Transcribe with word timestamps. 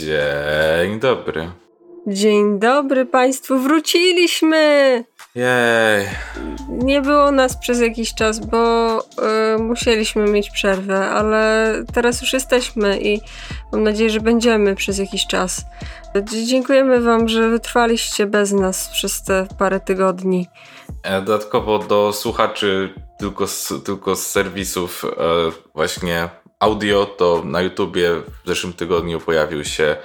Dzień 0.00 1.00
dobry. 1.00 1.50
Dzień 2.06 2.58
dobry 2.58 3.06
Państwu, 3.06 3.58
wróciliśmy! 3.58 5.04
Jej. 5.34 6.06
Nie 6.68 7.00
było 7.00 7.30
nas 7.30 7.56
przez 7.60 7.80
jakiś 7.80 8.14
czas, 8.14 8.46
bo 8.46 8.98
y, 8.98 9.58
musieliśmy 9.58 10.24
mieć 10.24 10.50
przerwę, 10.50 11.10
ale 11.10 11.72
teraz 11.94 12.20
już 12.20 12.32
jesteśmy 12.32 13.00
i 13.00 13.20
mam 13.72 13.82
nadzieję, 13.82 14.10
że 14.10 14.20
będziemy 14.20 14.74
przez 14.74 14.98
jakiś 14.98 15.26
czas. 15.26 15.64
Dziękujemy 16.46 17.00
Wam, 17.00 17.28
że 17.28 17.48
wytrwaliście 17.48 18.26
bez 18.26 18.52
nas 18.52 18.88
przez 18.88 19.24
te 19.24 19.46
parę 19.58 19.80
tygodni. 19.80 20.46
E, 21.02 21.22
dodatkowo 21.22 21.78
do 21.78 22.12
słuchaczy 22.12 22.94
tylko 23.18 23.46
z, 23.46 23.72
tylko 23.84 24.16
z 24.16 24.26
serwisów 24.26 25.04
e, 25.04 25.08
właśnie 25.74 26.28
audio, 26.60 27.06
to 27.06 27.42
na 27.44 27.62
YouTubie 27.62 28.10
w 28.44 28.48
zeszłym 28.48 28.72
tygodniu 28.72 29.20
pojawił 29.20 29.64
się 29.64 29.96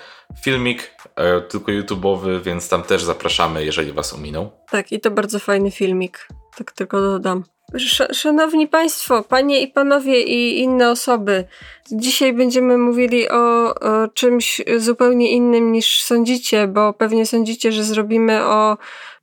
filmik, 0.44 0.92
e, 1.16 1.42
tylko 1.42 1.72
YouTube'owy, 1.72 2.42
więc 2.42 2.70
tam 2.70 2.84
też 2.84 3.04
zapraszamy, 3.04 3.66
jeżeli 3.66 3.92
Was 3.92 4.14
ominął. 4.14 4.52
Tak, 4.70 4.92
i 4.92 5.00
to 5.00 5.12
bardzo 5.12 5.40
fajny 5.40 5.72
filmik. 5.72 6.28
Tak 6.58 6.72
tylko 6.72 7.02
dodam. 7.02 7.44
Sz 7.74 8.18
Szanowni 8.18 8.68
Państwo, 8.68 9.24
Panie 9.24 9.62
i 9.62 9.68
Panowie 9.68 10.22
i 10.22 10.60
inne 10.60 10.90
osoby, 10.92 11.44
dzisiaj 11.92 12.34
będziemy 12.34 12.78
mówili 12.78 13.30
o, 13.30 13.76
o, 13.76 14.08
czymś 14.08 14.62
zupełnie 14.78 15.32
innym 15.32 15.72
niż 15.72 16.02
sądzicie, 16.02 16.68
bo 16.68 16.94
pewnie 16.94 17.26
sądzicie, 17.26 17.72
że 17.72 17.84
zrobimy 17.84 18.46
o 18.46 18.78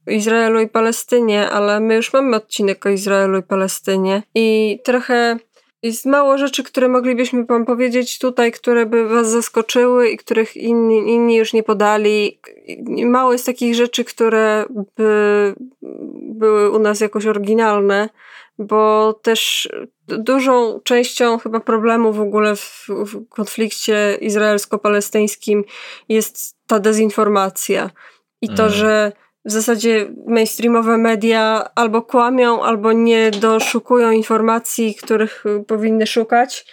Izraelu 0.07 0.61
i 0.61 0.69
Palestynie, 0.69 1.51
ale 1.51 1.81
my 1.81 1.95
już 1.95 2.13
mamy 2.13 2.37
odcinek 2.37 2.87
o 2.87 2.89
Izraelu 2.89 3.39
i 3.39 3.43
Palestynie 3.43 4.23
i 4.35 4.79
trochę 4.85 5.37
jest 5.83 6.07
mało 6.07 6.39
rzeczy, 6.39 6.63
które 6.63 6.89
moglibyśmy 6.89 7.45
wam 7.45 7.67
powiedzieć 7.67 8.19
tutaj, 8.19 8.53
które 8.53 8.87
by 8.87 9.09
was 9.09 9.31
zaskoczyły 9.31 10.09
i 10.09 10.17
których 10.17 10.57
inni, 10.57 10.97
inni 10.97 11.37
już 11.37 11.53
nie 11.53 11.63
podali. 11.63 12.39
Mało 13.07 13.33
jest 13.33 13.47
takich 13.47 13.75
rzeczy, 13.75 14.05
które 14.05 14.65
by 14.97 15.55
były 16.23 16.71
u 16.71 16.79
nas 16.79 17.01
jakoś 17.01 17.27
oryginalne, 17.27 18.09
bo 18.59 19.13
też 19.13 19.69
dużą 20.07 20.81
częścią 20.85 21.39
chyba 21.39 21.61
problemu 21.61 22.13
w 22.13 22.21
ogóle 22.21 22.57
w, 22.57 22.87
w 22.89 23.29
konflikcie 23.29 24.19
izraelsko-palestyńskim 24.21 25.65
jest 26.09 26.57
ta 26.67 26.79
dezinformacja. 26.79 27.91
I 28.41 28.49
to, 28.49 28.63
mm. 28.63 28.75
że 28.75 29.13
w 29.45 29.51
zasadzie 29.51 30.09
mainstreamowe 30.27 30.99
media 30.99 31.71
albo 31.75 32.03
kłamią, 32.03 32.63
albo 32.63 32.93
nie 32.93 33.31
doszukują 33.31 34.11
informacji, 34.11 34.95
których 34.95 35.47
y, 35.47 35.65
powinny 35.65 36.07
szukać. 36.07 36.67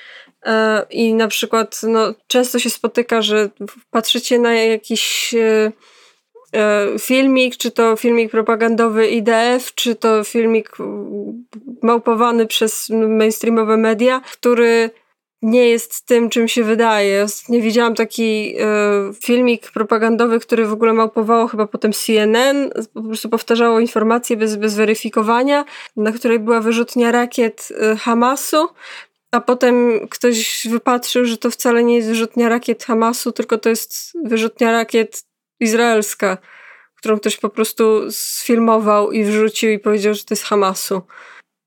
E, 0.45 0.85
I 0.89 1.13
na 1.13 1.27
przykład 1.27 1.81
no, 1.83 2.13
często 2.27 2.59
się 2.59 2.69
spotyka, 2.69 3.21
że 3.21 3.49
patrzycie 3.91 4.39
na 4.39 4.53
jakiś 4.53 5.33
e, 5.33 5.71
e, 6.53 6.87
filmik, 6.99 7.57
czy 7.57 7.71
to 7.71 7.95
filmik 7.95 8.31
propagandowy 8.31 9.07
IDF, 9.07 9.75
czy 9.75 9.95
to 9.95 10.23
filmik 10.23 10.69
małpowany 11.81 12.47
przez 12.47 12.89
mainstreamowe 12.89 13.77
media, 13.77 14.21
który 14.31 14.89
nie 15.41 15.69
jest 15.69 16.05
tym, 16.05 16.29
czym 16.29 16.47
się 16.47 16.63
wydaje. 16.63 17.25
Nie 17.49 17.61
widziałam 17.61 17.95
taki 17.95 18.55
y, 18.59 19.13
filmik 19.23 19.71
propagandowy, 19.71 20.39
który 20.39 20.65
w 20.65 20.73
ogóle 20.73 20.93
małpowało 20.93 21.47
chyba 21.47 21.67
potem 21.67 21.93
CNN, 21.93 22.69
po 22.93 23.03
prostu 23.03 23.29
powtarzało 23.29 23.79
informacje 23.79 24.37
bez, 24.37 24.55
bez 24.55 24.75
weryfikowania, 24.75 25.65
na 25.95 26.11
której 26.11 26.39
była 26.39 26.61
wyrzutnia 26.61 27.11
rakiet 27.11 27.67
y, 27.93 27.95
Hamasu, 27.95 28.67
a 29.31 29.41
potem 29.41 30.07
ktoś 30.09 30.67
wypatrzył, 30.69 31.25
że 31.25 31.37
to 31.37 31.51
wcale 31.51 31.83
nie 31.83 31.95
jest 31.95 32.07
wyrzutnia 32.07 32.49
rakiet 32.49 32.83
Hamasu, 32.83 33.31
tylko 33.31 33.57
to 33.57 33.69
jest 33.69 34.13
wyrzutnia 34.23 34.71
rakiet 34.71 35.23
izraelska, 35.59 36.37
którą 36.95 37.19
ktoś 37.19 37.37
po 37.37 37.49
prostu 37.49 38.11
sfilmował 38.11 39.11
i 39.11 39.23
wrzucił 39.23 39.69
i 39.69 39.79
powiedział, 39.79 40.13
że 40.13 40.23
to 40.23 40.33
jest 40.33 40.43
Hamasu. 40.43 41.01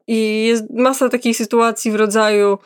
I 0.06 0.46
jest 0.46 0.64
masa 0.70 1.08
takich 1.08 1.36
sytuacji 1.36 1.90
w 1.90 1.94
rodzaju 1.94 2.58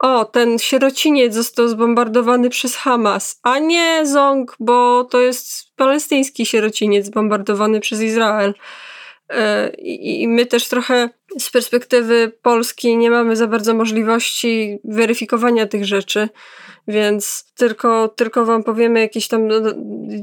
o, 0.00 0.24
ten 0.24 0.58
sierociniec 0.58 1.34
został 1.34 1.68
zbombardowany 1.68 2.50
przez 2.50 2.76
Hamas, 2.76 3.40
a 3.42 3.58
nie 3.58 4.06
Zong, 4.06 4.56
bo 4.60 5.04
to 5.04 5.20
jest 5.20 5.74
palestyński 5.76 6.46
sierociniec 6.46 7.06
zbombardowany 7.06 7.80
przez 7.80 8.00
Izrael. 8.00 8.54
E, 9.28 9.68
I 9.78 10.28
my 10.28 10.46
też 10.46 10.68
trochę 10.68 11.08
z 11.38 11.50
perspektywy 11.50 12.32
Polski 12.42 12.96
nie 12.96 13.10
mamy 13.10 13.36
za 13.36 13.46
bardzo 13.46 13.74
możliwości 13.74 14.78
weryfikowania 14.84 15.66
tych 15.66 15.84
rzeczy, 15.84 16.28
więc 16.88 17.52
tylko, 17.56 18.08
tylko 18.08 18.44
Wam 18.44 18.62
powiemy 18.62 19.00
jakieś 19.00 19.28
tam 19.28 19.48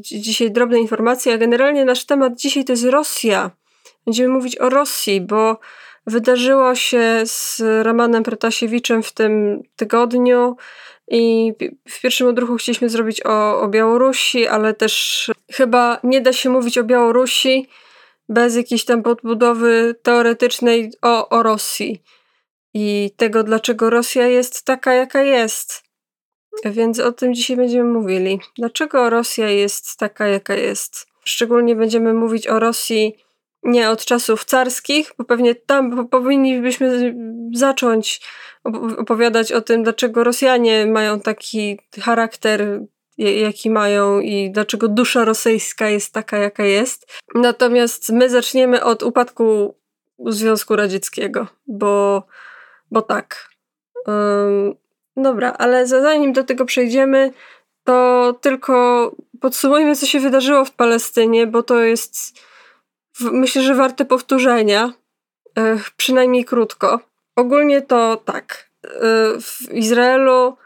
dzisiaj 0.01 0.51
drobne 0.51 0.79
informacje, 0.79 1.33
a 1.33 1.37
generalnie 1.37 1.85
nasz 1.85 2.05
temat 2.05 2.39
dzisiaj 2.39 2.65
to 2.65 2.73
jest 2.73 2.85
Rosja. 2.85 3.51
Będziemy 4.05 4.29
mówić 4.29 4.57
o 4.57 4.69
Rosji, 4.69 5.21
bo 5.21 5.59
wydarzyło 6.07 6.75
się 6.75 7.21
z 7.25 7.61
Romanem 7.85 8.23
Protasiewiczem 8.23 9.03
w 9.03 9.11
tym 9.11 9.63
tygodniu. 9.75 10.55
I 11.07 11.53
w 11.89 12.01
pierwszym 12.01 12.27
odruchu 12.27 12.55
chcieliśmy 12.55 12.89
zrobić 12.89 13.25
o, 13.25 13.61
o 13.61 13.67
Białorusi, 13.67 14.47
ale 14.47 14.73
też 14.73 15.31
chyba 15.51 15.99
nie 16.03 16.21
da 16.21 16.33
się 16.33 16.49
mówić 16.49 16.77
o 16.77 16.83
Białorusi 16.83 17.69
bez 18.29 18.55
jakiejś 18.55 18.85
tam 18.85 19.03
podbudowy 19.03 19.95
teoretycznej 20.03 20.91
o, 21.01 21.29
o 21.29 21.43
Rosji 21.43 22.03
i 22.73 23.11
tego, 23.17 23.43
dlaczego 23.43 23.89
Rosja 23.89 24.27
jest 24.27 24.65
taka, 24.65 24.93
jaka 24.93 25.21
jest. 25.21 25.83
Więc 26.65 26.99
o 26.99 27.11
tym 27.11 27.33
dzisiaj 27.33 27.57
będziemy 27.57 27.89
mówili. 27.89 28.39
Dlaczego 28.57 29.09
Rosja 29.09 29.49
jest 29.49 29.97
taka, 29.97 30.27
jaka 30.27 30.55
jest? 30.55 31.07
Szczególnie 31.23 31.75
będziemy 31.75 32.13
mówić 32.13 32.47
o 32.47 32.59
Rosji 32.59 33.17
nie 33.67 33.89
od 33.89 34.05
czasów 34.05 34.45
carskich, 34.45 35.11
bo 35.17 35.23
pewnie 35.23 35.55
tam 35.55 36.07
powinniśmy 36.07 37.15
zacząć 37.53 38.21
opowiadać 38.97 39.51
o 39.51 39.61
tym, 39.61 39.83
dlaczego 39.83 40.23
Rosjanie 40.23 40.85
mają 40.85 41.19
taki 41.19 41.79
charakter, 42.01 42.81
jaki 43.17 43.69
mają 43.69 44.19
i 44.19 44.51
dlaczego 44.51 44.87
dusza 44.87 45.25
rosyjska 45.25 45.89
jest 45.89 46.13
taka, 46.13 46.37
jaka 46.37 46.63
jest. 46.63 47.13
Natomiast 47.35 48.09
my 48.09 48.29
zaczniemy 48.29 48.83
od 48.83 49.03
upadku 49.03 49.75
Związku 50.25 50.75
Radzieckiego, 50.75 51.47
bo, 51.67 52.23
bo 52.91 53.01
tak. 53.01 53.49
Um, 54.05 54.75
dobra, 55.17 55.51
ale 55.51 55.87
zanim 55.87 56.33
do 56.33 56.43
tego 56.43 56.65
przejdziemy, 56.65 57.33
to 57.83 58.33
tylko 58.41 59.11
podsumujmy, 59.41 59.95
co 59.95 60.05
się 60.05 60.19
wydarzyło 60.19 60.65
w 60.65 60.71
Palestynie, 60.71 61.47
bo 61.47 61.63
to 61.63 61.79
jest 61.79 62.39
myślę, 63.19 63.61
że 63.61 63.75
warte 63.75 64.05
powtórzenia, 64.05 64.93
e, 65.57 65.79
przynajmniej 65.97 66.45
krótko. 66.45 66.99
Ogólnie 67.35 67.81
to 67.81 68.17
tak. 68.25 68.69
E, 68.85 68.89
w 69.41 69.71
Izraelu 69.73 70.57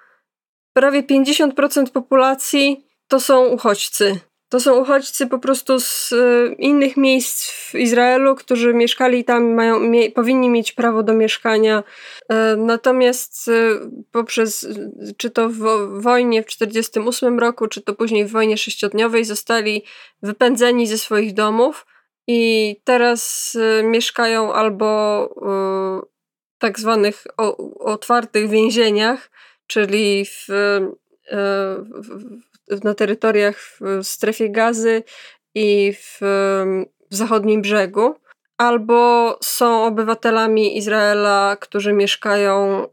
prawie 0.73 1.03
50% 1.03 1.89
populacji 1.89 2.85
to 3.07 3.19
są 3.19 3.45
uchodźcy. 3.45 4.19
To 4.50 4.59
są 4.59 4.75
uchodźcy 4.75 5.28
po 5.28 5.39
prostu 5.39 5.79
z 5.79 6.13
e, 6.13 6.53
innych 6.53 6.97
miejsc 6.97 7.51
w 7.51 7.75
Izraelu, 7.75 8.35
którzy 8.35 8.73
mieszkali 8.73 9.23
tam, 9.23 9.53
mają, 9.53 9.79
mie, 9.79 10.12
powinni 10.12 10.50
mieć 10.50 10.72
prawo 10.72 11.03
do 11.03 11.13
mieszkania. 11.13 11.83
Natomiast 12.57 13.50
poprzez, 14.12 14.68
czy 15.18 15.29
to 15.29 15.50
w 15.50 15.59
wojnie 16.01 16.44
w 16.44 16.45
1948 16.45 17.39
roku, 17.39 17.68
czy 17.68 17.81
to 17.81 17.94
później 17.94 18.25
w 18.25 18.31
wojnie 18.31 18.57
sześciodniowej, 18.57 19.25
zostali 19.25 19.83
wypędzeni 20.23 20.88
ze 20.88 20.97
swoich 20.97 21.33
domów 21.33 21.85
i 22.28 22.76
teraz 22.84 23.56
y, 23.56 23.84
mieszkają 23.84 24.54
albo 24.54 25.26
y, 26.04 26.08
tak 26.58 26.80
zwanych 26.80 27.24
otwartych 27.80 28.50
więzieniach, 28.50 29.32
czyli 29.68 30.26
w, 30.26 30.50
y, 30.50 30.92
na 32.84 32.94
terytoriach 32.94 33.78
w 33.80 34.04
strefie 34.04 34.50
gazy 34.50 35.04
i 35.56 35.94
w, 35.94 36.18
w 37.12 37.16
zachodnim 37.16 37.62
brzegu, 37.62 38.16
albo 38.57 39.38
są 39.44 39.86
obywatelami 39.86 40.78
Izraela, 40.78 41.57
którzy 41.60 41.94
mieszkają 41.94 42.88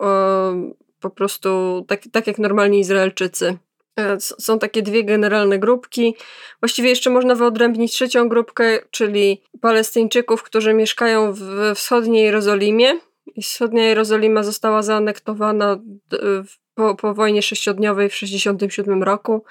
po 1.01 1.11
prostu 1.11 1.85
tak, 1.89 2.01
tak 2.13 2.27
jak 2.27 2.39
normalni 2.39 2.81
Izraelczycy. 2.81 3.59
E, 3.99 4.21
są 4.21 4.59
takie 4.59 4.83
dwie 4.83 5.05
generalne 5.05 5.59
grupki. 5.59 6.17
Właściwie 6.61 6.89
jeszcze 6.89 7.11
można 7.11 7.35
wyodrębnić 7.35 7.93
trzecią 7.93 8.29
grupkę, 8.29 8.79
czyli 8.91 9.43
Palestyńczyków, 9.61 10.43
którzy 10.43 10.75
mieszkają 10.75 11.33
w 11.33 11.73
wschodniej 11.75 12.25
Jerozolimie. 12.25 13.01
Wschodnia 13.43 13.85
Jerozolima 13.85 14.43
została 14.43 14.83
zaanektowana 14.83 15.79
po, 16.79 16.95
po 16.95 17.15
wojnie 17.15 17.43
sześciodniowej 17.43 18.09
w 18.09 18.13
1967 18.13 19.03
roku. 19.03 19.45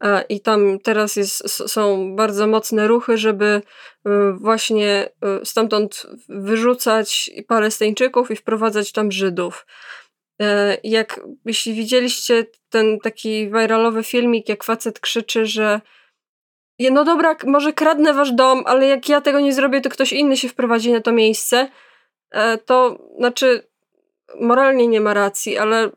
E, 0.00 0.24
I 0.28 0.40
tam 0.40 0.78
teraz 0.80 1.16
jest, 1.16 1.48
są 1.70 2.16
bardzo 2.16 2.46
mocne 2.46 2.88
ruchy, 2.88 3.18
żeby 3.18 3.46
e, 3.46 4.32
właśnie 4.32 5.08
stamtąd 5.44 6.06
wyrzucać 6.28 7.30
Palestyńczyków 7.48 8.30
i 8.30 8.36
wprowadzać 8.36 8.92
tam 8.92 9.12
Żydów. 9.12 9.66
E, 10.42 10.76
jak, 10.84 11.20
jeśli 11.44 11.74
widzieliście 11.74 12.46
ten 12.68 12.98
taki 13.00 13.46
viralowy 13.46 14.02
filmik, 14.02 14.48
jak 14.48 14.64
facet 14.64 15.00
krzyczy, 15.00 15.46
że 15.46 15.80
no 16.90 17.04
dobra, 17.04 17.36
może 17.46 17.72
kradnę 17.72 18.14
wasz 18.14 18.32
dom, 18.32 18.62
ale 18.66 18.86
jak 18.86 19.08
ja 19.08 19.20
tego 19.20 19.40
nie 19.40 19.52
zrobię, 19.52 19.80
to 19.80 19.90
ktoś 19.90 20.12
inny 20.12 20.36
się 20.36 20.48
wprowadzi 20.48 20.92
na 20.92 21.00
to 21.00 21.12
miejsce, 21.12 21.68
e, 22.30 22.58
to 22.58 22.98
znaczy 23.18 23.68
moralnie 24.40 24.86
nie 24.86 25.00
ma 25.00 25.14
racji, 25.14 25.58
ale 25.58 25.90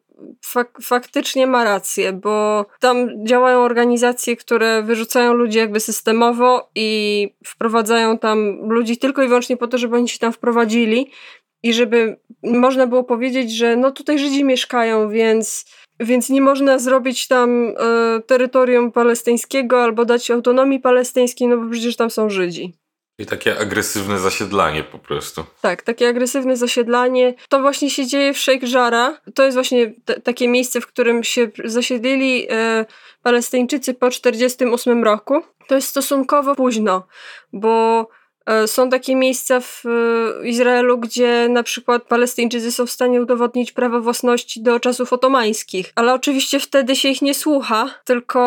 fak 0.45 0.77
faktycznie 0.83 1.47
ma 1.47 1.63
rację, 1.63 2.13
bo 2.13 2.65
tam 2.79 3.25
działają 3.25 3.59
organizacje, 3.59 4.35
które 4.35 4.83
wyrzucają 4.83 5.33
ludzi 5.33 5.57
jakby 5.57 5.79
systemowo 5.79 6.69
i 6.75 7.29
wprowadzają 7.45 8.17
tam 8.17 8.69
ludzi 8.69 8.97
tylko 8.97 9.23
i 9.23 9.27
wyłącznie 9.27 9.57
po 9.57 9.67
to, 9.67 9.77
żeby 9.77 9.95
oni 9.95 10.09
się 10.09 10.19
tam 10.19 10.33
wprowadzili 10.33 11.11
i 11.63 11.73
żeby 11.73 12.19
można 12.43 12.87
było 12.87 13.03
powiedzieć, 13.03 13.51
że 13.51 13.75
no 13.75 13.91
tutaj 13.91 14.19
Żydzi 14.19 14.43
mieszkają, 14.43 15.09
więc, 15.09 15.65
więc 15.99 16.29
nie 16.29 16.41
można 16.41 16.79
zrobić 16.79 17.27
tam 17.27 17.67
y, 17.67 17.75
terytorium 18.27 18.91
palestyńskiego 18.91 19.83
albo 19.83 20.05
dać 20.05 20.31
autonomii 20.31 20.79
palestyńskiej, 20.79 21.47
no 21.47 21.57
bo 21.57 21.71
przecież 21.71 21.95
tam 21.95 22.09
są 22.09 22.29
Żydzi. 22.29 22.73
I 23.19 23.25
takie 23.25 23.59
agresywne 23.59 24.19
zasiedlanie 24.19 24.83
po 24.83 24.99
prostu. 24.99 25.43
Tak, 25.61 25.81
takie 25.83 26.07
agresywne 26.07 26.57
zasiedlanie. 26.57 27.33
To 27.49 27.61
właśnie 27.61 27.89
się 27.89 28.07
dzieje 28.07 28.33
w 28.33 28.37
Sheikh 28.37 28.71
Jarrah. 28.71 29.21
To 29.35 29.43
jest 29.43 29.57
właśnie 29.57 29.93
takie 30.23 30.47
miejsce, 30.47 30.81
w 30.81 30.87
którym 30.87 31.23
się 31.23 31.51
zasiedlili 31.65 32.47
e, 32.49 32.85
Palestyńczycy 33.23 33.93
po 33.93 34.09
1948 34.09 35.03
roku. 35.03 35.41
To 35.67 35.75
jest 35.75 35.87
stosunkowo 35.87 36.55
późno, 36.55 37.07
bo 37.53 38.07
są 38.67 38.89
takie 38.89 39.15
miejsca 39.15 39.59
w 39.59 39.83
e, 39.85 40.47
Izraelu, 40.47 40.97
gdzie 40.97 41.47
na 41.49 41.63
przykład 41.63 42.03
Palestyńczycy 42.03 42.71
są 42.71 42.85
w 42.85 42.91
stanie 42.91 43.21
udowodnić 43.21 43.71
prawo 43.71 44.01
własności 44.01 44.61
do 44.61 44.79
czasów 44.79 45.13
otomańskich, 45.13 45.91
ale 45.95 46.13
oczywiście 46.13 46.59
wtedy 46.59 46.95
się 46.95 47.09
ich 47.09 47.21
nie 47.21 47.33
słucha, 47.33 47.89
tylko 48.05 48.39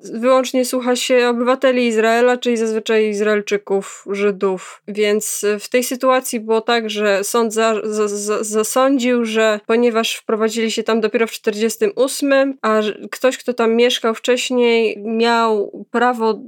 wyłącznie 0.00 0.64
słucha 0.64 0.96
się 0.96 1.28
obywateli 1.28 1.86
Izraela, 1.86 2.36
czyli 2.36 2.56
zazwyczaj 2.56 3.08
Izraelczyków, 3.08 4.04
Żydów. 4.10 4.82
Więc 4.88 5.44
w 5.60 5.68
tej 5.68 5.84
sytuacji 5.84 6.40
było 6.40 6.60
tak, 6.60 6.90
że 6.90 7.24
sąd 7.24 7.54
za, 7.54 7.74
za, 7.84 8.08
za, 8.08 8.44
zasądził, 8.44 9.24
że 9.24 9.60
ponieważ 9.66 10.14
wprowadzili 10.14 10.70
się 10.70 10.82
tam 10.82 11.00
dopiero 11.00 11.26
w 11.26 11.30
48, 11.30 12.58
a 12.62 12.80
ktoś, 13.10 13.38
kto 13.38 13.54
tam 13.54 13.74
mieszkał 13.74 14.14
wcześniej, 14.14 15.02
miał 15.04 15.72
prawo 15.90 16.40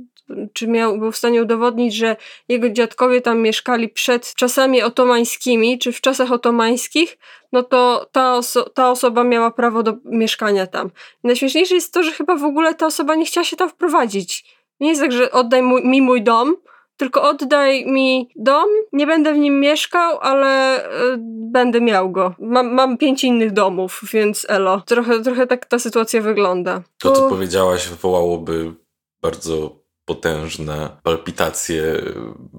czy 0.53 0.69
miał, 0.69 0.99
był 0.99 1.13
w 1.13 1.17
stanie 1.17 1.43
udowodnić, 1.43 1.95
że 1.95 2.17
jego 2.49 2.71
dziadkowie 2.71 3.21
tam 3.21 3.39
mieszkali 3.39 3.89
przed 3.89 4.35
czasami 4.35 4.83
otomańskimi, 4.83 5.79
czy 5.79 5.93
w 5.93 6.01
czasach 6.01 6.33
otomańskich, 6.33 7.19
no 7.53 7.63
to 7.63 8.09
ta, 8.13 8.37
oso 8.37 8.71
ta 8.71 8.91
osoba 8.91 9.25
miała 9.25 9.51
prawo 9.51 9.83
do 9.83 9.95
mieszkania 10.05 10.67
tam. 10.67 10.91
Najśmieszniejsze 11.25 11.75
jest 11.75 11.95
to, 11.95 12.03
że 12.03 12.13
chyba 12.13 12.37
w 12.37 12.45
ogóle 12.45 12.75
ta 12.75 12.87
osoba 12.87 13.15
nie 13.15 13.25
chciała 13.25 13.45
się 13.45 13.57
tam 13.57 13.69
wprowadzić. 13.69 14.45
Nie 14.81 14.89
jest 14.89 15.01
tak, 15.01 15.13
że 15.13 15.31
oddaj 15.31 15.63
mój, 15.63 15.85
mi 15.85 16.03
mój 16.03 16.23
dom, 16.23 16.57
tylko 16.97 17.23
oddaj 17.23 17.87
mi 17.87 18.31
dom, 18.37 18.69
nie 18.93 19.07
będę 19.07 19.35
w 19.35 19.39
nim 19.39 19.61
mieszkał, 19.61 20.19
ale 20.21 20.85
y, 20.87 21.17
będę 21.53 21.81
miał 21.81 22.11
go. 22.11 22.35
Mam, 22.39 22.75
mam 22.75 22.99
pięć 22.99 23.25
innych 23.25 23.53
domów, 23.53 24.01
więc 24.13 24.47
elo. 24.49 24.83
Trochę, 24.87 25.23
trochę 25.23 25.47
tak 25.47 25.67
ta 25.67 25.79
sytuacja 25.79 26.23
wygląda. 26.23 26.83
To, 26.99 27.13
co 27.13 27.29
powiedziałaś, 27.29 27.89
wywołałoby 27.89 28.75
bardzo 29.23 29.80
potężne 30.11 30.91
palpitacje 31.03 31.83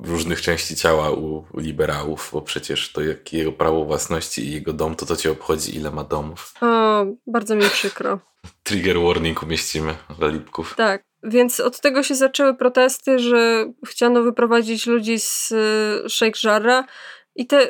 różnych 0.04 0.42
części 0.42 0.76
ciała 0.76 1.12
u, 1.12 1.46
liberałów, 1.58 2.30
bo 2.34 2.42
przecież 2.42 2.92
to 2.92 3.02
jak 3.02 3.34
jego 3.34 3.52
prawo 3.52 3.86
własności 3.86 4.46
i 4.46 4.52
jego 4.52 4.74
dom, 4.74 4.96
to 4.96 5.06
to 5.06 5.16
cię 5.16 5.32
obchodzi, 5.32 5.76
ile 5.76 5.92
ma 5.92 6.04
domów. 6.04 6.54
O, 6.62 7.06
bardzo 7.28 7.56
mi 7.56 7.70
przykro. 7.70 8.20
Trigger 8.64 9.00
warning 9.00 9.44
umieścimy 9.44 9.96
dla 10.20 10.28
Lipków. 10.28 10.74
Tak. 10.78 11.04
Więc 11.24 11.60
od 11.60 11.82
tego 11.82 12.04
się 12.04 12.16
zaczęły 12.16 12.54
protesty, 12.56 13.20
że 13.20 13.72
chciano 13.88 14.24
wyprowadzić 14.24 14.88
ludzi 14.88 15.20
z 15.20 15.52
y, 15.52 16.10
Sheikh 16.10 16.44
Jarrah 16.44 16.86
i 17.36 17.48
te, 17.48 17.68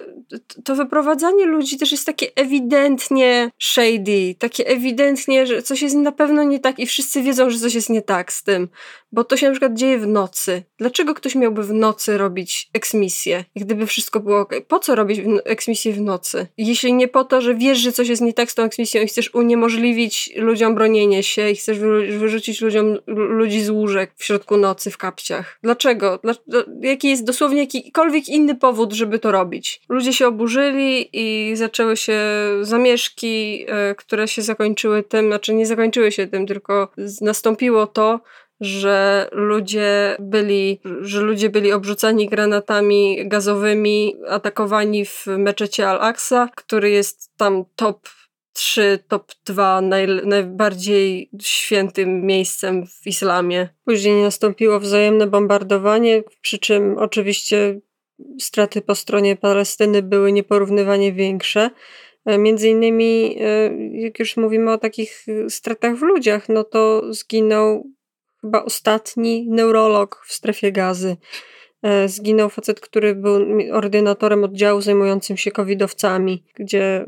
to 0.64 0.76
wyprowadzanie 0.76 1.46
ludzi 1.46 1.78
też 1.78 1.92
jest 1.92 2.06
takie 2.06 2.28
ewidentnie 2.36 3.52
shady, 3.60 4.36
takie 4.40 4.68
ewidentnie, 4.68 5.48
że 5.48 5.62
coś 5.62 5.82
jest 5.82 5.96
na 5.96 6.12
pewno 6.12 6.44
nie 6.44 6.60
tak 6.60 6.80
i 6.80 6.86
wszyscy 6.86 7.22
wiedzą, 7.22 7.50
że 7.50 7.60
coś 7.60 7.74
jest 7.74 7.90
nie 7.90 8.02
tak 8.02 8.34
z 8.34 8.44
tym, 8.44 8.70
bo 9.12 9.24
to 9.24 9.38
się 9.38 9.46
na 9.46 9.52
przykład 9.52 9.74
dzieje 9.74 10.00
w 10.00 10.08
nocy. 10.08 10.64
Dlaczego 10.78 11.14
ktoś 11.14 11.36
miałby 11.36 11.64
w 11.64 11.74
nocy 11.74 12.18
robić 12.18 12.70
eksmisję, 12.74 13.46
gdyby 13.56 13.88
wszystko 13.88 14.20
było 14.20 14.40
ok? 14.40 14.54
Po 14.68 14.80
co 14.80 14.96
robić 14.96 15.22
eksmisję 15.46 15.94
w 15.94 16.02
nocy? 16.02 16.48
Jeśli 16.58 16.94
nie 16.94 17.08
po 17.08 17.24
to, 17.24 17.42
że 17.42 17.56
wiesz, 17.56 17.78
że 17.78 17.92
coś 17.92 18.08
jest 18.08 18.22
nie 18.22 18.34
tak 18.34 18.52
z 18.52 18.56
tą 18.56 18.64
eksmisją 18.64 19.02
i 19.02 19.08
chcesz 19.08 19.36
uniemożliwić 19.36 20.30
ludziom 20.36 20.76
bronienie 20.76 21.24
się 21.24 21.50
i 21.50 21.56
chcesz 21.56 21.80
wyrzucić 22.20 22.62
ludziom 22.62 22.98
ludzi 23.08 23.62
z 23.62 23.70
łóżek 23.70 24.12
w 24.18 24.26
środku 24.26 24.58
nocy 24.58 24.92
w 24.92 24.98
kapciach. 24.98 25.60
Dlaczego? 25.64 26.20
Dla, 26.24 26.34
jaki 26.82 27.10
jest 27.10 27.24
dosłownie 27.24 27.60
jakikolwiek 27.60 28.30
inny 28.30 28.56
powód, 28.56 28.94
żeby 28.94 29.20
to 29.20 29.32
robić? 29.32 29.42
robić. 29.42 29.82
Ludzie 29.90 30.14
się 30.14 30.28
oburzyli 30.28 31.10
i 31.14 31.56
zaczęły 31.56 31.98
się 31.98 32.20
zamieszki, 32.62 33.66
e, 33.68 33.96
które 33.96 34.28
się 34.28 34.42
zakończyły 34.42 35.04
tym, 35.04 35.28
znaczy 35.28 35.54
nie 35.54 35.66
zakończyły 35.66 36.12
się 36.12 36.28
tym, 36.28 36.48
tylko 36.48 36.88
nastąpiło 37.22 37.88
to, 37.88 38.20
że 38.62 39.28
ludzie 39.32 40.16
byli, 40.20 40.82
że 41.02 41.22
ludzie 41.22 41.50
byli 41.50 41.72
obrzucani 41.72 42.30
granatami 42.30 43.28
gazowymi, 43.28 44.16
atakowani 44.30 45.06
w 45.06 45.28
meczecie 45.28 45.90
Al-Aqsa, 45.90 46.50
który 46.56 46.90
jest 46.90 47.38
tam 47.38 47.66
top 47.76 48.10
3, 48.54 49.00
top 49.08 49.32
2 49.46 49.82
naj, 49.82 50.08
najbardziej 50.26 51.30
świętym 51.42 52.26
miejscem 52.26 52.88
w 52.88 53.08
islamie. 53.08 53.70
Później 53.86 54.24
nastąpiło 54.24 54.80
wzajemne 54.80 55.28
bombardowanie, 55.28 56.24
przy 56.42 56.60
czym 56.60 56.98
oczywiście 56.98 57.80
straty 58.40 58.82
po 58.82 58.96
stronie 58.96 59.36
Palestyny 59.36 60.02
były 60.02 60.32
nieporównywanie 60.32 61.14
większe. 61.14 61.70
E, 62.26 62.38
między 62.38 62.70
innymi, 62.70 63.38
e, 63.40 63.72
jak 63.92 64.20
już 64.20 64.38
mówimy 64.38 64.72
o 64.72 64.78
takich 64.78 65.26
stratach 65.50 65.96
w 65.96 66.02
ludziach, 66.02 66.50
no 66.50 66.64
to 66.64 67.14
zginął 67.14 67.92
chyba 68.42 68.64
ostatni 68.64 69.48
neurolog 69.50 70.24
w 70.28 70.34
strefie 70.34 70.72
gazy. 70.72 71.18
E, 71.84 72.10
zginął 72.10 72.50
facet, 72.50 72.80
który 72.80 73.16
był 73.16 73.40
ordynatorem 73.72 74.44
oddziału 74.44 74.82
zajmującym 74.82 75.38
się 75.38 75.52
covidowcami, 75.52 76.44
gdzie 76.56 77.06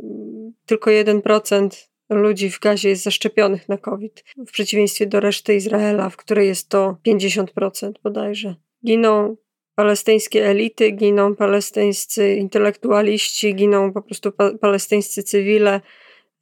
tylko 0.66 0.92
1% 0.92 1.70
ludzi 2.10 2.50
w 2.50 2.60
gazie 2.60 2.90
jest 2.90 3.04
zaszczepionych 3.04 3.70
na 3.70 3.78
COVID, 3.78 4.24
w 4.48 4.52
przeciwieństwie 4.52 5.06
do 5.06 5.20
reszty 5.20 5.56
Izraela, 5.56 6.10
w 6.10 6.18
której 6.18 6.48
jest 6.48 6.70
to 6.70 6.98
50% 7.08 7.92
bodajże. 8.04 8.56
Giną 8.86 9.38
palestyńskie 9.76 10.46
elity, 10.48 10.92
giną 10.92 11.36
palestyńscy 11.36 12.36
intelektualiści, 12.36 13.56
giną 13.56 13.94
po 13.94 14.02
prostu 14.02 14.32
pa 14.32 14.52
palestyńscy 14.62 15.24
cywile 15.24 15.82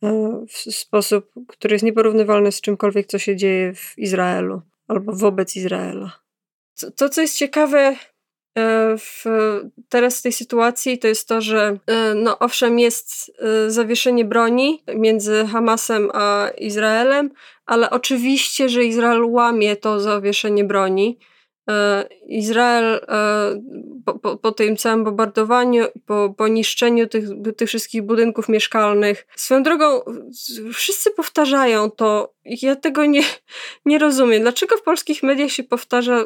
e, 0.04 0.46
w 0.50 0.58
sposób, 0.58 1.32
który 1.48 1.76
jest 1.76 1.86
nieporównywalny 1.86 2.52
z 2.52 2.62
czymkolwiek, 2.62 3.08
co 3.08 3.20
się 3.20 3.36
dzieje 3.36 3.74
w 3.74 3.94
Izraelu 3.98 4.62
albo 4.92 5.14
wobec 5.14 5.56
Izraela. 5.56 6.12
To, 6.96 7.10
co 7.10 7.22
jest 7.22 7.38
ciekawe 7.38 7.80
e, 7.80 7.96
w, 8.98 9.24
teraz 9.90 10.20
w 10.20 10.22
tej 10.22 10.32
sytuacji, 10.32 11.00
to 11.00 11.08
jest 11.08 11.28
to, 11.28 11.42
że 11.42 11.78
e, 11.88 12.14
no 12.16 12.40
owszem 12.40 12.80
jest 12.80 13.32
zawieszenie 13.68 14.26
broni 14.26 14.84
między 14.96 15.48
Hamasem 15.52 16.10
a 16.14 16.50
Izraelem, 16.58 17.30
ale 17.66 17.90
oczywiście, 17.90 18.70
że 18.70 18.84
Izrael 18.84 19.26
łamie 19.26 19.76
to 19.76 20.00
zawieszenie 20.00 20.64
broni 20.64 21.18
E, 21.18 21.31
Izrael 22.28 22.94
e, 22.94 23.62
po, 24.06 24.20
po, 24.20 24.38
po, 24.38 24.52
tym 24.52 24.78
całym 24.78 25.04
bombardowaniu, 25.04 25.86
po, 26.06 26.34
po 26.38 26.48
niszczeniu 26.48 27.08
tych, 27.08 27.24
tych 27.58 27.68
wszystkich 27.68 28.02
budynków 28.02 28.50
mieszkalnych. 28.50 29.28
Swoją 29.36 29.64
drogą, 29.64 30.02
wszyscy 30.74 31.12
powtarzają 31.12 31.92
to. 31.92 32.34
Ja 32.46 32.76
tego 32.76 33.06
nie, 33.06 33.24
nie 33.86 34.00
rozumiem. 34.00 34.42
Dlaczego 34.42 34.78
w 34.78 34.84
polskich 34.84 35.24
mediach 35.24 35.52
się 35.52 35.64
powtarza 35.64 36.26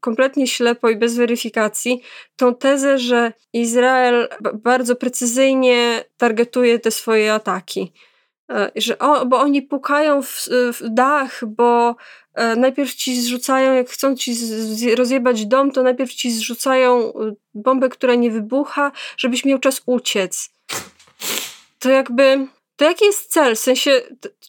kompletnie 0.00 0.46
ślepo 0.46 0.90
i 0.90 0.96
bez 0.96 1.16
weryfikacji 1.16 2.02
tą 2.36 2.54
tezę, 2.54 2.98
że 2.98 3.32
Izrael 3.52 4.28
bardzo 4.54 4.96
precyzyjnie 4.96 6.04
targetuje 6.16 6.78
te 6.78 6.90
swoje 6.90 7.32
ataki? 7.32 7.92
E, 8.50 8.70
że 8.76 8.98
o, 8.98 9.26
bo 9.26 9.38
oni 9.38 9.62
pukają 9.62 10.22
w, 10.22 10.48
w 10.72 10.80
dach, 10.90 11.44
bo 11.46 11.96
e, 12.34 12.56
najpierw 12.56 12.94
ci 12.94 13.20
zrzucają, 13.20 13.74
jak 13.74 13.90
chcą 13.90 14.16
ci 14.16 14.36
rozjebać 14.96 15.46
dom, 15.46 15.70
to 15.70 15.82
najpierw 15.82 16.14
ci 16.14 16.30
zrzucają 16.30 16.98
e, 16.98 17.34
bombę, 17.54 17.88
która 17.88 18.14
nie 18.14 18.30
wybucha, 18.30 18.92
żebyś 19.16 19.44
miał 19.44 19.58
czas 19.58 19.82
uciec. 19.86 20.50
To 21.78 21.90
jakby, 21.90 22.46
to 22.76 22.84
jaki 22.84 23.04
jest 23.04 23.30
cel? 23.30 23.56
W 23.56 23.58
sensie, 23.58 24.02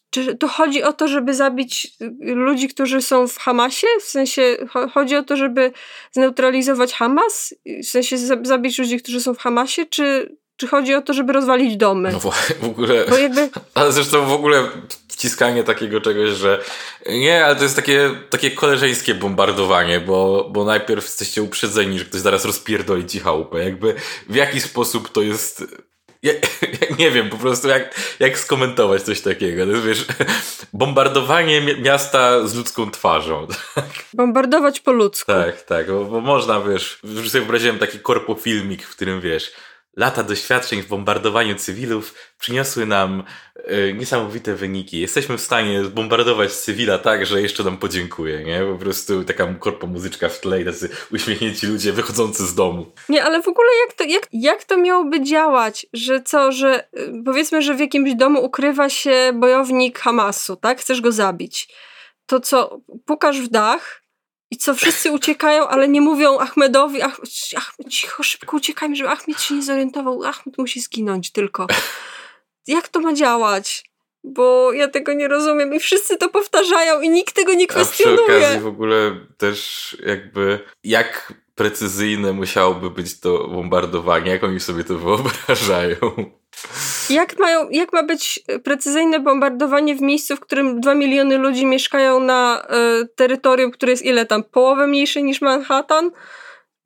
czy 0.10 0.36
to 0.36 0.48
chodzi 0.48 0.84
o 0.84 0.94
to, 0.94 1.08
żeby 1.08 1.34
zabić 1.34 1.98
ludzi, 2.22 2.68
którzy 2.68 3.02
są 3.02 3.28
w 3.28 3.38
Hamasie? 3.38 3.88
W 4.00 4.04
sensie, 4.04 4.58
chodzi 4.94 5.16
o 5.16 5.24
to, 5.24 5.38
żeby 5.38 5.72
zneutralizować 6.12 6.94
Hamas? 6.94 7.54
W 7.84 7.86
sensie, 7.86 8.18
zabić 8.44 8.80
ludzi, 8.80 9.00
którzy 9.00 9.22
są 9.22 9.34
w 9.34 9.40
Hamasie? 9.40 9.86
Czy 9.86 10.36
czy 10.60 10.68
chodzi 10.68 10.96
o 10.96 11.02
to, 11.02 11.14
żeby 11.14 11.34
rozwalić 11.34 11.78
domy? 11.78 12.12
No 12.12 12.20
w 12.20 12.64
ogóle. 12.64 13.06
Bo 13.10 13.18
jakby... 13.18 13.50
Ale 13.74 13.92
zresztą 13.92 14.26
w 14.26 14.32
ogóle 14.32 14.64
wciskanie 15.08 15.64
takiego 15.64 16.02
czegoś, 16.02 16.30
że 16.30 16.64
nie, 17.10 17.46
ale 17.46 17.56
to 17.56 17.64
jest 17.64 17.76
takie, 17.76 18.12
takie 18.30 18.52
koleżeńskie 18.52 19.16
bombardowanie, 19.16 20.00
bo, 20.00 20.50
bo 20.52 20.66
najpierw 20.66 21.04
jesteście 21.04 21.44
uprzedzeni, 21.44 22.00
że 22.00 22.06
ktoś 22.06 22.22
zaraz 22.22 22.46
rozpierdoli 22.46 23.06
ci 23.06 23.20
chałupę. 23.20 23.64
Jakby 23.64 23.96
w 24.30 24.36
jaki 24.36 24.62
sposób 24.62 25.10
to 25.10 25.22
jest 25.22 25.64
ja, 26.24 26.34
ja, 26.62 26.96
nie 27.00 27.12
wiem 27.12 27.30
po 27.30 27.38
prostu 27.38 27.68
jak, 27.68 27.96
jak 28.20 28.40
skomentować 28.40 29.02
coś 29.02 29.22
takiego. 29.22 29.66
To 29.66 29.72
jest, 29.72 29.86
wiesz, 29.86 30.06
bombardowanie 30.74 31.62
miasta 31.62 32.48
z 32.48 32.56
ludzką 32.56 32.92
twarzą. 32.92 33.48
Tak? 33.76 33.86
Bombardować 34.14 34.80
po 34.80 34.92
ludzku. 34.92 35.32
Tak, 35.32 35.62
tak, 35.62 35.88
bo, 35.88 36.06
bo 36.06 36.22
można, 36.22 36.62
wiesz, 36.62 37.00
już 37.04 37.30
sobie 37.30 37.42
wyobraziłem 37.42 37.80
taki 37.80 38.00
korpofilmik, 38.00 38.84
w 38.84 38.96
którym, 38.96 39.22
wiesz, 39.22 39.52
Lata 40.00 40.24
doświadczeń 40.24 40.82
w 40.82 40.88
bombardowaniu 40.88 41.56
cywilów 41.56 42.16
przyniosły 42.40 42.86
nam 42.86 43.24
y, 43.58 43.94
niesamowite 43.98 44.56
wyniki. 44.56 45.00
Jesteśmy 45.00 45.38
w 45.38 45.42
stanie 45.42 45.84
zbombardować 45.84 46.52
cywila 46.52 46.98
tak, 46.98 47.26
że 47.26 47.42
jeszcze 47.42 47.64
nam 47.64 47.78
podziękuje, 47.78 48.44
nie? 48.44 48.62
Po 48.72 48.78
prostu 48.78 49.24
taka 49.24 49.54
korpo 49.54 49.88
muzyczka 49.88 50.30
w 50.30 50.40
tle 50.40 50.62
i 50.62 50.66
tacy 50.66 50.90
uśmiechnięci 51.12 51.68
ludzie 51.68 51.94
wychodzący 51.94 52.46
z 52.46 52.56
domu. 52.56 52.92
Nie, 53.10 53.24
ale 53.24 53.42
w 53.42 53.48
ogóle 53.48 53.68
jak 53.86 53.94
to, 53.94 54.04
jak, 54.04 54.28
jak 54.32 54.64
to 54.64 54.78
miałoby 54.78 55.24
działać? 55.24 55.86
Że 55.94 56.22
co, 56.22 56.52
że 56.52 56.84
y, 57.00 57.24
powiedzmy, 57.26 57.62
że 57.62 57.76
w 57.76 57.80
jakimś 57.80 58.16
domu 58.16 58.46
ukrywa 58.46 58.90
się 58.90 59.32
bojownik 59.34 60.00
Hamasu, 60.00 60.56
tak? 60.56 60.80
Chcesz 60.80 61.02
go 61.02 61.12
zabić. 61.12 61.74
To 62.26 62.40
co, 62.40 62.80
pukasz 63.06 63.42
w 63.42 63.48
dach, 63.48 64.02
i 64.52 64.58
co, 64.58 64.76
wszyscy 64.76 65.12
uciekają, 65.12 65.68
ale 65.68 65.88
nie 65.88 66.02
mówią 66.02 66.40
Ahmedowi, 66.40 67.02
ach, 67.02 67.20
ach, 67.58 67.74
cicho, 67.90 68.24
szybko 68.24 68.58
uciekajmy, 68.58 68.96
żeby 68.96 69.10
Ahmed 69.10 69.42
się 69.42 69.56
nie 69.56 69.64
zorientował. 69.64 70.24
Ahmed 70.24 70.58
musi 70.58 70.80
zginąć 70.80 71.32
tylko. 71.32 71.68
Jak 72.68 72.88
to 72.88 73.00
ma 73.00 73.14
działać? 73.14 73.90
Bo 74.24 74.74
ja 74.74 74.88
tego 74.88 75.14
nie 75.14 75.28
rozumiem 75.28 75.74
i 75.74 75.80
wszyscy 75.80 76.18
to 76.18 76.30
powtarzają 76.30 77.02
i 77.02 77.10
nikt 77.10 77.36
tego 77.36 77.54
nie 77.54 77.68
kwestionuje. 77.68 78.22
A 78.24 78.26
przy 78.26 78.38
okazji 78.38 78.60
w 78.60 78.68
ogóle 78.68 79.16
też 79.38 79.98
jakby 80.06 80.60
jak 80.84 81.34
precyzyjne 81.60 82.34
musiałoby 82.34 82.90
być 82.90 83.20
to 83.20 83.48
bombardowanie, 83.48 84.32
jak 84.32 84.44
oni 84.44 84.60
sobie 84.60 84.84
to 84.84 84.98
wyobrażają. 84.98 85.96
Jak, 87.10 87.40
mają, 87.40 87.70
jak 87.70 87.94
ma 87.94 88.04
być 88.04 88.40
precyzyjne 88.64 89.20
bombardowanie 89.20 89.96
w 89.96 90.02
miejscu, 90.02 90.36
w 90.36 90.40
którym 90.40 90.82
dwa 90.82 90.96
miliony 90.96 91.38
ludzi 91.38 91.66
mieszkają 91.66 92.20
na 92.20 92.68
y, 93.02 93.08
terytorium, 93.16 93.72
które 93.72 93.92
jest 93.92 94.06
ile 94.06 94.26
tam? 94.26 94.44
Połowę 94.44 94.88
mniejsze 94.88 95.22
niż 95.22 95.42
Manhattan? 95.42 96.12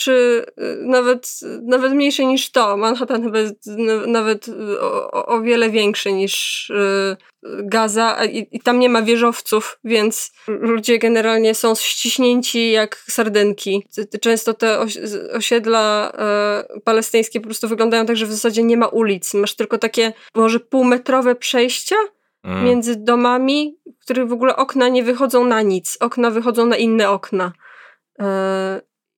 Czy 0.03 0.45
y, 0.59 0.77
nawet, 0.81 1.29
nawet 1.63 1.93
mniejsze 1.93 2.25
niż 2.25 2.51
to? 2.51 2.77
Manhattan 2.77 3.23
chyba 3.23 3.39
jest 3.39 3.69
nawet 4.07 4.45
o, 4.81 5.25
o 5.25 5.41
wiele 5.41 5.69
większy 5.69 6.13
niż 6.13 6.69
y, 6.69 7.17
Gaza 7.63 8.25
i, 8.25 8.47
i, 8.51 8.59
tam 8.59 8.79
nie 8.79 8.89
ma 8.89 9.01
wieżowców, 9.01 9.79
więc 9.83 10.31
ludzie 10.47 10.99
generalnie 10.99 11.55
są 11.55 11.75
ściśnięci 11.75 12.71
jak 12.71 12.95
sardynki. 12.95 13.87
Często 14.21 14.53
te 14.53 14.79
osiedla 15.33 16.11
e, 16.17 16.79
palestyńskie 16.83 17.39
po 17.39 17.45
prostu 17.45 17.67
wyglądają 17.67 18.05
tak, 18.05 18.17
że 18.17 18.25
w 18.25 18.31
zasadzie 18.31 18.63
nie 18.63 18.77
ma 18.77 18.87
ulic. 18.87 19.33
Masz 19.33 19.55
tylko 19.55 19.77
takie 19.77 20.13
może 20.35 20.59
półmetrowe 20.59 21.35
przejścia 21.35 21.95
mm. 22.43 22.65
między 22.65 22.95
domami, 22.95 23.77
w 23.99 24.03
których 24.03 24.27
w 24.27 24.33
ogóle 24.33 24.55
okna 24.55 24.89
nie 24.89 25.03
wychodzą 25.03 25.45
na 25.45 25.61
nic. 25.61 25.97
Okna 25.99 26.31
wychodzą 26.31 26.65
na 26.65 26.77
inne 26.77 27.09
okna. 27.09 27.51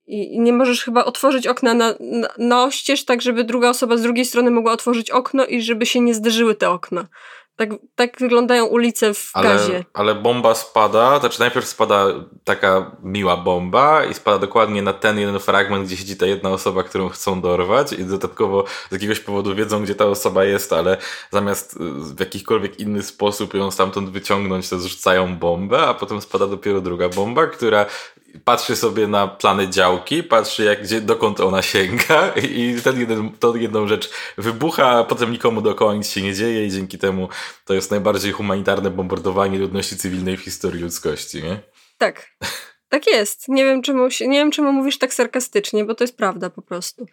I 0.07 0.39
nie 0.39 0.53
możesz 0.53 0.83
chyba 0.83 1.05
otworzyć 1.05 1.47
okna 1.47 1.73
na, 1.73 1.93
na, 1.99 2.27
na 2.37 2.63
oścież, 2.63 3.05
tak 3.05 3.21
żeby 3.21 3.43
druga 3.43 3.69
osoba 3.69 3.97
z 3.97 4.01
drugiej 4.01 4.25
strony 4.25 4.51
mogła 4.51 4.71
otworzyć 4.71 5.11
okno 5.11 5.45
i 5.45 5.61
żeby 5.61 5.85
się 5.85 5.99
nie 5.99 6.13
zderzyły 6.13 6.55
te 6.55 6.69
okna. 6.69 7.07
Tak, 7.55 7.69
tak 7.95 8.19
wyglądają 8.19 8.65
ulice 8.65 9.13
w 9.13 9.31
ale, 9.33 9.49
gazie. 9.49 9.85
Ale 9.93 10.15
bomba 10.15 10.55
spada, 10.55 11.19
znaczy 11.19 11.39
najpierw 11.39 11.67
spada 11.67 12.05
taka 12.43 12.91
miła 13.03 13.37
bomba 13.37 14.05
i 14.05 14.13
spada 14.13 14.37
dokładnie 14.37 14.81
na 14.81 14.93
ten 14.93 15.19
jeden 15.19 15.39
fragment, 15.39 15.85
gdzie 15.85 15.97
siedzi 15.97 16.17
ta 16.17 16.25
jedna 16.25 16.49
osoba, 16.49 16.83
którą 16.83 17.09
chcą 17.09 17.41
dorwać 17.41 17.93
i 17.93 18.03
dodatkowo 18.03 18.65
z 18.89 18.93
jakiegoś 18.93 19.19
powodu 19.19 19.55
wiedzą, 19.55 19.83
gdzie 19.83 19.95
ta 19.95 20.05
osoba 20.05 20.43
jest, 20.43 20.73
ale 20.73 20.97
zamiast 21.31 21.73
y, 21.73 21.79
w 22.15 22.19
jakikolwiek 22.19 22.79
inny 22.79 23.03
sposób 23.03 23.53
ją 23.53 23.71
stamtąd 23.71 24.09
wyciągnąć, 24.09 24.69
to 24.69 24.79
zrzucają 24.79 25.35
bombę, 25.35 25.87
a 25.87 25.93
potem 25.93 26.21
spada 26.21 26.47
dopiero 26.47 26.81
druga 26.81 27.09
bomba, 27.09 27.47
która 27.47 27.85
patrzy 28.43 28.75
sobie 28.75 29.07
na 29.07 29.27
plany 29.27 29.69
działki, 29.69 30.23
patrzy 30.23 30.63
jak, 30.63 30.83
gdzie, 30.83 31.01
dokąd 31.01 31.39
ona 31.39 31.61
sięga 31.61 32.33
i 32.49 32.75
ten 32.83 32.99
jeden, 32.99 33.31
tą 33.31 33.55
jedną 33.55 33.87
rzecz 33.87 34.09
wybucha, 34.37 34.89
a 34.89 35.03
potem 35.03 35.31
nikomu 35.31 35.61
dookoła 35.61 35.95
nic 35.95 36.09
się 36.09 36.21
nie 36.21 36.33
dzieje 36.33 36.65
i 36.65 36.71
dzięki 36.71 36.97
temu 36.97 37.29
to 37.65 37.73
jest 37.73 37.91
najbardziej 37.91 38.31
humanitarne 38.31 38.89
bombardowanie 38.89 39.59
ludności 39.59 39.97
cywilnej 39.97 40.37
w 40.37 40.41
historii 40.41 40.83
ludzkości, 40.83 41.43
nie? 41.43 41.59
Tak. 41.97 42.31
Tak 42.89 43.07
jest. 43.07 43.47
Nie 43.47 43.63
wiem, 43.65 43.81
czemu, 43.81 44.07
nie 44.21 44.39
wiem, 44.39 44.51
czemu 44.51 44.71
mówisz 44.71 44.97
tak 44.97 45.13
sarkastycznie, 45.13 45.85
bo 45.85 45.95
to 45.95 46.03
jest 46.03 46.17
prawda 46.17 46.49
po 46.49 46.61
prostu. 46.61 47.05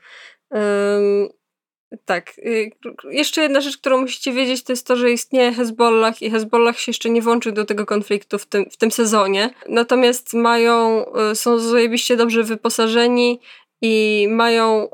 Tak. 2.04 2.38
Y, 2.38 2.70
jeszcze 3.10 3.42
jedna 3.42 3.60
rzecz, 3.60 3.78
którą 3.78 4.00
musicie 4.00 4.32
wiedzieć, 4.32 4.64
to 4.64 4.72
jest 4.72 4.86
to, 4.86 4.96
że 4.96 5.10
istnieje 5.10 5.52
Hezbollah 5.52 6.22
i 6.22 6.30
Hezbollah 6.30 6.78
się 6.78 6.90
jeszcze 6.90 7.10
nie 7.10 7.22
włączył 7.22 7.52
do 7.52 7.64
tego 7.64 7.86
konfliktu 7.86 8.38
w 8.38 8.46
tym, 8.46 8.70
w 8.70 8.76
tym 8.76 8.90
sezonie. 8.90 9.50
Natomiast 9.68 10.34
mają, 10.34 11.04
y, 11.32 11.34
są 11.34 11.58
zajebiście 11.58 12.16
dobrze 12.16 12.42
wyposażeni 12.42 13.40
i 13.80 14.26
mają 14.30 14.84
y, 14.84 14.88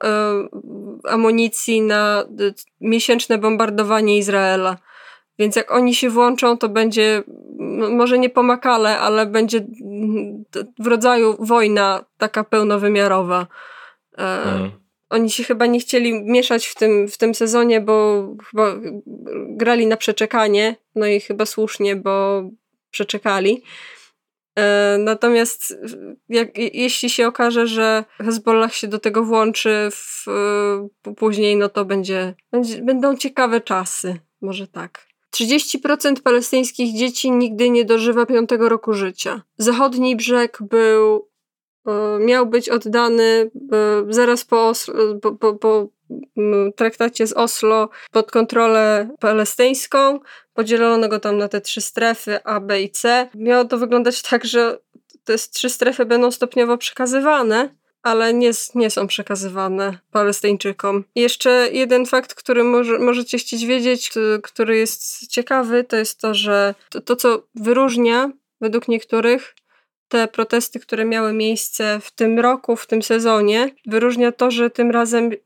amunicji 1.08 1.82
na 1.82 2.24
miesięczne 2.80 3.38
bombardowanie 3.38 4.18
Izraela. 4.18 4.76
Więc 5.38 5.56
jak 5.56 5.70
oni 5.70 5.94
się 5.94 6.10
włączą, 6.10 6.58
to 6.58 6.68
będzie 6.68 7.22
może 7.90 8.18
nie 8.18 8.30
pomakale, 8.30 8.98
ale 8.98 9.26
będzie 9.26 9.66
w 10.78 10.86
rodzaju 10.86 11.36
wojna 11.38 12.04
taka 12.18 12.44
pełnowymiarowa. 12.44 13.46
Mm 14.16 14.87
oni 15.10 15.30
się 15.30 15.44
chyba 15.44 15.66
nie 15.66 15.80
chcieli 15.80 16.24
mieszać 16.24 16.66
w 16.66 16.74
tym, 16.74 17.08
w 17.08 17.16
tym 17.16 17.34
sezonie, 17.34 17.80
bo 17.80 18.28
chyba 18.50 18.74
grali 19.48 19.86
na 19.86 19.96
przeczekanie, 19.96 20.76
no 20.94 21.06
i 21.06 21.20
chyba 21.20 21.46
słusznie, 21.46 21.96
bo 21.96 22.42
przeczekali. 22.90 23.62
E, 24.58 24.96
natomiast 24.98 25.78
jak, 26.28 26.58
jeśli 26.58 27.10
się 27.10 27.26
okaże, 27.26 27.66
że 27.66 28.04
Hezbollah 28.18 28.74
się 28.74 28.88
do 28.88 28.98
tego 28.98 29.24
włączy 29.24 29.88
w, 29.92 30.24
później, 31.16 31.56
no 31.56 31.68
to 31.68 31.84
będzie, 31.84 32.34
będzie, 32.52 32.82
będą 32.82 33.16
ciekawe 33.16 33.60
czasy. 33.60 34.20
Może 34.40 34.66
tak. 34.66 35.08
30% 35.36 36.22
palestyńskich 36.22 36.96
dzieci 36.96 37.30
nigdy 37.30 37.70
nie 37.70 37.84
dożywa 37.84 38.26
piątego 38.26 38.68
roku 38.68 38.92
życia. 38.92 39.42
Zachodni 39.58 40.16
brzeg 40.16 40.58
był 40.60 41.28
E, 41.28 41.37
miał 42.20 42.46
być 42.46 42.68
oddany 42.68 43.50
e, 43.72 44.04
zaraz 44.08 44.44
po, 44.44 44.72
po, 45.22 45.32
po, 45.32 45.54
po 45.54 45.88
traktacie 46.76 47.26
z 47.26 47.32
Oslo 47.32 47.88
pod 48.12 48.30
kontrolę 48.30 49.08
palestyńską. 49.20 50.20
Podzielono 50.54 51.08
go 51.08 51.20
tam 51.20 51.38
na 51.38 51.48
te 51.48 51.60
trzy 51.60 51.80
strefy 51.80 52.44
A, 52.44 52.60
B 52.60 52.82
i 52.82 52.90
C. 52.90 53.28
Miało 53.34 53.64
to 53.64 53.78
wyglądać 53.78 54.22
tak, 54.22 54.44
że 54.44 54.78
te 55.24 55.38
trzy 55.38 55.70
strefy 55.70 56.04
będą 56.04 56.30
stopniowo 56.30 56.78
przekazywane, 56.78 57.74
ale 58.02 58.34
nie, 58.34 58.50
nie 58.74 58.90
są 58.90 59.06
przekazywane 59.06 59.98
Palestyńczykom. 60.10 61.04
Jeszcze 61.14 61.68
jeden 61.72 62.06
fakt, 62.06 62.34
który 62.34 62.64
może, 62.64 62.98
możecie 62.98 63.38
chcieć 63.38 63.66
wiedzieć, 63.66 64.12
który 64.42 64.76
jest 64.76 65.26
ciekawy, 65.26 65.84
to 65.84 65.96
jest 65.96 66.20
to, 66.20 66.34
że 66.34 66.74
to, 66.90 67.00
to 67.00 67.16
co 67.16 67.42
wyróżnia 67.54 68.30
według 68.60 68.88
niektórych 68.88 69.54
te 70.08 70.28
protesty, 70.28 70.80
które 70.80 71.04
miały 71.04 71.32
miejsce 71.32 72.00
w 72.00 72.10
tym 72.10 72.38
roku, 72.38 72.76
w 72.76 72.86
tym 72.86 73.02
sezonie, 73.02 73.70
wyróżnia 73.86 74.32
to, 74.32 74.50
że 74.50 74.70
tym 74.70 74.90
razem 74.90 75.32
y, 75.32 75.38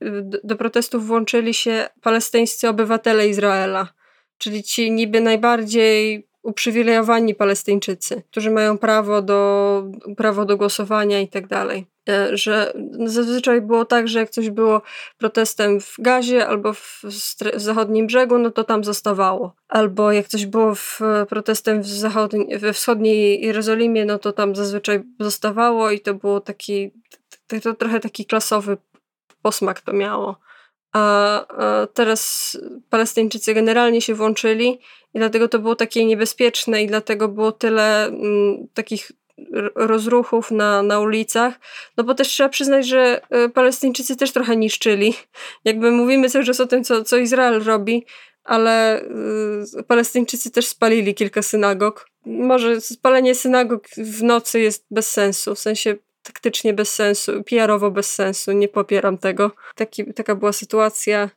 do 0.44 0.56
protestów 0.56 1.06
włączyli 1.06 1.54
się 1.54 1.88
palestyńscy 2.02 2.68
obywatele 2.68 3.28
Izraela, 3.28 3.88
czyli 4.38 4.62
ci 4.62 4.90
niby 4.90 5.20
najbardziej 5.20 6.28
uprzywilejowani 6.42 7.34
Palestyńczycy, 7.34 8.22
którzy 8.30 8.50
mają 8.50 8.78
prawo 8.78 9.22
do, 9.22 9.82
prawo 10.16 10.44
do 10.44 10.56
głosowania 10.56 11.20
i 11.20 11.28
tak 11.28 11.46
dalej. 11.46 11.91
E, 12.08 12.36
że 12.36 12.72
zazwyczaj 13.04 13.60
było 13.60 13.84
tak, 13.84 14.08
że 14.08 14.18
jak 14.18 14.30
coś 14.30 14.50
było 14.50 14.82
protestem 15.18 15.80
w 15.80 15.94
Gazie 15.98 16.46
albo 16.46 16.72
w, 16.72 17.02
w 17.54 17.60
zachodnim 17.60 18.06
brzegu, 18.06 18.38
no 18.38 18.50
to 18.50 18.64
tam 18.64 18.84
zostawało. 18.84 19.54
Albo 19.68 20.12
jak 20.12 20.28
coś 20.28 20.46
było 20.46 20.74
w, 20.74 21.00
protestem 21.28 21.82
w 21.82 21.88
we 22.58 22.72
wschodniej 22.72 23.46
Jerozolimie, 23.46 24.04
no 24.04 24.18
to 24.18 24.32
tam 24.32 24.56
zazwyczaj 24.56 25.02
zostawało 25.20 25.90
i 25.90 26.00
to 26.00 26.14
było 26.14 26.40
taki, 26.40 26.90
to 27.62 27.74
trochę 27.74 28.00
taki 28.00 28.26
klasowy 28.26 28.76
posmak 29.42 29.80
to 29.80 29.92
miało. 29.92 30.36
A, 30.92 31.46
a 31.46 31.86
teraz 31.86 32.58
Palestyńczycy 32.90 33.54
generalnie 33.54 34.00
się 34.00 34.14
włączyli 34.14 34.78
i 35.14 35.18
dlatego 35.18 35.48
to 35.48 35.58
było 35.58 35.76
takie 35.76 36.04
niebezpieczne 36.04 36.82
i 36.82 36.86
dlatego 36.86 37.28
było 37.28 37.52
tyle 37.52 38.06
m, 38.06 38.14
mm, 38.14 38.68
takich 38.74 39.12
rozruchów 39.74 40.50
na, 40.50 40.82
na 40.82 41.00
ulicach, 41.00 41.54
no 41.96 42.04
bo 42.04 42.14
też 42.14 42.28
trzeba 42.28 42.48
przyznać, 42.48 42.86
że 42.86 43.20
Palestyńczycy 43.54 44.16
też 44.16 44.32
trochę 44.32 44.56
niszczyli. 44.56 45.14
Jakby 45.64 45.90
mówimy 45.90 46.30
cały 46.30 46.44
czas 46.44 46.60
o 46.60 46.66
tym, 46.66 46.84
co, 46.84 47.04
co 47.04 47.16
Izrael 47.16 47.64
robi, 47.64 48.06
ale 48.44 49.04
Palestyńczycy 49.86 50.50
też 50.50 50.66
spalili 50.66 51.14
kilka 51.14 51.42
synagog. 51.42 52.08
Może 52.26 52.80
spalenie 52.80 53.34
synagog 53.34 53.88
w 53.96 54.22
nocy 54.22 54.60
jest 54.60 54.86
bez 54.90 55.10
sensu, 55.10 55.54
w 55.54 55.58
sensie 55.58 55.94
taktycznie 56.22 56.74
bez 56.74 56.94
sensu, 56.94 57.32
PR-owo 57.44 57.90
bez 57.90 58.14
sensu, 58.14 58.52
nie 58.52 58.68
popieram 58.68 59.18
tego. 59.18 59.50
Taki, 59.74 60.14
taka 60.14 60.34
była 60.34 60.52
sytuacja 60.52 61.30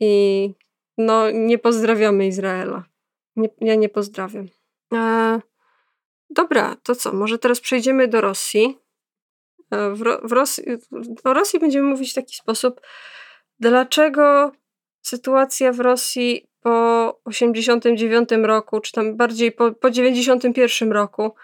i 0.00 0.52
no 0.98 1.30
nie 1.30 1.58
pozdrawiamy 1.58 2.26
Izraela. 2.26 2.84
Nie, 3.36 3.48
ja 3.60 3.74
nie 3.74 3.88
pozdrawiam. 3.88 4.48
E, 4.94 5.40
dobra, 6.30 6.76
to 6.82 6.94
co? 6.94 7.12
Może 7.12 7.38
teraz 7.38 7.60
przejdziemy 7.60 8.08
do 8.08 8.20
Rosji. 8.20 8.78
E, 9.70 9.90
w, 9.90 9.98
w 10.22 10.32
Rosji. 10.32 10.64
O 11.24 11.34
Rosji 11.34 11.60
będziemy 11.60 11.88
mówić 11.88 12.10
w 12.10 12.14
taki 12.14 12.34
sposób. 12.34 12.80
Dlaczego 13.60 14.52
sytuacja 15.02 15.72
w 15.72 15.80
Rosji 15.80 16.48
po 16.60 17.20
89 17.24 18.28
roku, 18.42 18.80
czy 18.80 18.92
tam 18.92 19.16
bardziej 19.16 19.52
po, 19.52 19.72
po 19.72 19.90
91 19.90 20.92
roku 20.92 21.34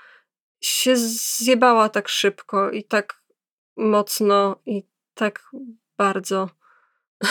się 0.61 0.97
zjebała 0.97 1.89
tak 1.89 2.09
szybko 2.09 2.71
i 2.71 2.85
tak 2.85 3.23
mocno 3.77 4.57
i 4.67 4.83
tak 5.15 5.51
bardzo. 5.97 6.49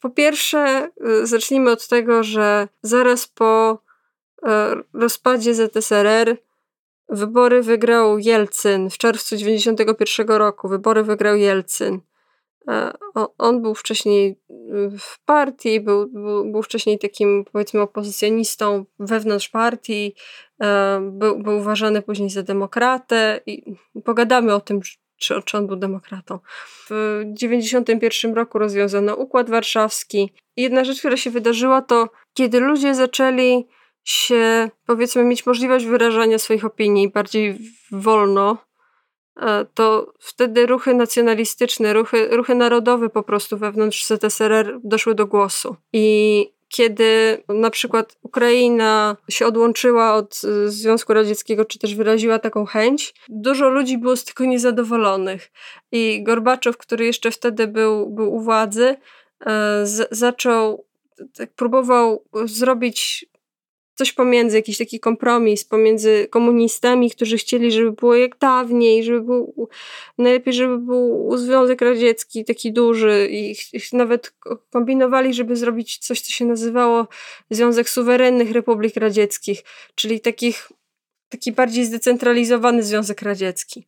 Po 0.00 0.10
pierwsze, 0.10 0.90
y, 1.08 1.26
zacznijmy 1.26 1.70
od 1.70 1.88
tego, 1.88 2.22
że 2.24 2.68
zaraz 2.82 3.26
po 3.26 3.82
y, 4.42 4.48
rozpadzie 4.92 5.54
ZSRR 5.54 6.36
wybory 7.08 7.62
wygrał 7.62 8.18
Jelcyn 8.18 8.90
w 8.90 8.98
czerwcu 8.98 9.36
91 9.36 10.26
roku. 10.28 10.68
Wybory 10.68 11.02
wygrał 11.02 11.36
Jelcyn. 11.36 12.00
E, 12.68 12.92
on 13.38 13.62
był 13.62 13.74
wcześniej 13.74 14.40
y, 14.50 14.90
w 14.98 15.18
partii, 15.24 15.80
był, 15.80 16.06
był, 16.08 16.52
był 16.52 16.62
wcześniej 16.62 16.98
takim 16.98 17.44
powiedzmy 17.52 17.80
opozycjonistą 17.80 18.84
wewnątrz 18.98 19.48
partii, 19.48 20.14
e, 20.62 21.00
był, 21.12 21.38
był 21.38 21.58
uważany 21.58 22.02
później 22.02 22.30
za 22.30 22.42
demokratę 22.42 23.40
i 23.46 23.76
pogadamy 24.04 24.54
o 24.54 24.60
tym, 24.60 24.80
czy, 25.16 25.42
czy 25.44 25.58
on 25.58 25.66
był 25.66 25.76
demokratą. 25.76 26.38
W 26.88 26.88
1991 27.34 28.34
roku 28.34 28.58
rozwiązano 28.58 29.14
Układ 29.14 29.50
Warszawski. 29.50 30.32
Jedna 30.56 30.84
rzecz, 30.84 30.98
która 30.98 31.16
się 31.16 31.30
wydarzyła, 31.30 31.82
to 31.82 32.08
kiedy 32.34 32.60
ludzie 32.60 32.94
zaczęli 32.94 33.66
się, 34.04 34.70
powiedzmy, 34.86 35.24
mieć 35.24 35.46
możliwość 35.46 35.86
wyrażania 35.86 36.38
swoich 36.38 36.64
opinii 36.64 37.10
bardziej 37.10 37.58
wolno, 37.92 38.58
e, 39.40 39.66
to 39.74 40.12
wtedy 40.18 40.66
ruchy 40.66 40.94
nacjonalistyczne, 40.94 41.92
ruchy, 41.92 42.28
ruchy 42.36 42.54
narodowe 42.54 43.08
po 43.10 43.22
prostu 43.22 43.58
wewnątrz 43.58 44.06
ZSRR 44.06 44.78
doszły 44.84 45.14
do 45.14 45.26
głosu. 45.26 45.76
I 45.92 46.54
kiedy 46.68 47.42
na 47.48 47.70
przykład 47.70 48.18
Ukraina 48.22 49.16
się 49.28 49.46
odłączyła 49.46 50.14
od 50.14 50.40
y, 50.44 50.70
Związku 50.70 51.14
Radzieckiego, 51.14 51.64
czy 51.64 51.78
też 51.78 51.94
wyraziła 51.94 52.38
taką 52.38 52.64
chęć, 52.64 53.14
dużo 53.28 53.68
ludzi 53.68 53.98
było 53.98 54.16
z 54.16 54.24
tego 54.24 54.44
niezadowolonych. 54.44 55.50
I 55.92 56.22
Gorbaczow, 56.22 56.76
który 56.76 57.04
jeszcze 57.06 57.30
wtedy 57.30 57.66
był, 57.66 58.10
był 58.10 58.34
u 58.34 58.40
władzy, 58.40 58.96
e, 59.46 59.86
z, 59.86 60.08
zaczął, 60.10 60.84
tak 61.36 61.52
próbował 61.52 62.24
zrobić 62.44 63.26
coś 63.94 64.12
pomiędzy, 64.12 64.56
jakiś 64.56 64.78
taki 64.78 65.00
kompromis 65.00 65.64
pomiędzy 65.64 66.28
komunistami, 66.30 67.10
którzy 67.10 67.38
chcieli, 67.38 67.72
żeby 67.72 67.92
było 67.92 68.14
jak 68.14 68.38
dawniej, 68.38 69.04
żeby 69.04 69.20
był, 69.20 69.68
najlepiej, 70.18 70.54
żeby 70.54 70.78
był 70.78 71.36
Związek 71.36 71.80
Radziecki 71.80 72.44
taki 72.44 72.72
duży 72.72 73.28
i 73.30 73.56
nawet 73.92 74.34
kombinowali, 74.70 75.34
żeby 75.34 75.56
zrobić 75.56 75.98
coś, 75.98 76.20
co 76.20 76.32
się 76.32 76.44
nazywało 76.44 77.08
Związek 77.50 77.88
Suwerennych 77.88 78.52
Republik 78.52 78.96
Radzieckich, 78.96 79.62
czyli 79.94 80.20
takich, 80.20 80.68
taki 81.28 81.52
bardziej 81.52 81.84
zdecentralizowany 81.84 82.82
Związek 82.82 83.22
Radziecki. 83.22 83.86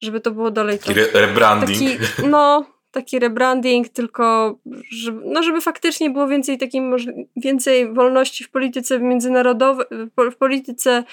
Żeby 0.00 0.20
to 0.20 0.30
było 0.30 0.50
dalej 0.50 0.78
to. 0.78 0.92
Rebranding. 1.12 2.00
Taki, 2.00 2.28
no, 2.28 2.75
taki 2.96 3.18
rebranding, 3.18 3.88
tylko 3.88 4.56
żeby, 4.90 5.20
no 5.24 5.42
żeby 5.42 5.60
faktycznie 5.60 6.10
było 6.10 6.28
więcej 6.28 6.58
takiej 6.58 6.82
więcej 7.36 7.92
wolności 7.92 8.44
w 8.44 8.50
polityce 8.50 8.98
międzynarodowej, 9.00 9.86
w 10.32 10.36
polityce 10.36 11.04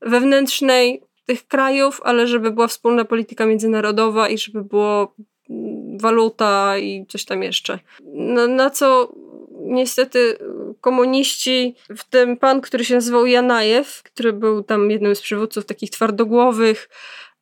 wewnętrznej 0.00 1.02
tych 1.26 1.46
krajów, 1.46 2.00
ale 2.04 2.26
żeby 2.26 2.50
była 2.50 2.66
wspólna 2.66 3.04
polityka 3.04 3.46
międzynarodowa 3.46 4.28
i 4.28 4.38
żeby 4.38 4.64
było 4.64 5.14
mm, 5.50 5.98
waluta 5.98 6.78
i 6.78 7.06
coś 7.08 7.24
tam 7.24 7.42
jeszcze. 7.42 7.78
No, 8.04 8.46
na 8.46 8.70
co 8.70 9.12
niestety 9.60 10.38
komuniści, 10.80 11.74
w 11.96 12.04
tym 12.04 12.36
pan, 12.36 12.60
który 12.60 12.84
się 12.84 12.94
nazywał 12.94 13.26
Janajew, 13.26 14.02
który 14.02 14.32
był 14.32 14.62
tam 14.62 14.90
jednym 14.90 15.14
z 15.14 15.20
przywódców 15.20 15.64
takich 15.64 15.90
twardogłowych, 15.90 16.88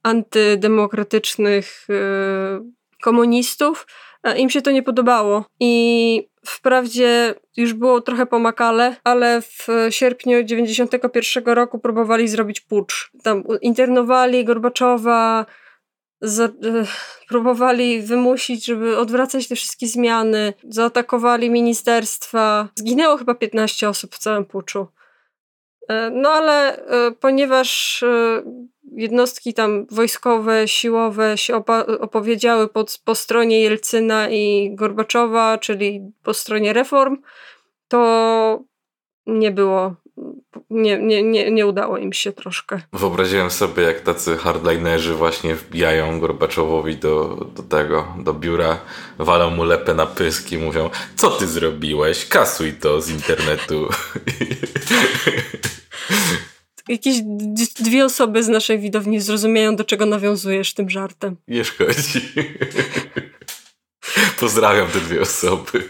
antydemokratycznych 0.02 1.86
yy, 1.88 2.79
komunistów, 3.00 3.86
im 4.36 4.50
się 4.50 4.62
to 4.62 4.70
nie 4.70 4.82
podobało. 4.82 5.44
I 5.60 6.28
wprawdzie 6.46 7.34
już 7.56 7.72
było 7.72 8.00
trochę 8.00 8.26
pomakale, 8.26 8.96
ale 9.04 9.42
w 9.42 9.66
sierpniu 9.90 10.42
91 10.44 11.44
roku 11.44 11.78
próbowali 11.78 12.28
zrobić 12.28 12.60
pucz. 12.60 13.10
Tam 13.22 13.44
internowali 13.62 14.44
Gorbaczowa, 14.44 15.46
za, 16.20 16.44
e, 16.44 16.50
próbowali 17.28 18.02
wymusić, 18.02 18.64
żeby 18.64 18.98
odwracać 18.98 19.48
te 19.48 19.54
wszystkie 19.54 19.86
zmiany, 19.86 20.52
zaatakowali 20.68 21.50
ministerstwa. 21.50 22.68
Zginęło 22.74 23.16
chyba 23.16 23.34
15 23.34 23.88
osób 23.88 24.14
w 24.14 24.18
całym 24.18 24.44
puczu. 24.44 24.86
E, 25.88 26.10
no 26.10 26.28
ale 26.28 26.76
e, 26.76 27.12
ponieważ 27.12 28.02
e, 28.02 28.42
jednostki 28.92 29.54
tam 29.54 29.86
wojskowe, 29.90 30.68
siłowe 30.68 31.38
się 31.38 31.62
opowiedziały 32.00 32.68
pod, 32.68 33.00
po 33.04 33.14
stronie 33.14 33.60
Jelcyna 33.60 34.30
i 34.30 34.70
Gorbaczowa, 34.74 35.58
czyli 35.58 36.00
po 36.22 36.34
stronie 36.34 36.72
reform, 36.72 37.16
to 37.88 38.60
nie 39.26 39.50
było, 39.50 39.94
nie, 40.70 40.98
nie, 40.98 41.22
nie, 41.22 41.50
nie 41.50 41.66
udało 41.66 41.98
im 41.98 42.12
się 42.12 42.32
troszkę. 42.32 42.80
Wyobraziłem 42.92 43.50
sobie, 43.50 43.82
jak 43.82 44.00
tacy 44.00 44.36
hardlinerzy 44.36 45.14
właśnie 45.14 45.54
wbijają 45.54 46.20
Gorbaczowowi 46.20 46.96
do, 46.96 47.46
do 47.56 47.62
tego, 47.62 48.14
do 48.18 48.34
biura, 48.34 48.78
walą 49.18 49.50
mu 49.50 49.64
lepę 49.64 49.94
na 49.94 50.06
pyski, 50.06 50.58
mówią, 50.58 50.90
co 51.16 51.30
ty 51.30 51.46
zrobiłeś? 51.46 52.28
Kasuj 52.28 52.72
to 52.72 53.00
z 53.00 53.10
internetu. 53.10 53.88
Jakieś 56.88 57.16
dwie 57.80 58.04
osoby 58.04 58.42
z 58.42 58.48
naszej 58.48 58.78
widowni 58.78 59.20
zrozumieją, 59.20 59.76
do 59.76 59.84
czego 59.84 60.06
nawiązujesz 60.06 60.74
tym 60.74 60.90
żartem. 60.90 61.36
Nie 61.48 61.64
szkodzi. 61.64 62.20
Pozdrawiam 64.40 64.88
te 64.88 65.00
dwie 65.00 65.20
osoby. 65.20 65.88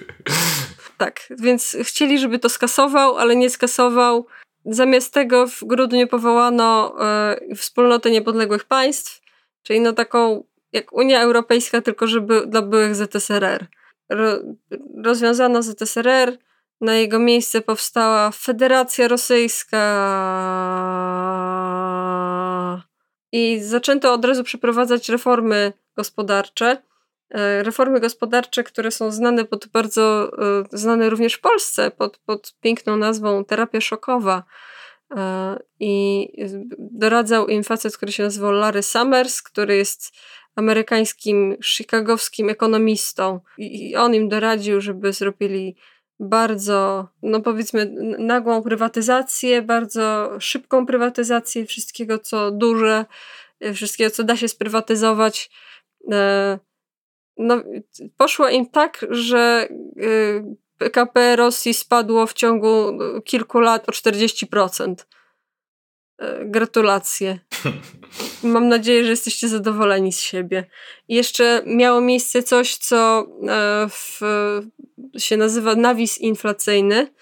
Tak, 0.97 1.29
więc 1.39 1.77
chcieli, 1.83 2.19
żeby 2.19 2.39
to 2.39 2.49
skasował, 2.49 3.17
ale 3.17 3.37
nie 3.37 3.51
skasował. 3.51 4.27
Zamiast 4.65 5.15
tego 5.15 5.47
w 5.47 5.65
grudniu 5.65 6.07
powołano 6.07 6.95
e, 7.01 7.37
Wspólnotę 7.57 8.11
Niepodległych 8.11 8.65
Państw, 8.65 9.21
czyli 9.63 9.81
no 9.81 9.93
taką 9.93 10.45
jak 10.73 10.93
Unia 10.93 11.21
Europejska, 11.21 11.81
tylko 11.81 12.07
żeby 12.07 12.47
dla 12.47 12.63
byłych 12.63 12.95
ZSRR. 12.95 13.67
Ro, 14.09 14.39
rozwiązano 15.05 15.63
ZSRR, 15.63 16.39
na 16.81 16.95
jego 16.95 17.19
miejsce 17.19 17.61
powstała 17.61 18.31
Federacja 18.31 19.09
Rosyjska. 19.09 19.81
I 23.33 23.61
zaczęto 23.61 24.13
od 24.13 24.25
razu 24.25 24.45
przeprowadzać 24.45 25.09
reformy 25.09 25.73
gospodarcze. 25.97 26.83
E, 27.31 27.63
reformy 27.63 28.01
gospodarcze, 28.01 28.65
które 28.65 28.91
są 28.91 29.11
znane 29.11 29.45
pod 29.45 29.67
bardzo, 29.67 30.31
e, 30.39 30.65
znane 30.73 31.11
również 31.11 31.35
w 31.35 31.41
Polsce 31.41 31.91
pod, 31.91 32.19
pod 32.19 32.55
piękną 32.61 32.97
nazwą 32.97 33.45
terapia 33.45 33.81
szokowa. 33.81 34.45
E, 35.17 35.59
I 35.81 36.27
doradzał 36.79 37.49
im 37.49 37.65
facet, 37.65 37.97
który 37.97 38.13
się 38.13 38.23
nazywał 38.23 38.53
Larry 38.53 38.83
Summers, 38.83 39.43
który 39.43 39.77
jest 39.77 40.13
amerykańskim, 40.57 41.57
chicagowskim 41.65 42.51
ekonomistą. 42.51 43.41
I 43.59 43.97
on 43.97 44.15
im 44.15 44.29
doradził, 44.29 44.81
żeby 44.81 45.13
zrobili 45.13 45.77
bardzo, 46.21 47.09
no 47.23 47.41
powiedzmy, 47.41 47.95
nagłą 48.19 48.63
prywatyzację, 48.63 49.63
bardzo 49.63 50.31
szybką 50.41 50.87
prywatyzację 50.87 51.67
wszystkiego, 51.67 52.19
co 52.19 52.51
duże, 52.51 53.05
e, 53.61 53.75
wszystkiego, 53.75 54.11
co 54.11 54.25
da 54.25 54.37
się 54.37 54.49
sprywatyzować. 54.49 55.51
E, 56.13 56.59
no, 57.37 57.63
poszło 58.17 58.49
im 58.49 58.67
tak, 58.67 59.07
że 59.11 59.69
e, 59.69 60.55
PKP 60.79 61.37
Rosji 61.37 61.75
spadło 61.75 62.27
w 62.27 62.33
ciągu 62.33 62.99
kilku 63.25 63.61
lat 63.61 63.89
o 63.89 63.93
40%. 63.93 64.95
E, 66.21 66.45
gratulacje. 66.45 67.39
Mam 68.43 68.69
nadzieję, 68.69 69.05
że 69.05 69.11
jesteście 69.11 69.49
zadowoleni 69.49 70.13
z 70.13 70.21
siebie. 70.21 70.65
I 71.09 71.15
jeszcze 71.15 71.63
miało 71.67 72.01
miejsce 72.01 72.43
coś, 72.43 72.77
co 72.77 73.27
e, 73.49 73.87
w, 73.89 74.21
się 75.19 75.37
nazywa 75.37 75.75
nawis 75.75 76.19
inflacyjny. 76.19 77.13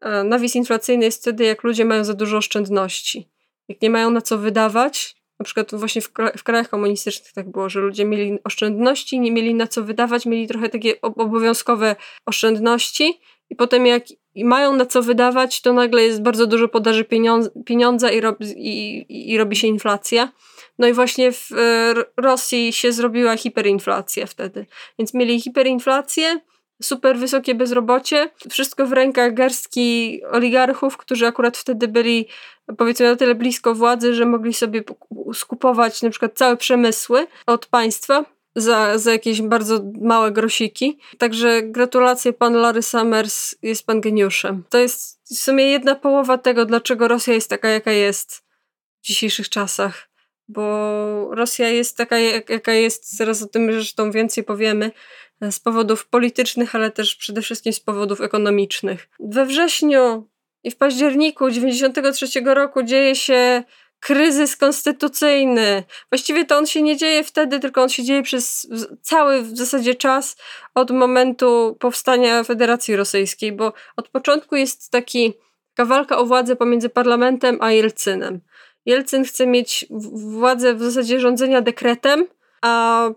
E, 0.00 0.24
nawis 0.24 0.54
inflacyjny 0.54 1.04
jest 1.04 1.20
wtedy, 1.20 1.44
jak 1.44 1.64
ludzie 1.64 1.84
mają 1.84 2.04
za 2.04 2.14
dużo 2.14 2.36
oszczędności. 2.36 3.28
Jak 3.68 3.82
nie 3.82 3.90
mają 3.90 4.10
na 4.10 4.20
co 4.20 4.38
wydawać, 4.38 5.16
na 5.38 5.44
przykład 5.44 5.74
właśnie 5.74 6.02
w, 6.02 6.10
w 6.36 6.42
krajach 6.42 6.68
komunistycznych 6.68 7.32
tak 7.32 7.50
było, 7.50 7.68
że 7.68 7.80
ludzie 7.80 8.04
mieli 8.04 8.38
oszczędności, 8.44 9.20
nie 9.20 9.32
mieli 9.32 9.54
na 9.54 9.66
co 9.66 9.82
wydawać, 9.82 10.26
mieli 10.26 10.48
trochę 10.48 10.68
takie 10.68 11.00
obowiązkowe 11.00 11.96
oszczędności 12.26 13.20
i 13.50 13.56
potem 13.56 13.86
jak 13.86 14.02
mają 14.36 14.76
na 14.76 14.86
co 14.86 15.02
wydawać, 15.02 15.60
to 15.60 15.72
nagle 15.72 16.02
jest 16.02 16.22
bardzo 16.22 16.46
dużo 16.46 16.68
podaży 16.68 17.04
pieniądza, 17.64 18.10
i, 18.10 18.20
rob, 18.20 18.38
i, 18.56 19.06
i 19.32 19.38
robi 19.38 19.56
się 19.56 19.66
inflacja. 19.66 20.32
No 20.78 20.86
i 20.86 20.92
właśnie 20.92 21.32
w 21.32 21.52
e, 21.52 21.94
Rosji 22.16 22.72
się 22.72 22.92
zrobiła 22.92 23.36
hiperinflacja 23.36 24.26
wtedy. 24.26 24.66
Więc 24.98 25.14
mieli 25.14 25.40
hiperinflację, 25.40 26.40
super 26.82 27.18
wysokie 27.18 27.54
bezrobocie, 27.54 28.30
wszystko 28.50 28.86
w 28.86 28.92
rękach 28.92 29.34
garstki 29.34 30.20
oligarchów, 30.30 30.96
którzy 30.96 31.26
akurat 31.26 31.56
wtedy 31.56 31.88
byli 31.88 32.28
powiedzmy 32.78 33.06
na 33.06 33.16
tyle 33.16 33.34
blisko 33.34 33.74
władzy, 33.74 34.14
że 34.14 34.26
mogli 34.26 34.54
sobie 34.54 34.82
skupować 35.34 36.02
na 36.02 36.10
przykład 36.10 36.32
całe 36.34 36.56
przemysły 36.56 37.26
od 37.46 37.66
państwa 37.66 38.35
za, 38.56 38.98
za 38.98 39.12
jakieś 39.12 39.42
bardzo 39.42 39.80
małe 40.00 40.32
grosiki. 40.32 40.98
Także 41.18 41.62
gratulacje 41.62 42.32
pan 42.32 42.54
Larry 42.54 42.82
Summers, 42.82 43.54
jest 43.62 43.86
pan 43.86 44.00
geniuszem. 44.00 44.64
To 44.68 44.78
jest 44.78 45.20
w 45.24 45.34
sumie 45.34 45.64
jedna 45.64 45.94
połowa 45.94 46.38
tego, 46.38 46.64
dlaczego 46.64 47.08
Rosja 47.08 47.34
jest 47.34 47.50
taka, 47.50 47.68
jaka 47.68 47.92
jest 47.92 48.44
w 49.02 49.06
dzisiejszych 49.06 49.48
czasach. 49.48 50.08
Bo 50.48 51.28
Rosja 51.30 51.68
jest 51.68 51.96
taka, 51.96 52.18
jaka 52.18 52.72
jest, 52.72 53.16
zaraz 53.16 53.42
o 53.42 53.46
tym 53.46 53.72
zresztą 53.72 54.10
więcej 54.10 54.44
powiemy, 54.44 54.90
z 55.50 55.60
powodów 55.60 56.06
politycznych, 56.06 56.74
ale 56.74 56.90
też 56.90 57.16
przede 57.16 57.42
wszystkim 57.42 57.72
z 57.72 57.80
powodów 57.80 58.20
ekonomicznych. 58.20 59.08
We 59.20 59.46
wrześniu 59.46 60.28
i 60.64 60.70
w 60.70 60.76
październiku 60.76 61.48
1993 61.48 62.40
roku 62.54 62.82
dzieje 62.82 63.14
się 63.14 63.62
kryzys 64.00 64.56
konstytucyjny. 64.56 65.84
Właściwie 66.10 66.44
to 66.44 66.58
on 66.58 66.66
się 66.66 66.82
nie 66.82 66.96
dzieje 66.96 67.24
wtedy, 67.24 67.60
tylko 67.60 67.82
on 67.82 67.88
się 67.88 68.02
dzieje 68.02 68.22
przez 68.22 68.68
cały 69.02 69.42
w 69.42 69.56
zasadzie 69.56 69.94
czas 69.94 70.36
od 70.74 70.90
momentu 70.90 71.76
powstania 71.80 72.44
Federacji 72.44 72.96
Rosyjskiej, 72.96 73.52
bo 73.52 73.72
od 73.96 74.08
początku 74.08 74.56
jest 74.56 74.90
taki, 74.90 75.34
taka 75.74 75.88
walka 75.88 76.18
o 76.18 76.26
władzę 76.26 76.56
pomiędzy 76.56 76.88
parlamentem 76.88 77.58
a 77.60 77.72
Jelcynem. 77.72 78.40
Jelcyn 78.86 79.24
chce 79.24 79.46
mieć 79.46 79.86
władzę 80.12 80.74
w 80.74 80.82
zasadzie 80.82 81.20
rządzenia 81.20 81.60
dekretem, 81.60 82.26
a 82.62 83.10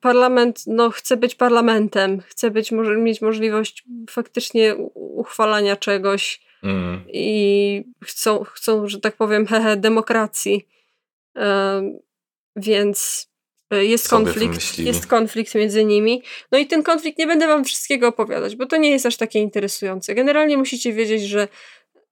parlament 0.00 0.62
no, 0.66 0.90
chce 0.90 1.16
być 1.16 1.34
parlamentem, 1.34 2.20
chce 2.20 2.50
być, 2.50 2.72
może, 2.72 2.96
mieć 2.96 3.20
możliwość 3.20 3.84
faktycznie 4.10 4.74
uchwalania 4.94 5.76
czegoś 5.76 6.40
mm. 6.62 7.04
i 7.08 7.84
chcą, 8.04 8.44
chcą, 8.44 8.88
że 8.88 9.00
tak 9.00 9.16
powiem, 9.16 9.46
hehe, 9.46 9.76
demokracji. 9.76 10.68
więc 12.56 13.28
e, 13.70 13.84
jest 13.84 14.08
konflikt, 14.08 14.78
jest 14.78 15.06
konflikt 15.06 15.54
między 15.54 15.84
nimi. 15.84 16.22
No 16.52 16.58
i 16.58 16.66
ten 16.66 16.82
konflikt 16.82 17.18
nie 17.18 17.26
będę 17.26 17.46
wam 17.46 17.64
wszystkiego 17.64 18.08
opowiadać, 18.08 18.56
bo 18.56 18.66
to 18.66 18.76
nie 18.76 18.90
jest 18.90 19.06
aż 19.06 19.16
takie 19.16 19.38
interesujące. 19.38 20.14
Generalnie 20.14 20.56
musicie 20.56 20.92
wiedzieć, 20.92 21.22
że 21.22 21.48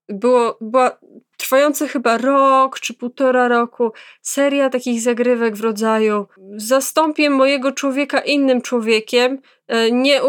było, 0.08 0.58
była 0.60 0.98
trwająca 1.40 1.86
chyba 1.86 2.18
rok 2.18 2.80
czy 2.80 2.94
półtora 2.94 3.48
roku 3.48 3.92
seria 4.22 4.70
takich 4.70 5.00
zagrywek 5.00 5.56
w 5.56 5.60
rodzaju 5.60 6.26
zastąpię 6.56 7.30
mojego 7.30 7.72
człowieka 7.72 8.20
innym 8.20 8.62
człowiekiem, 8.62 9.38
e, 9.68 9.90
nie, 9.90 10.20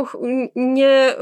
nie 0.56 0.90
e, 0.90 1.16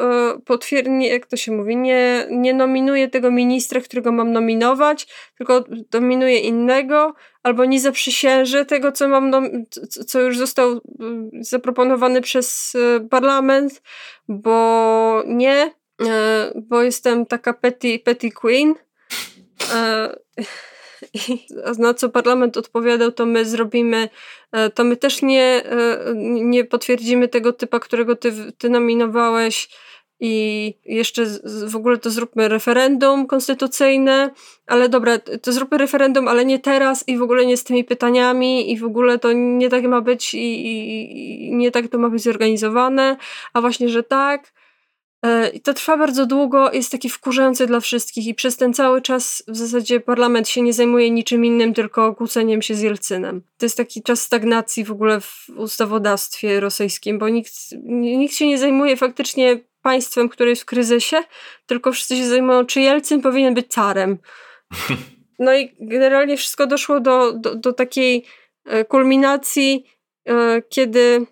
potwierdzę, 0.45 0.91
jak 0.91 1.25
to 1.25 1.38
się 1.38 1.52
mówi, 1.52 1.78
nie, 1.78 2.28
nie 2.32 2.54
nominuję 2.54 3.08
tego 3.08 3.32
ministra, 3.32 3.82
którego 3.82 4.12
mam 4.12 4.32
nominować, 4.32 5.08
tylko 5.38 5.63
dominuję 5.91 6.39
innego, 6.39 7.13
albo 7.43 7.65
nie 7.65 7.80
zaprzysiężę 7.80 8.65
tego, 8.65 8.91
co 8.91 9.08
mam, 9.08 9.32
co 10.08 10.21
już 10.21 10.38
został 10.38 10.71
e, 10.71 10.80
zaproponowany 11.39 12.21
przez 12.21 12.78
parlament, 13.10 13.82
bo 14.28 15.23
nie, 15.28 15.71
bo 16.56 16.82
jestem 16.82 17.25
taka 17.25 17.54
petty, 17.54 17.99
petty 17.99 18.32
queen, 18.32 18.75
E, 19.74 20.15
na 21.80 21.93
co 21.93 22.10
parlament 22.10 22.58
odpowiadał, 22.58 23.12
to 23.12 23.26
my 23.26 23.45
zrobimy, 23.45 24.10
e, 24.52 24.69
to 24.69 24.84
my 24.84 24.98
też 24.98 25.22
nie, 25.22 25.63
e, 25.65 26.13
nie 26.41 26.65
potwierdzimy 26.65 27.28
tego 27.28 27.54
typa, 27.54 27.80
którego 27.80 28.15
ty, 28.15 28.34
ty 28.58 28.69
nominowałeś. 28.69 29.69
I 30.22 30.74
jeszcze 30.86 31.26
w 31.67 31.76
ogóle 31.76 31.98
to 31.98 32.10
zróbmy 32.10 32.48
referendum 32.48 33.28
konstytucyjne, 33.28 34.30
ale 34.67 34.89
dobra, 34.89 35.19
to 35.41 35.52
zróbmy 35.52 35.78
referendum, 35.78 36.28
ale 36.28 36.45
nie 36.45 36.60
teraz 36.60 37.08
i 37.08 37.17
w 37.17 37.22
ogóle 37.22 37.45
nie 37.45 37.58
z 37.58 37.63
tymi 37.63 37.84
pytaniami. 37.84 38.72
I 38.72 38.78
w 38.78 38.84
ogóle 38.84 39.19
to 39.19 39.32
nie 39.34 39.69
tak 39.69 39.84
ma 39.84 40.02
być 40.02 40.34
i, 40.34 40.38
i, 40.38 41.48
i 41.48 41.56
nie 41.56 41.72
tak 41.72 41.88
to 41.88 41.98
ma 41.98 42.10
być 42.10 42.24
zorganizowane, 42.24 43.17
a 43.54 43.62
właśnie, 43.62 43.89
że 43.89 44.04
tak. 44.04 44.52
E, 45.25 45.49
I 45.49 45.62
to 45.62 45.73
trwa 45.73 45.97
bardzo 45.97 46.25
długo, 46.25 46.71
jest 46.71 46.91
taki 46.91 47.10
wkurzający 47.10 47.67
dla 47.67 47.79
wszystkich 47.79 48.27
i 48.27 48.34
przez 48.34 48.58
ten 48.58 48.73
cały 48.73 49.01
czas 49.01 49.43
w 49.47 49.58
zasadzie 49.58 49.99
parlament 49.99 50.49
się 50.49 50.62
nie 50.62 50.73
zajmuje 50.73 51.12
niczym 51.12 51.45
innym, 51.45 51.73
tylko 51.73 52.15
kłóceniem 52.15 52.62
się 52.62 52.75
z 52.75 52.82
Jelcynem. 52.82 53.41
To 53.58 53.65
jest 53.65 53.77
taki 53.77 54.03
czas 54.03 54.21
stagnacji 54.21 54.84
w 54.84 54.91
ogóle 54.91 55.21
w 55.21 55.49
ustawodawstwie 55.58 56.60
rosyjskim, 56.60 57.19
bo 57.19 57.29
nikt, 57.29 57.53
nikt 57.93 58.36
się 58.36 58.47
nie 58.47 58.58
zajmuje 58.58 58.97
faktycznie 58.97 59.60
państwem, 59.82 60.29
które 60.29 60.49
jest 60.49 60.62
w 60.62 60.65
kryzysie, 60.65 61.17
tylko 61.65 61.91
wszyscy 61.91 62.15
się 62.15 62.27
zajmują, 62.27 62.65
czy 62.65 62.82
Jelcyn 62.82 63.21
powinien 63.21 63.53
być 63.53 63.67
carem. 63.67 64.17
No 65.41 65.55
i 65.55 65.75
generalnie 65.79 66.38
wszystko 66.38 66.67
doszło 66.67 66.99
do, 66.99 67.34
do, 67.34 67.55
do 67.55 67.73
takiej 67.73 68.25
e, 68.65 68.86
kulminacji, 68.86 69.86
e, 70.25 70.62
kiedy 70.69 71.25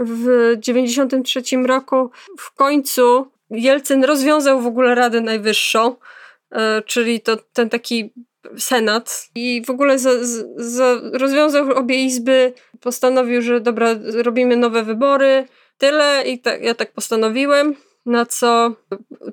w 0.00 0.54
93 0.58 1.42
roku 1.66 2.10
w 2.38 2.54
końcu 2.54 3.30
Jelcyn 3.50 4.04
rozwiązał 4.04 4.60
w 4.60 4.66
ogóle 4.66 4.94
Radę 4.94 5.20
Najwyższą, 5.20 5.96
e, 6.52 6.82
czyli 6.82 7.20
to 7.20 7.36
ten 7.52 7.70
taki 7.70 8.12
Senat 8.58 9.28
i 9.34 9.62
w 9.66 9.70
ogóle 9.70 9.98
za, 9.98 10.10
za, 10.56 11.00
rozwiązał 11.12 11.72
obie 11.72 12.04
izby, 12.04 12.52
postanowił, 12.80 13.42
że 13.42 13.60
dobra, 13.60 13.88
robimy 14.14 14.56
nowe 14.56 14.82
wybory, 14.82 15.48
tyle 15.78 16.22
i 16.26 16.38
tak, 16.38 16.62
ja 16.62 16.74
tak 16.74 16.92
postanowiłem, 16.92 17.74
na 18.06 18.26
co 18.26 18.74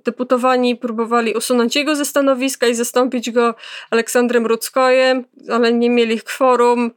deputowani 0.03 0.75
próbowali 0.75 1.33
usunąć 1.33 1.75
jego 1.75 1.95
ze 1.95 2.05
stanowiska 2.05 2.67
i 2.67 2.75
zastąpić 2.75 3.31
go 3.31 3.55
Aleksandrem 3.91 4.45
Rudzkojem, 4.45 5.25
ale 5.49 5.73
nie 5.73 5.89
mieli 5.89 6.21
kworum, 6.21 6.91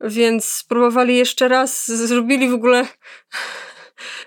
więc 0.00 0.44
spróbowali 0.44 1.16
jeszcze 1.16 1.48
raz, 1.48 1.86
zrobili 1.86 2.48
w 2.48 2.54
ogóle 2.54 2.86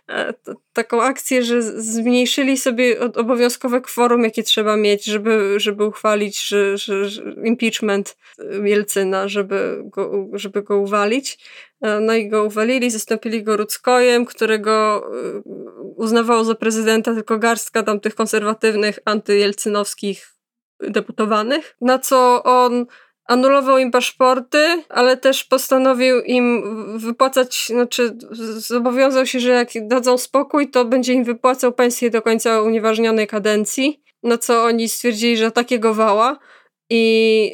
e, 0.10 0.34
taką 0.74 1.04
akcję, 1.04 1.44
że 1.44 1.62
zmniejszyli 1.62 2.58
sobie 2.58 3.00
obowiązkowe 3.00 3.82
kworum, 3.82 4.24
jakie 4.24 4.44
trzeba 4.44 4.78
mieć, 4.78 5.06
żeby, 5.06 5.60
żeby 5.60 5.86
uchwalić 5.86 6.48
że, 6.48 6.78
że, 6.78 7.10
że 7.10 7.24
impeachment 7.44 8.18
Jelcyna, 8.64 9.28
żeby 9.28 9.82
go, 9.86 10.28
żeby 10.34 10.64
go 10.64 10.78
uwalić. 10.78 11.40
E, 11.82 12.00
no 12.00 12.14
i 12.14 12.30
go 12.30 12.44
uwalili, 12.44 12.92
zastąpili 12.92 13.44
go 13.44 13.58
Rudzkojem, 13.58 14.26
którego 14.26 15.04
e, 15.36 15.42
uznawało 15.96 16.44
za 16.44 16.56
prezydenta 16.56 17.14
tylko 17.14 17.40
garstka 17.40 17.84
tam 17.84 18.00
tych 18.00 18.16
konserwatywnych, 18.16 19.00
antyjelcynowskich 19.06 20.40
deputowanych, 20.80 21.76
na 21.82 22.00
co 22.00 22.44
on 22.44 22.86
anulował 23.30 23.78
im 23.78 23.92
paszporty, 23.92 24.84
ale 24.90 25.18
też 25.18 25.44
postanowił 25.44 26.22
im 26.22 26.64
wypłacać, 27.00 27.66
znaczy 27.68 28.18
zobowiązał 28.58 29.26
się, 29.26 29.40
że 29.40 29.50
jak 29.50 29.88
dadzą 29.88 30.18
spokój, 30.18 30.70
to 30.70 30.86
będzie 30.86 31.14
im 31.14 31.24
wypłacał 31.24 31.74
pensję 31.74 32.10
do 32.10 32.22
końca 32.22 32.62
unieważnionej 32.62 33.28
kadencji, 33.28 34.04
na 34.24 34.38
co 34.38 34.64
oni 34.64 34.90
stwierdzili, 34.90 35.38
że 35.38 35.52
takiego 35.52 35.94
wała 35.94 36.40
i 36.90 37.54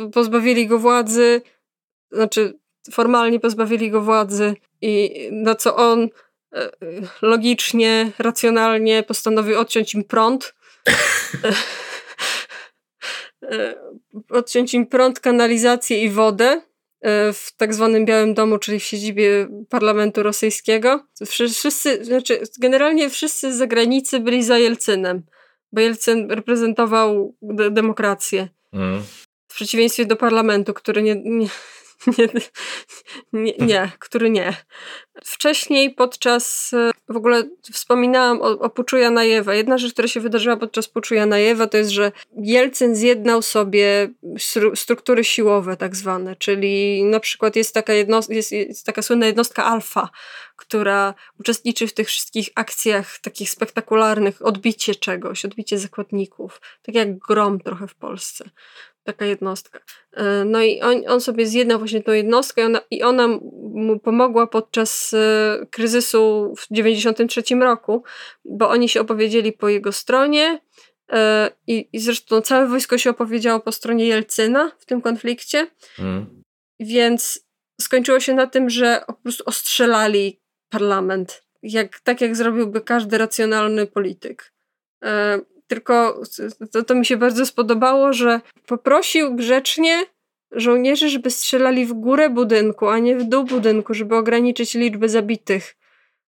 yy, 0.00 0.10
pozbawili 0.12 0.66
go 0.66 0.78
władzy, 0.78 1.42
znaczy 2.12 2.58
formalnie 2.92 3.40
pozbawili 3.40 3.90
go 3.90 4.00
władzy 4.00 4.54
i 4.82 5.10
na 5.32 5.54
co 5.54 5.76
on 5.76 6.00
yy, 6.00 6.68
logicznie, 7.22 8.10
racjonalnie 8.18 9.02
postanowił 9.02 9.58
odciąć 9.58 9.94
im 9.94 10.04
prąd. 10.04 10.54
E, 13.42 13.74
odciąć 14.30 14.74
im 14.74 14.86
prąd, 14.86 15.20
kanalizację 15.20 16.02
i 16.02 16.10
wodę 16.10 16.62
e, 17.00 17.32
w 17.32 17.52
tak 17.56 17.74
zwanym 17.74 18.04
Białym 18.04 18.34
Domu, 18.34 18.58
czyli 18.58 18.80
w 18.80 18.84
siedzibie 18.84 19.48
parlamentu 19.68 20.22
rosyjskiego. 20.22 21.06
Wszyscy, 21.26 22.04
znaczy 22.04 22.40
generalnie 22.60 23.10
wszyscy 23.10 23.52
z 23.52 23.56
zagranicy 23.56 24.20
byli 24.20 24.42
za 24.42 24.58
Jelcynem, 24.58 25.22
bo 25.72 25.80
Jelcyn 25.80 26.30
reprezentował 26.30 27.34
de 27.42 27.70
demokrację. 27.70 28.48
Mm. 28.72 29.02
przeciwieństwie 29.48 30.06
do 30.06 30.16
parlamentu, 30.16 30.74
który 30.74 31.02
nie, 31.02 31.14
nie, 31.24 31.48
nie, 32.18 32.28
nie, 33.32 33.66
nie, 33.66 33.90
który 33.98 34.30
nie. 34.30 34.56
Wcześniej 35.24 35.94
podczas, 35.94 36.74
w 37.08 37.16
ogóle 37.16 37.42
wspominałam 37.72 38.42
o, 38.42 38.58
o 38.58 38.70
puczu 38.70 38.96
Janajewa. 38.96 39.54
Jedna 39.54 39.78
rzecz, 39.78 39.92
która 39.92 40.08
się 40.08 40.20
wydarzyła 40.20 40.56
podczas 40.56 40.88
puczu 40.88 41.14
Janajewa, 41.14 41.66
to 41.66 41.76
jest, 41.76 41.90
że 41.90 42.12
Jelcyn 42.36 42.96
zjednał 42.96 43.42
sobie 43.42 44.08
struktury 44.74 45.24
siłowe 45.24 45.76
tak 45.76 45.96
zwane, 45.96 46.36
czyli 46.36 47.04
na 47.04 47.20
przykład 47.20 47.56
jest 47.56 47.74
taka, 47.74 47.92
jest, 47.92 48.52
jest 48.52 48.86
taka 48.86 49.02
słynna 49.02 49.26
jednostka 49.26 49.64
alfa, 49.64 50.08
która 50.56 51.14
uczestniczy 51.40 51.86
w 51.86 51.94
tych 51.94 52.08
wszystkich 52.08 52.48
akcjach 52.54 53.18
takich 53.18 53.50
spektakularnych, 53.50 54.46
odbicie 54.46 54.94
czegoś, 54.94 55.44
odbicie 55.44 55.78
zakładników, 55.78 56.60
tak 56.82 56.94
jak 56.94 57.18
grom 57.18 57.60
trochę 57.60 57.88
w 57.88 57.94
Polsce 57.94 58.50
taka 59.06 59.24
jednostka. 59.24 59.80
E, 60.12 60.44
no 60.44 60.62
i 60.62 60.80
on, 60.80 61.02
on 61.08 61.20
sobie 61.20 61.46
zjednał 61.46 61.78
właśnie 61.78 62.02
tą 62.02 62.12
jednostkę 62.12 62.62
i 62.62 62.64
ona, 62.64 62.80
i 62.90 63.02
ona 63.02 63.28
mu 63.74 63.98
pomogła 63.98 64.46
podczas 64.46 65.14
e, 65.14 65.66
kryzysu 65.70 66.54
w 66.58 66.66
93 66.70 67.42
roku, 67.60 68.04
bo 68.44 68.68
oni 68.68 68.88
się 68.88 69.00
opowiedzieli 69.00 69.52
po 69.52 69.68
jego 69.68 69.92
stronie 69.92 70.60
e, 71.12 71.50
i, 71.66 71.88
i 71.92 72.00
zresztą 72.00 72.40
całe 72.40 72.66
wojsko 72.66 72.98
się 72.98 73.10
opowiedziało 73.10 73.60
po 73.60 73.72
stronie 73.72 74.06
Jelcyna 74.06 74.72
w 74.78 74.86
tym 74.86 75.00
konflikcie, 75.00 75.66
mm. 75.98 76.42
więc 76.80 77.46
skończyło 77.80 78.20
się 78.20 78.34
na 78.34 78.46
tym, 78.46 78.70
że 78.70 79.02
po 79.06 79.12
prostu 79.12 79.44
ostrzelali 79.46 80.40
parlament, 80.68 81.42
jak, 81.62 82.00
tak 82.00 82.20
jak 82.20 82.36
zrobiłby 82.36 82.80
każdy 82.80 83.18
racjonalny 83.18 83.86
polityk. 83.86 84.52
Tylko 85.66 86.22
to, 86.72 86.84
to 86.84 86.94
mi 86.94 87.06
się 87.06 87.16
bardzo 87.16 87.46
spodobało, 87.46 88.12
że 88.12 88.40
poprosił 88.66 89.34
grzecznie 89.34 90.06
żołnierzy, 90.52 91.08
żeby 91.08 91.30
strzelali 91.30 91.86
w 91.86 91.92
górę 91.92 92.30
budynku, 92.30 92.88
a 92.88 92.98
nie 92.98 93.16
w 93.16 93.24
dół 93.24 93.44
budynku, 93.44 93.94
żeby 93.94 94.16
ograniczyć 94.16 94.74
liczbę 94.74 95.08
zabitych. 95.08 95.76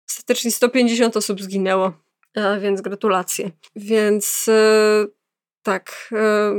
Ostatecznie 0.08 0.50
150 0.50 1.16
osób 1.16 1.42
zginęło, 1.42 1.92
a 2.36 2.58
więc 2.58 2.80
gratulacje. 2.80 3.50
Więc 3.76 4.46
e, 4.48 5.06
tak. 5.62 6.08
E, 6.12 6.54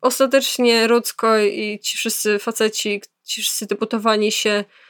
ostatecznie 0.00 0.86
Rudzko 0.86 1.38
i 1.38 1.78
ci 1.82 1.96
wszyscy 1.96 2.38
faceci, 2.38 3.02
ci 3.24 3.42
wszyscy 3.42 3.66
deputowani 3.66 4.32
się 4.32 4.50
E, 4.50 4.85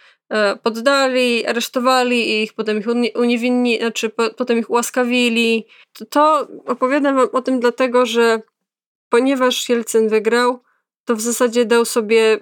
poddali, 0.63 1.47
aresztowali 1.47 2.43
ich, 2.43 2.53
potem 2.55 2.79
ich 2.79 2.87
uniewinni, 3.15 3.79
znaczy 3.79 4.09
po, 4.09 4.31
potem 4.31 4.59
ich 4.59 4.71
ułaskawili. 4.71 5.67
To, 5.93 6.05
to 6.05 6.49
opowiadam 6.67 7.17
wam 7.17 7.29
o 7.33 7.43
tym 7.43 7.61
dlatego, 7.61 8.07
że 8.07 8.43
ponieważ 9.09 9.69
Jelcyn 9.69 10.09
wygrał, 10.09 10.63
to 11.05 11.17
w 11.17 11.21
zasadzie 11.21 11.65
dał 11.65 11.85
sobie 11.85 12.41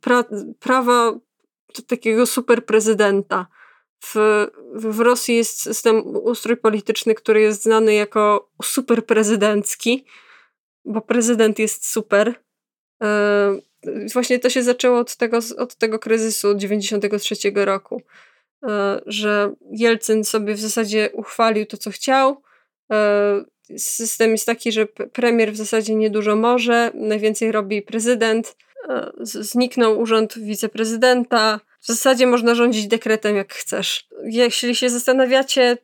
pra, 0.00 0.24
prawa 0.60 1.12
takiego 1.86 2.26
super 2.26 2.64
prezydenta. 2.64 3.46
W, 4.04 4.14
w 4.74 5.00
Rosji 5.00 5.36
jest 5.36 5.62
system, 5.62 6.02
ustrój 6.06 6.56
polityczny, 6.56 7.14
który 7.14 7.40
jest 7.40 7.62
znany 7.62 7.94
jako 7.94 8.50
super 8.62 9.06
prezydencki, 9.06 10.04
bo 10.84 11.00
prezydent 11.00 11.58
jest 11.58 11.86
super. 11.86 12.34
E, 13.02 13.58
właśnie 14.12 14.38
to 14.38 14.50
się 14.50 14.62
zaczęło 14.62 14.98
od 14.98 15.16
tego, 15.16 15.38
od 15.58 15.74
tego 15.74 15.98
kryzysu 15.98 16.54
93 16.54 17.34
roku, 17.54 18.02
e, 18.62 19.00
że 19.06 19.54
Jelcyn 19.70 20.24
sobie 20.24 20.54
w 20.54 20.60
zasadzie 20.60 21.10
uchwalił 21.12 21.66
to, 21.66 21.76
co 21.76 21.90
chciał. 21.90 22.42
E, 22.92 23.44
system 23.78 24.30
jest 24.30 24.46
taki, 24.46 24.72
że 24.72 24.86
premier 24.86 25.52
w 25.52 25.56
zasadzie 25.56 25.94
niedużo 25.94 26.36
może, 26.36 26.90
najwięcej 26.94 27.52
robi 27.52 27.82
prezydent. 27.82 28.56
E, 28.88 29.12
zniknął 29.22 30.00
urząd 30.00 30.38
wiceprezydenta. 30.38 31.60
W 31.80 31.86
zasadzie 31.86 32.26
można 32.26 32.54
rządzić 32.54 32.86
dekretem 32.86 33.36
jak 33.36 33.54
chcesz. 33.54 34.08
Jeśli 34.24 34.76
się 34.76 34.90
zastanawiacie, 34.90 35.78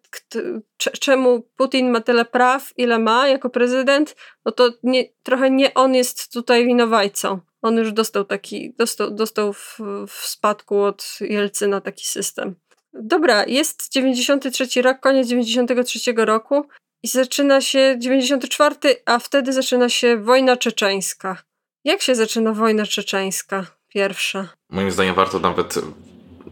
czemu 1.00 1.42
Putin 1.56 1.90
ma 1.90 2.00
tyle 2.00 2.24
praw, 2.24 2.72
ile 2.76 2.98
ma 2.98 3.28
jako 3.28 3.50
prezydent, 3.50 4.16
no 4.44 4.52
to 4.52 4.70
nie, 4.82 5.04
trochę 5.22 5.50
nie 5.50 5.74
on 5.74 5.94
jest 5.94 6.32
tutaj 6.32 6.66
winowajcą. 6.66 7.40
On 7.62 7.76
już 7.76 7.92
dostał 7.92 8.24
taki, 8.24 8.74
dostał, 8.78 9.10
dostał 9.10 9.52
w, 9.52 9.78
w 10.08 10.12
spadku 10.12 10.82
od 10.82 11.18
Jelcyna 11.20 11.80
taki 11.80 12.06
system. 12.06 12.54
Dobra, 12.92 13.44
jest 13.46 13.92
93 13.92 14.82
rok, 14.82 15.00
koniec 15.00 15.28
93 15.28 16.12
roku 16.16 16.68
i 17.02 17.08
zaczyna 17.08 17.60
się 17.60 17.96
94, 17.98 18.76
a 19.06 19.18
wtedy 19.18 19.52
zaczyna 19.52 19.88
się 19.88 20.16
wojna 20.16 20.56
czeczeńska. 20.56 21.42
Jak 21.84 22.02
się 22.02 22.14
zaczyna 22.14 22.52
wojna 22.52 22.86
czeczeńska 22.86 23.66
pierwsza? 23.88 24.48
Moim 24.70 24.90
zdaniem 24.90 25.14
warto 25.14 25.38
nawet 25.38 25.74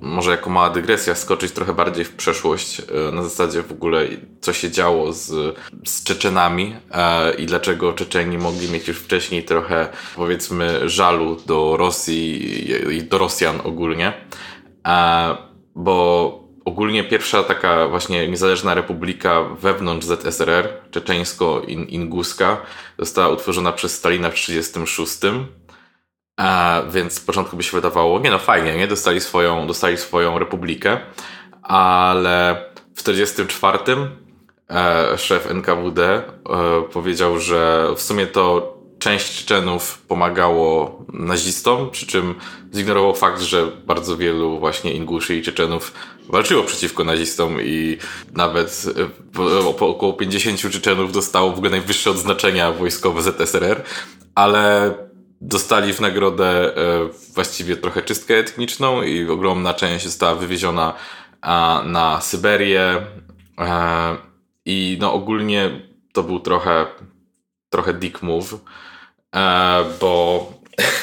może 0.00 0.30
jako 0.30 0.50
mała 0.50 0.70
dygresja, 0.70 1.14
skoczyć 1.14 1.52
trochę 1.52 1.74
bardziej 1.74 2.04
w 2.04 2.12
przeszłość, 2.16 2.80
e, 2.80 3.12
na 3.12 3.22
zasadzie 3.22 3.62
w 3.62 3.72
ogóle 3.72 4.06
co 4.40 4.52
się 4.52 4.70
działo 4.70 5.12
z, 5.12 5.56
z 5.86 6.04
Czeczenami 6.04 6.76
e, 6.90 7.34
i 7.34 7.46
dlaczego 7.46 7.92
Czeczeni 7.92 8.38
mogli 8.38 8.70
mieć 8.70 8.88
już 8.88 8.98
wcześniej 8.98 9.44
trochę 9.44 9.88
powiedzmy 10.16 10.88
żalu 10.88 11.36
do 11.46 11.76
Rosji 11.76 12.96
i 12.96 13.02
do 13.02 13.18
Rosjan 13.18 13.60
ogólnie, 13.64 14.12
e, 14.86 15.36
bo 15.74 16.48
ogólnie 16.64 17.04
pierwsza 17.04 17.42
taka 17.42 17.88
właśnie 17.88 18.28
niezależna 18.28 18.74
republika 18.74 19.42
wewnątrz 19.42 20.06
ZSRR, 20.06 20.68
czeczeńsko-inguska, 20.90 22.56
została 22.98 23.28
utworzona 23.28 23.72
przez 23.72 23.94
Stalina 23.94 24.30
w 24.30 24.34
1936 24.34 25.48
więc 26.90 27.12
z 27.12 27.20
początku 27.20 27.56
by 27.56 27.62
się 27.62 27.72
wydawało, 27.72 28.20
nie 28.20 28.30
no 28.30 28.38
fajnie, 28.38 28.76
nie? 28.76 28.86
Dostali 28.86 29.20
swoją, 29.20 29.66
dostali 29.66 29.96
swoją 29.96 30.38
republikę, 30.38 31.00
ale 31.62 32.64
w 32.94 33.02
1944 33.02 34.08
e, 34.70 35.18
szef 35.18 35.50
NKWD 35.50 36.02
e, 36.02 36.22
powiedział, 36.92 37.38
że 37.38 37.88
w 37.96 38.02
sumie 38.02 38.26
to 38.26 38.78
część 38.98 39.38
Czeczenów 39.38 39.98
pomagało 40.08 40.98
nazistom, 41.12 41.90
przy 41.90 42.06
czym 42.06 42.34
zignorował 42.74 43.14
fakt, 43.14 43.42
że 43.42 43.66
bardzo 43.66 44.16
wielu 44.16 44.58
właśnie 44.58 44.92
Inguszy 44.92 45.36
i 45.36 45.42
Czeczenów 45.42 45.92
walczyło 46.28 46.62
przeciwko 46.62 47.04
nazistom 47.04 47.56
i 47.60 47.98
nawet 48.34 48.86
e, 49.58 49.68
około 49.80 50.12
50 50.12 50.72
Czeczenów 50.72 51.12
dostało 51.12 51.50
w 51.50 51.54
ogóle 51.54 51.70
najwyższe 51.70 52.10
odznaczenia 52.10 52.72
wojskowe 52.72 53.22
ZSRR, 53.22 53.82
ale 54.34 54.94
dostali 55.40 55.92
w 55.92 56.00
nagrodę 56.00 56.76
e, 56.76 57.08
właściwie 57.34 57.76
trochę 57.76 58.02
czystkę 58.02 58.34
etniczną 58.34 59.02
i 59.02 59.30
ogromna 59.30 59.74
część 59.74 60.04
została 60.04 60.34
wywieziona 60.34 60.94
na 61.84 62.20
Syberię. 62.20 63.06
E, 63.58 64.16
i 64.64 64.98
no 65.00 65.12
ogólnie 65.12 65.70
to 66.12 66.22
był 66.22 66.40
trochę 66.40 66.86
trochę 67.70 67.94
dick 67.94 68.22
move, 68.22 68.54
e, 69.34 69.84
bo 70.00 70.46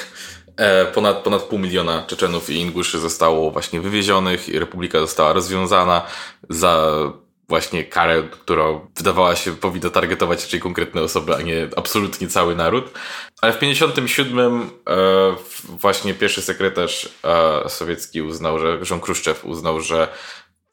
ponad, 0.94 1.18
ponad 1.18 1.42
pół 1.42 1.60
miliona 1.60 2.04
Czeczenów 2.08 2.50
i 2.50 2.56
Inguszy 2.56 3.00
zostało 3.00 3.52
właśnie 3.52 3.82
wywiezionych 3.82 4.50
i 4.50 4.60
republika 4.60 5.00
została 5.00 5.34
rozwiązana 5.34 6.02
za 6.50 6.92
właśnie 7.50 7.84
karę, 7.84 8.24
która 8.32 8.66
wydawała 8.98 9.36
się 9.36 9.56
powinna 9.56 9.90
targetować 9.90 10.44
raczej 10.44 10.60
konkretne 10.60 11.02
osoby, 11.02 11.36
a 11.36 11.42
nie 11.42 11.68
absolutnie 11.76 12.28
cały 12.28 12.56
naród. 12.56 12.92
Ale 13.42 13.54
w 13.54 13.60
57 13.60 14.62
e, 14.62 14.96
właśnie 15.70 16.14
pierwszy 16.14 16.42
sekretarz 16.42 17.10
e, 17.24 17.70
sowiecki 17.70 18.22
uznał, 18.22 18.60
że 18.60 18.80
Jean 18.90 19.02
Kruszczew 19.02 19.46
uznał, 19.46 19.82
że 19.82 20.08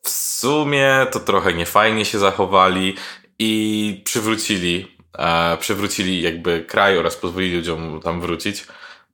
w 0.02 0.08
sumie 0.10 1.06
to 1.10 1.20
trochę 1.20 1.52
niefajnie 1.52 2.04
się 2.04 2.18
zachowali 2.18 2.96
i 3.38 4.02
przywrócili, 4.04 4.96
e, 5.18 5.56
przywrócili 5.56 6.22
jakby 6.22 6.64
kraj 6.64 6.98
oraz 6.98 7.16
pozwolili 7.16 7.56
ludziom 7.56 8.00
tam 8.00 8.20
wrócić. 8.20 8.66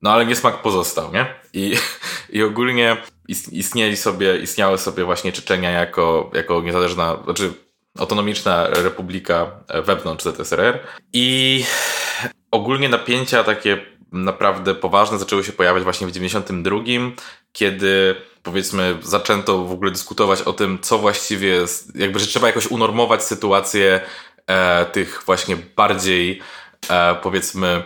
No 0.03 0.13
ale 0.13 0.27
niesmak 0.27 0.63
pozostał, 0.63 1.13
nie? 1.13 1.35
I, 1.53 1.77
i 2.37 2.43
ogólnie 2.43 2.97
istnieli 3.29 3.97
sobie, 3.97 4.39
istniały 4.39 4.79
sobie 4.79 5.05
właśnie 5.05 5.33
Czeczenia 5.33 5.71
jako, 5.71 6.31
jako 6.35 6.63
niezależna, 6.63 7.17
znaczy 7.25 7.53
autonomiczna 7.99 8.67
republika 8.67 9.51
wewnątrz 9.85 10.25
ZSRR 10.25 10.79
i 11.13 11.65
ogólnie 12.51 12.89
napięcia 12.89 13.45
takie 13.45 13.79
naprawdę 14.13 14.75
poważne 14.75 15.19
zaczęły 15.19 15.45
się 15.45 15.53
pojawiać 15.53 15.85
właśnie 15.85 16.07
w 16.07 16.13
92, 16.13 16.79
kiedy 17.53 18.15
powiedzmy 18.43 18.99
zaczęto 19.03 19.65
w 19.65 19.73
ogóle 19.73 19.91
dyskutować 19.91 20.43
o 20.43 20.53
tym, 20.53 20.79
co 20.83 20.99
właściwie 20.99 21.65
jakby, 21.95 22.19
że 22.19 22.27
trzeba 22.27 22.47
jakoś 22.47 22.67
unormować 22.67 23.25
sytuację 23.25 24.01
e, 24.47 24.87
tych 24.87 25.23
właśnie 25.27 25.57
bardziej 25.77 26.41
e, 26.89 27.15
powiedzmy 27.15 27.83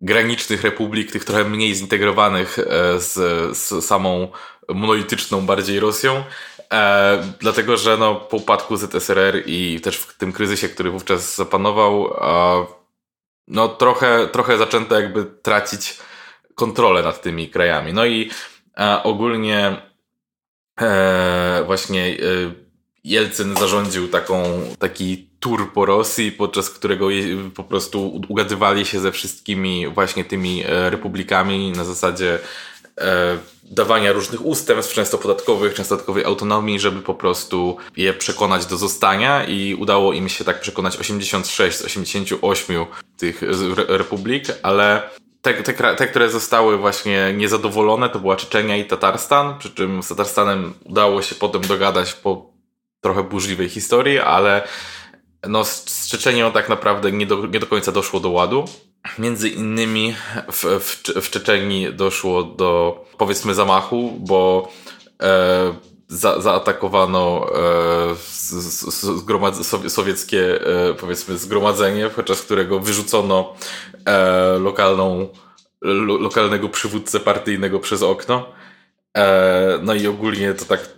granicznych 0.00 0.62
republik, 0.62 1.12
tych 1.12 1.24
trochę 1.24 1.44
mniej 1.44 1.74
zintegrowanych 1.74 2.58
e, 2.58 2.64
z, 3.00 3.12
z 3.56 3.84
samą 3.84 4.28
monolityczną 4.68 5.46
bardziej 5.46 5.80
Rosją. 5.80 6.24
E, 6.72 7.34
dlatego, 7.40 7.76
że 7.76 7.96
no, 7.96 8.14
po 8.14 8.36
upadku 8.36 8.76
ZSRR 8.76 9.42
i 9.46 9.80
też 9.80 9.96
w 9.96 10.18
tym 10.18 10.32
kryzysie, 10.32 10.68
który 10.68 10.90
wówczas 10.90 11.36
zapanował, 11.36 12.14
no 13.48 13.68
trochę, 13.68 14.28
trochę 14.32 14.58
zaczęto 14.58 15.00
jakby 15.00 15.24
tracić 15.24 15.98
kontrolę 16.54 17.02
nad 17.02 17.22
tymi 17.22 17.48
krajami. 17.48 17.92
No 17.92 18.06
i 18.06 18.30
e, 18.78 19.02
ogólnie 19.02 19.76
e, 20.80 21.62
właśnie 21.66 22.06
e, 22.06 22.16
Jelcyn 23.04 23.56
zarządził 23.56 24.08
taką, 24.08 24.60
taki 24.78 25.30
tour 25.40 25.72
po 25.72 25.86
Rosji, 25.86 26.32
podczas 26.32 26.70
którego 26.70 27.08
po 27.54 27.64
prostu 27.64 28.22
ugadywali 28.28 28.86
się 28.86 29.00
ze 29.00 29.12
wszystkimi 29.12 29.88
właśnie 29.88 30.24
tymi 30.24 30.64
e, 30.64 30.90
republikami 30.90 31.72
na 31.72 31.84
zasadzie 31.84 32.38
e, 32.98 33.38
dawania 33.70 34.12
różnych 34.12 34.46
ustępstw, 34.46 34.94
często 34.94 35.18
podatkowych, 35.18 35.74
często 35.74 35.94
dodatkowej 35.94 36.24
autonomii, 36.24 36.80
żeby 36.80 37.02
po 37.02 37.14
prostu 37.14 37.76
je 37.96 38.12
przekonać 38.12 38.66
do 38.66 38.76
zostania 38.76 39.44
i 39.44 39.74
udało 39.74 40.12
im 40.12 40.28
się 40.28 40.44
tak 40.44 40.60
przekonać 40.60 40.96
86 40.96 41.78
z 41.78 41.84
88 41.84 42.86
tych 43.16 43.42
republik, 43.88 44.46
ale 44.62 45.02
te, 45.42 45.54
te, 45.54 45.94
te, 45.96 46.06
które 46.06 46.30
zostały 46.30 46.78
właśnie 46.78 47.34
niezadowolone, 47.36 48.08
to 48.08 48.18
była 48.18 48.36
Czeczenia 48.36 48.76
i 48.76 48.84
Tatarstan, 48.84 49.58
przy 49.58 49.70
czym 49.70 50.02
z 50.02 50.08
Tatarstanem 50.08 50.74
udało 50.84 51.22
się 51.22 51.34
potem 51.34 51.62
dogadać 51.62 52.12
po 52.12 52.50
trochę 53.00 53.22
burzliwej 53.22 53.68
historii, 53.68 54.18
ale 54.18 54.68
no, 55.48 55.64
z 55.64 56.08
Czeczenią 56.08 56.52
tak 56.52 56.68
naprawdę 56.68 57.12
nie 57.12 57.26
do, 57.26 57.46
nie 57.46 57.60
do 57.60 57.66
końca 57.66 57.92
doszło 57.92 58.20
do 58.20 58.30
ładu. 58.30 58.64
Między 59.18 59.48
innymi 59.48 60.14
w, 60.52 60.64
w, 60.64 61.02
w 61.22 61.30
Czeczenii 61.30 61.92
doszło 61.92 62.42
do 62.42 63.04
powiedzmy 63.18 63.54
zamachu, 63.54 64.12
bo 64.20 64.72
e, 65.22 65.74
za, 66.08 66.40
zaatakowano 66.40 67.46
e, 67.54 68.14
zgromad, 69.16 69.54
sowieckie 69.88 70.66
e, 70.66 70.94
powiedzmy 70.94 71.38
zgromadzenie, 71.38 72.10
podczas 72.10 72.42
którego 72.42 72.80
wyrzucono 72.80 73.54
e, 74.04 74.58
lokalną, 74.58 75.28
lo, 75.80 76.18
lokalnego 76.18 76.68
przywódcę 76.68 77.20
partyjnego 77.20 77.80
przez 77.80 78.02
okno. 78.02 78.46
E, 79.16 79.78
no 79.82 79.94
i 79.94 80.06
ogólnie 80.06 80.54
to 80.54 80.64
tak 80.64 80.96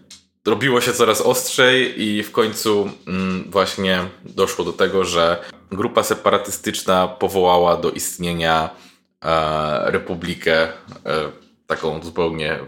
robiło 0.49 0.81
się 0.81 0.93
coraz 0.93 1.21
ostrzej 1.21 2.03
i 2.03 2.23
w 2.23 2.33
końcu 2.33 2.91
mm, 3.07 3.45
właśnie 3.51 4.05
doszło 4.25 4.65
do 4.65 4.73
tego, 4.73 5.05
że 5.05 5.45
grupa 5.71 6.03
separatystyczna 6.03 7.09
powołała 7.09 7.77
do 7.77 7.91
istnienia 7.91 8.71
e, 9.25 9.91
republikę 9.91 10.63
e, 10.63 10.73
taką 11.67 12.03
zupełnie 12.03 12.59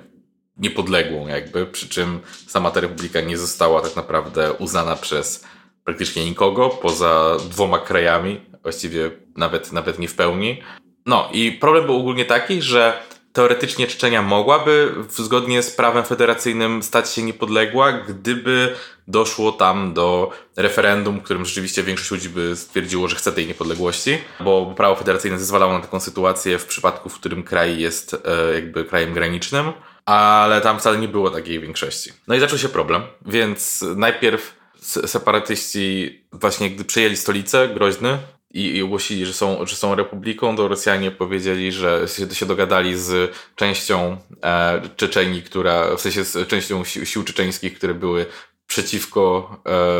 niepodległą 0.56 1.28
jakby, 1.28 1.66
przy 1.66 1.88
czym 1.88 2.20
sama 2.46 2.70
ta 2.70 2.80
republika 2.80 3.20
nie 3.20 3.38
została 3.38 3.80
tak 3.80 3.96
naprawdę 3.96 4.52
uznana 4.52 4.96
przez 4.96 5.44
praktycznie 5.84 6.24
nikogo, 6.24 6.68
poza 6.68 7.36
dwoma 7.50 7.78
krajami, 7.78 8.40
właściwie 8.62 9.10
nawet, 9.36 9.72
nawet 9.72 9.98
nie 9.98 10.08
w 10.08 10.14
pełni. 10.14 10.62
No 11.06 11.28
i 11.32 11.52
problem 11.52 11.86
był 11.86 11.96
ogólnie 11.96 12.24
taki, 12.24 12.62
że 12.62 13.02
teoretycznie 13.32 13.86
Czeczenia 13.86 14.22
mogłaby 14.22 14.94
zgodnie 15.08 15.62
z 15.62 15.70
prawem 15.70 16.04
federacyjnym 16.04 16.82
stać 16.82 17.10
się 17.10 17.22
niepodległa, 17.22 17.92
gdyby 17.92 18.74
doszło 19.08 19.52
tam 19.52 19.94
do 19.94 20.30
referendum, 20.56 21.20
którym 21.20 21.44
rzeczywiście 21.44 21.82
większość 21.82 22.10
ludzi 22.10 22.28
by 22.28 22.56
stwierdziło, 22.56 23.08
że 23.08 23.16
chce 23.16 23.32
tej 23.32 23.46
niepodległości, 23.46 24.18
bo 24.40 24.74
prawo 24.76 24.96
federacyjne 24.96 25.38
zezwalało 25.38 25.72
na 25.72 25.80
taką 25.80 26.00
sytuację 26.00 26.58
w 26.58 26.66
przypadku, 26.66 27.08
w 27.08 27.14
którym 27.14 27.42
kraj 27.42 27.78
jest 27.78 28.16
e, 28.24 28.54
jakby 28.54 28.84
krajem 28.84 29.12
granicznym, 29.12 29.72
ale 30.04 30.60
tam 30.60 30.78
wcale 30.78 30.98
nie 30.98 31.08
było 31.08 31.30
takiej 31.30 31.60
większości. 31.60 32.12
No 32.28 32.34
i 32.34 32.40
zaczął 32.40 32.58
się 32.58 32.68
problem, 32.68 33.02
więc 33.26 33.84
najpierw 33.96 34.60
separatyści 34.82 36.20
właśnie 36.32 36.70
gdy 36.70 36.84
przejęli 36.84 37.16
stolicę, 37.16 37.68
Groźny, 37.68 38.18
i, 38.50 38.76
i 38.76 38.82
ogłosili, 38.82 39.26
że 39.26 39.32
są, 39.32 39.66
że 39.66 39.76
są 39.76 39.94
republiką, 39.94 40.56
to 40.56 40.68
Rosjanie 40.68 41.10
powiedzieli, 41.10 41.72
że 41.72 42.06
się, 42.08 42.34
się 42.34 42.46
dogadali 42.46 42.98
z 42.98 43.36
częścią 43.56 44.16
e, 44.42 44.82
Czeczenii, 44.96 45.42
która, 45.42 45.96
w 45.96 46.00
sensie 46.00 46.24
z 46.24 46.48
częścią 46.48 46.84
sił, 46.84 47.06
sił 47.06 47.24
czeczeńskich, 47.24 47.74
które 47.74 47.94
były 47.94 48.26
przeciwko 48.66 49.56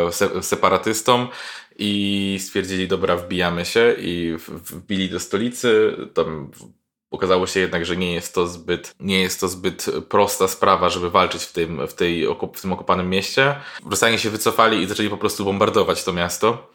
e, 0.08 0.12
se, 0.12 0.42
separatystom 0.42 1.28
i 1.78 2.38
stwierdzili, 2.40 2.88
dobra, 2.88 3.16
wbijamy 3.16 3.64
się 3.64 3.94
i 3.98 4.36
wbili 4.48 5.10
do 5.10 5.20
stolicy. 5.20 5.96
Tam 6.14 6.50
okazało 7.10 7.46
się 7.46 7.60
jednak, 7.60 7.86
że 7.86 7.96
nie 7.96 8.14
jest 8.14 8.34
to 8.34 8.46
zbyt, 8.46 8.94
nie 9.00 9.20
jest 9.20 9.40
to 9.40 9.48
zbyt 9.48 9.86
prosta 10.08 10.48
sprawa, 10.48 10.88
żeby 10.88 11.10
walczyć 11.10 11.42
w 11.42 11.52
tym, 11.52 11.86
w 11.86 11.94
tej, 11.94 12.26
w 12.54 12.60
tym 12.60 12.72
okopanym 12.72 13.10
mieście. 13.10 13.56
Rosjanie 13.90 14.18
się 14.18 14.30
wycofali 14.30 14.82
i 14.82 14.86
zaczęli 14.86 15.08
po 15.08 15.18
prostu 15.18 15.44
bombardować 15.44 16.04
to 16.04 16.12
miasto. 16.12 16.70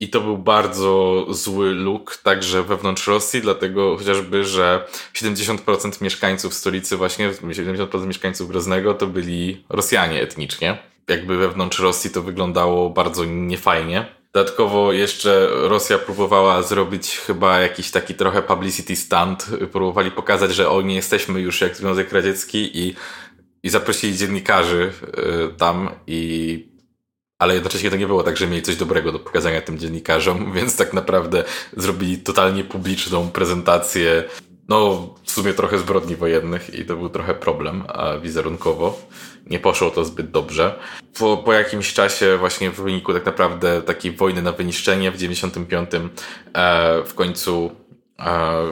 I 0.00 0.08
to 0.08 0.20
był 0.20 0.38
bardzo 0.38 1.26
zły 1.30 1.74
look 1.74 2.16
także 2.16 2.62
wewnątrz 2.62 3.06
Rosji, 3.06 3.40
dlatego 3.40 3.96
chociażby, 3.96 4.44
że 4.44 4.86
70% 5.14 6.02
mieszkańców 6.02 6.54
stolicy 6.54 6.96
właśnie, 6.96 7.30
70% 7.30 8.06
mieszkańców 8.06 8.48
Groznego 8.48 8.94
to 8.94 9.06
byli 9.06 9.64
Rosjanie 9.68 10.22
etnicznie. 10.22 10.78
Jakby 11.08 11.36
wewnątrz 11.36 11.78
Rosji 11.78 12.10
to 12.10 12.22
wyglądało 12.22 12.90
bardzo 12.90 13.24
niefajnie. 13.24 14.06
Dodatkowo 14.32 14.92
jeszcze 14.92 15.48
Rosja 15.52 15.98
próbowała 15.98 16.62
zrobić 16.62 17.18
chyba 17.18 17.60
jakiś 17.60 17.90
taki 17.90 18.14
trochę 18.14 18.42
publicity 18.42 18.96
stunt. 18.96 19.46
Próbowali 19.72 20.10
pokazać, 20.10 20.54
że 20.54 20.70
o 20.70 20.82
nie 20.82 20.94
jesteśmy 20.94 21.40
już 21.40 21.60
jak 21.60 21.76
Związek 21.76 22.12
Radziecki 22.12 22.78
i, 22.78 22.94
i 23.62 23.70
zaprosili 23.70 24.16
dziennikarzy 24.16 24.92
y, 25.52 25.56
tam 25.58 25.90
i 26.06 26.69
ale 27.40 27.54
jednocześnie 27.54 27.90
to 27.90 27.96
nie 27.96 28.06
było 28.06 28.22
tak, 28.22 28.36
że 28.36 28.46
mieli 28.46 28.62
coś 28.62 28.76
dobrego 28.76 29.12
do 29.12 29.18
pokazania 29.18 29.60
tym 29.60 29.78
dziennikarzom, 29.78 30.52
więc 30.56 30.76
tak 30.76 30.92
naprawdę 30.92 31.44
zrobili 31.76 32.18
totalnie 32.18 32.64
publiczną 32.64 33.30
prezentację, 33.30 34.24
no 34.68 35.08
w 35.24 35.30
sumie 35.30 35.52
trochę 35.52 35.78
zbrodni 35.78 36.16
wojennych 36.16 36.74
i 36.74 36.84
to 36.84 36.96
był 36.96 37.08
trochę 37.08 37.34
problem 37.34 37.84
a 37.88 38.18
wizerunkowo. 38.18 38.98
Nie 39.46 39.58
poszło 39.58 39.90
to 39.90 40.04
zbyt 40.04 40.30
dobrze. 40.30 40.78
Po, 41.18 41.36
po 41.36 41.52
jakimś 41.52 41.92
czasie 41.92 42.36
właśnie 42.36 42.70
w 42.70 42.80
wyniku 42.80 43.12
tak 43.12 43.26
naprawdę 43.26 43.82
takiej 43.82 44.12
wojny 44.12 44.42
na 44.42 44.52
wyniszczenie 44.52 45.10
w 45.10 45.16
95 45.16 45.90
e, 45.94 47.02
w 47.06 47.14
końcu 47.14 47.70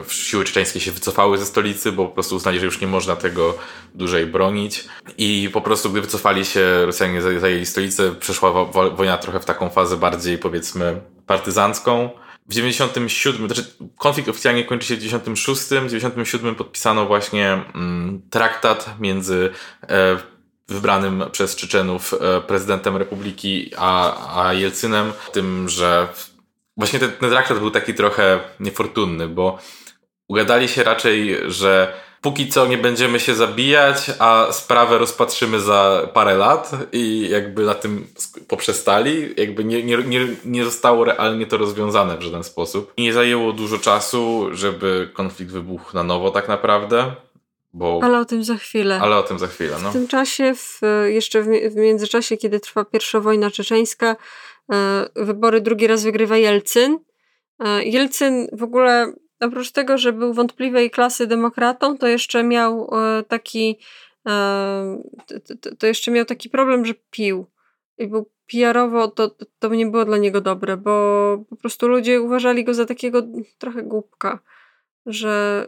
siły 0.07 0.43
czeczeńskie 0.43 0.79
się 0.79 0.91
wycofały 0.91 1.37
ze 1.37 1.45
stolicy, 1.45 1.91
bo 1.91 2.05
po 2.05 2.13
prostu 2.13 2.35
uznali, 2.35 2.59
że 2.59 2.65
już 2.65 2.81
nie 2.81 2.87
można 2.87 3.15
tego 3.15 3.57
dłużej 3.95 4.25
bronić. 4.25 4.85
I 5.17 5.49
po 5.53 5.61
prostu, 5.61 5.89
gdy 5.89 6.01
wycofali 6.01 6.45
się, 6.45 6.85
Rosjanie 6.85 7.21
zajęli 7.21 7.65
stolicę, 7.65 8.15
przeszła 8.15 8.65
wojna 8.95 9.17
trochę 9.17 9.39
w 9.39 9.45
taką 9.45 9.69
fazę 9.69 9.97
bardziej, 9.97 10.37
powiedzmy, 10.37 11.01
partyzancką. 11.25 12.09
W 12.47 12.53
97, 12.53 13.47
znaczy 13.47 13.65
konflikt 13.97 14.29
oficjalnie 14.29 14.65
kończy 14.65 14.87
się 14.87 14.95
w 14.95 14.99
96, 14.99 15.61
w 15.61 15.69
97 15.69 16.55
podpisano 16.55 17.05
właśnie 17.05 17.63
mm, 17.75 18.21
traktat 18.29 18.95
między 18.99 19.49
e, 19.89 20.17
wybranym 20.67 21.23
przez 21.31 21.55
Czeczenów 21.55 22.13
e, 22.13 22.41
prezydentem 22.41 22.97
republiki 22.97 23.71
a, 23.77 24.43
a 24.43 24.53
Jelcynem, 24.53 25.13
tym, 25.31 25.69
że 25.69 26.07
Właśnie 26.79 26.99
ten, 26.99 27.11
ten 27.11 27.29
traktat 27.29 27.59
był 27.59 27.71
taki 27.71 27.93
trochę 27.93 28.39
niefortunny, 28.59 29.27
bo 29.27 29.57
ugadali 30.27 30.67
się 30.67 30.83
raczej, 30.83 31.37
że 31.47 31.93
póki 32.21 32.49
co 32.49 32.67
nie 32.67 32.77
będziemy 32.77 33.19
się 33.19 33.35
zabijać, 33.35 34.11
a 34.19 34.47
sprawę 34.51 34.97
rozpatrzymy 34.97 35.59
za 35.59 36.09
parę 36.13 36.35
lat 36.37 36.71
i 36.91 37.29
jakby 37.29 37.65
na 37.65 37.75
tym 37.75 38.07
poprzestali. 38.47 39.33
Jakby 39.37 39.63
nie, 39.63 39.83
nie, 39.83 39.97
nie, 39.97 40.27
nie 40.45 40.65
zostało 40.65 41.05
realnie 41.05 41.45
to 41.45 41.57
rozwiązane 41.57 42.17
w 42.17 42.21
żaden 42.21 42.43
sposób. 42.43 42.93
I 42.97 43.03
nie 43.03 43.13
zajęło 43.13 43.53
dużo 43.53 43.77
czasu, 43.77 44.49
żeby 44.51 45.09
konflikt 45.13 45.51
wybuchł 45.51 45.95
na 45.95 46.03
nowo 46.03 46.31
tak 46.31 46.47
naprawdę. 46.47 47.11
Bo... 47.73 47.99
Ale 48.03 48.19
o 48.19 48.25
tym 48.25 48.43
za 48.43 48.55
chwilę. 48.55 48.99
Ale 49.01 49.17
o 49.17 49.23
tym 49.23 49.39
za 49.39 49.47
chwilę, 49.47 49.75
no. 49.83 49.89
W 49.89 49.93
tym 49.93 50.07
czasie, 50.07 50.55
w, 50.55 50.81
jeszcze 51.05 51.41
w, 51.41 51.45
w 51.45 51.75
międzyczasie, 51.75 52.37
kiedy 52.37 52.59
trwa 52.59 52.85
pierwsza 52.85 53.19
wojna 53.19 53.51
czeczeńska, 53.51 54.15
wybory 55.15 55.61
drugi 55.61 55.87
raz 55.87 56.03
wygrywa 56.03 56.37
Jelcyn. 56.37 56.99
E, 57.59 57.83
Jelcyn 57.83 58.47
w 58.51 58.63
ogóle 58.63 59.13
oprócz 59.39 59.71
tego, 59.71 59.97
że 59.97 60.13
był 60.13 60.33
wątpliwej 60.33 60.91
klasy 60.91 61.27
demokratą, 61.27 61.97
to 61.97 62.07
jeszcze 62.07 62.43
miał 62.43 62.89
e, 62.93 63.23
taki 63.23 63.79
to 65.79 65.87
jeszcze 65.87 66.11
miał 66.11 66.25
taki 66.25 66.49
problem, 66.49 66.85
że 66.85 66.93
pił. 67.11 67.45
I 67.97 68.07
był 68.07 68.29
PR-owo, 68.51 69.07
to, 69.07 69.35
to 69.59 69.69
nie 69.69 69.85
było 69.85 70.05
dla 70.05 70.17
niego 70.17 70.41
dobre, 70.41 70.77
bo 70.77 71.37
po 71.49 71.55
prostu 71.55 71.87
ludzie 71.87 72.21
uważali 72.21 72.63
go 72.63 72.73
za 72.73 72.85
takiego 72.85 73.23
trochę 73.57 73.83
głupka, 73.83 74.39
że 75.05 75.65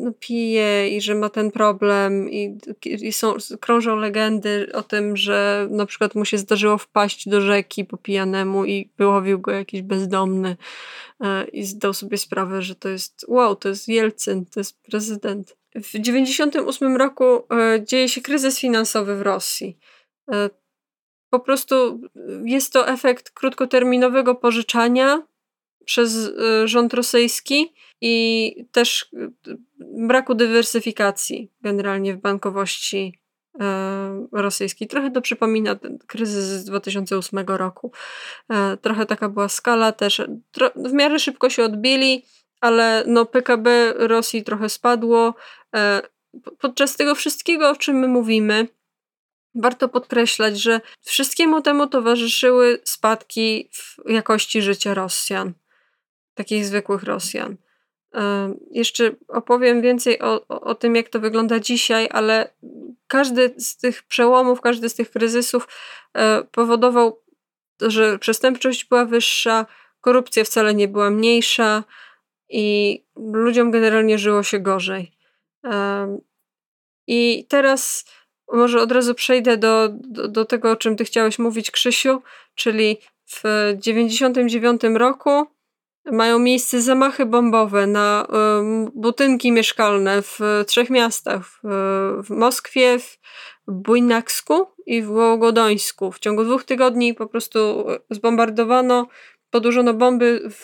no, 0.00 0.12
pije 0.20 0.88
i 0.88 1.00
że 1.00 1.14
ma 1.14 1.28
ten 1.28 1.50
problem 1.50 2.30
i, 2.30 2.58
i 2.84 3.12
są, 3.12 3.34
krążą 3.60 3.96
legendy 3.96 4.72
o 4.72 4.82
tym, 4.82 5.16
że 5.16 5.68
na 5.70 5.86
przykład 5.86 6.14
mu 6.14 6.24
się 6.24 6.38
zdarzyło 6.38 6.78
wpaść 6.78 7.28
do 7.28 7.40
rzeki 7.40 7.84
po 7.84 7.96
pijanemu 7.96 8.64
i 8.64 8.90
wyłowił 8.98 9.40
go 9.40 9.50
jakiś 9.50 9.82
bezdomny 9.82 10.56
e, 11.20 11.44
i 11.44 11.64
zdał 11.64 11.94
sobie 11.94 12.18
sprawę, 12.18 12.62
że 12.62 12.74
to 12.74 12.88
jest 12.88 13.24
wow, 13.28 13.56
to 13.56 13.68
jest 13.68 13.88
Jelcyn, 13.88 14.46
to 14.46 14.60
jest 14.60 14.82
prezydent. 14.82 15.56
W 15.74 15.98
98 15.98 16.96
roku 16.96 17.24
e, 17.24 17.84
dzieje 17.84 18.08
się 18.08 18.20
kryzys 18.20 18.58
finansowy 18.58 19.16
w 19.16 19.22
Rosji. 19.22 19.78
E, 20.32 20.50
po 21.30 21.40
prostu 21.40 22.00
jest 22.44 22.72
to 22.72 22.88
efekt 22.88 23.30
krótkoterminowego 23.30 24.34
pożyczania 24.34 25.22
przez 25.84 26.30
rząd 26.64 26.94
rosyjski 26.94 27.74
i 28.00 28.54
też 28.72 29.10
braku 29.80 30.34
dywersyfikacji 30.34 31.50
generalnie 31.60 32.14
w 32.14 32.20
bankowości 32.20 33.20
rosyjskiej. 34.32 34.88
Trochę 34.88 35.10
to 35.10 35.20
przypomina 35.20 35.74
ten 35.74 35.98
kryzys 35.98 36.44
z 36.44 36.64
2008 36.64 37.38
roku. 37.46 37.92
Trochę 38.82 39.06
taka 39.06 39.28
była 39.28 39.48
skala 39.48 39.92
też. 39.92 40.22
W 40.76 40.92
miarę 40.92 41.18
szybko 41.18 41.50
się 41.50 41.64
odbili, 41.64 42.24
ale 42.60 43.04
no 43.06 43.26
PKB 43.26 43.94
Rosji 43.96 44.44
trochę 44.44 44.68
spadło. 44.68 45.34
Podczas 46.58 46.96
tego 46.96 47.14
wszystkiego, 47.14 47.70
o 47.70 47.76
czym 47.76 47.96
my 47.96 48.08
mówimy, 48.08 48.68
warto 49.54 49.88
podkreślać, 49.88 50.60
że 50.60 50.80
wszystkiemu 51.00 51.62
temu 51.62 51.86
towarzyszyły 51.86 52.80
spadki 52.84 53.68
w 53.72 54.10
jakości 54.10 54.62
życia 54.62 54.94
Rosjan, 54.94 55.52
takich 56.34 56.66
zwykłych 56.66 57.02
Rosjan. 57.02 57.56
Jeszcze 58.70 59.10
opowiem 59.28 59.82
więcej 59.82 60.22
o, 60.22 60.46
o, 60.48 60.74
tym, 60.74 60.96
jak 60.96 61.08
to 61.08 61.20
wygląda 61.20 61.60
dzisiaj, 61.60 62.08
ale 62.12 62.52
każdy 63.06 63.54
z 63.58 63.76
tych 63.76 64.02
przełomów, 64.02 64.60
każdy 64.60 64.88
z 64.88 64.94
tych 64.94 65.10
kryzysów 65.10 65.68
e, 66.14 66.44
powodował, 66.44 67.22
że 67.80 68.18
przestępczość 68.18 68.84
była 68.84 69.04
wyższa, 69.04 69.66
korupcja 70.00 70.44
wcale 70.44 70.74
nie 70.74 70.88
była 70.88 71.10
mniejsza 71.10 71.84
i 72.48 72.98
ludziom 73.16 73.70
generalnie 73.70 74.18
żyło 74.18 74.42
się 74.42 74.58
gorzej. 74.58 75.12
I 77.06 77.46
teraz 77.48 78.04
może 78.52 78.82
od 78.82 78.92
razu 78.92 79.14
przejdę 79.14 79.56
do, 79.56 79.88
do, 79.92 80.28
do 80.28 80.44
tego, 80.44 80.70
o 80.70 80.76
czym 80.76 80.96
ty 80.96 81.04
chciałeś 81.04 81.38
mówić, 81.38 81.70
Krzysiu, 81.70 82.22
czyli 82.54 82.98
w 83.26 83.36
1999 83.36 84.82
roku 84.98 85.46
mają 86.04 86.38
miejsce 86.38 86.80
zamachy 86.80 87.26
bombowe 87.26 87.86
na 87.86 88.26
budynki 88.94 89.52
mieszkalne 89.52 90.22
w 90.22 90.38
trzech 90.66 90.90
miastach: 90.90 91.46
w, 91.46 91.58
w 92.24 92.30
Moskwie, 92.30 92.98
w 92.98 93.18
Bujnaksku 93.66 94.66
i 94.86 95.02
w 95.02 95.06
Wołogodońsku. 95.06 96.12
W 96.12 96.18
ciągu 96.18 96.44
dwóch 96.44 96.64
tygodni 96.64 97.14
po 97.14 97.26
prostu 97.26 97.86
zbombardowano, 98.10 99.08
podłożono 99.50 99.94
bomby 99.94 100.40
w, 100.50 100.62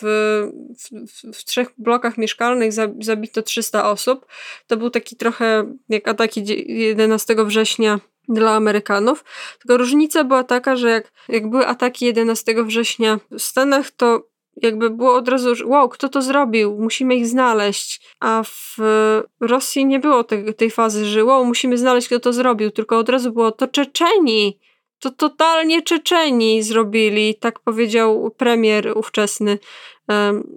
w, 0.77 1.33
w 1.33 1.43
trzech 1.43 1.67
blokach 1.77 2.17
mieszkalnych, 2.17 2.71
zabito 3.01 3.41
300 3.41 3.89
osób. 3.89 4.25
To 4.67 4.77
był 4.77 4.89
taki 4.89 5.15
trochę 5.15 5.75
jak 5.89 6.07
ataki 6.07 6.43
11 6.67 7.35
września 7.45 7.99
dla 8.29 8.51
Amerykanów. 8.51 9.25
Tylko 9.59 9.77
różnica 9.77 10.23
była 10.23 10.43
taka, 10.43 10.75
że 10.75 10.89
jak, 10.89 11.11
jak 11.29 11.49
były 11.49 11.67
ataki 11.67 12.05
11 12.05 12.63
września 12.63 13.19
w 13.31 13.41
Stanach, 13.41 13.91
to 13.91 14.27
jakby 14.61 14.89
było 14.89 15.15
od 15.15 15.27
razu, 15.27 15.53
wow, 15.65 15.89
kto 15.89 16.09
to 16.09 16.21
zrobił? 16.21 16.77
Musimy 16.79 17.15
ich 17.15 17.27
znaleźć. 17.27 18.15
A 18.19 18.43
w 18.43 18.77
Rosji 19.41 19.85
nie 19.85 19.99
było 19.99 20.23
tej, 20.23 20.53
tej 20.53 20.71
fazy, 20.71 21.05
że 21.05 21.25
wow, 21.25 21.45
musimy 21.45 21.77
znaleźć, 21.77 22.07
kto 22.07 22.19
to 22.19 22.33
zrobił, 22.33 22.71
tylko 22.71 22.97
od 22.97 23.09
razu 23.09 23.31
było 23.31 23.51
to 23.51 23.67
Czeczeni. 23.67 24.59
To 24.99 25.11
totalnie 25.11 25.81
Czeczeni 25.81 26.63
zrobili, 26.63 27.35
tak 27.35 27.59
powiedział 27.59 28.31
premier 28.37 28.93
ówczesny. 28.97 29.59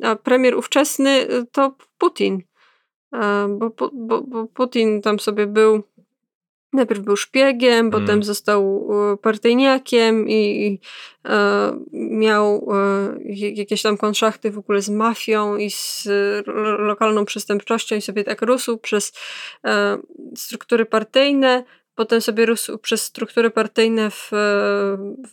A 0.02 0.16
premier 0.16 0.56
ówczesny 0.56 1.26
to 1.52 1.74
Putin. 1.98 2.42
Bo, 3.48 3.70
bo, 3.92 4.22
bo 4.22 4.46
Putin 4.46 5.02
tam 5.02 5.18
sobie 5.18 5.46
był 5.46 5.82
Najpierw 6.72 7.00
był 7.00 7.16
szpiegiem, 7.16 7.78
mm. 7.78 7.90
potem 7.90 8.22
został 8.22 8.88
e, 9.12 9.16
partyjniakiem 9.16 10.28
i 10.28 10.80
e, 11.24 11.72
miał 11.92 12.72
e, 12.72 13.14
jakieś 13.32 13.82
tam 13.82 13.96
konszachty 13.96 14.50
w 14.50 14.58
ogóle 14.58 14.82
z 14.82 14.88
mafią 14.88 15.56
i 15.56 15.70
z 15.70 16.08
lokalną 16.78 17.24
przestępczością 17.24 17.96
i 17.96 18.00
sobie 18.00 18.24
tak 18.24 18.42
rósł 18.42 18.78
przez 18.78 19.12
e, 19.64 19.98
struktury 20.36 20.86
partyjne. 20.86 21.64
Potem 21.94 22.20
sobie 22.20 22.46
rósł 22.46 22.78
przez 22.78 23.02
struktury 23.02 23.50
partyjne 23.50 24.10
w, 24.10 24.30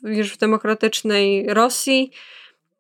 już 0.04 0.34
w 0.34 0.38
demokratycznej 0.38 1.54
Rosji, 1.54 2.12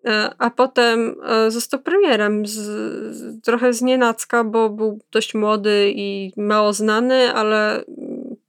e, 0.05 0.29
a 0.37 0.49
potem 0.49 1.15
e, 1.25 1.51
został 1.51 1.79
premierem 1.79 2.45
z, 2.45 2.53
z, 2.53 3.41
trochę 3.41 3.73
z 3.73 3.81
nienacka, 3.81 4.43
bo 4.43 4.69
był 4.69 4.99
dość 5.11 5.33
młody 5.33 5.93
i 5.95 6.31
mało 6.37 6.73
znany, 6.73 7.33
ale 7.33 7.83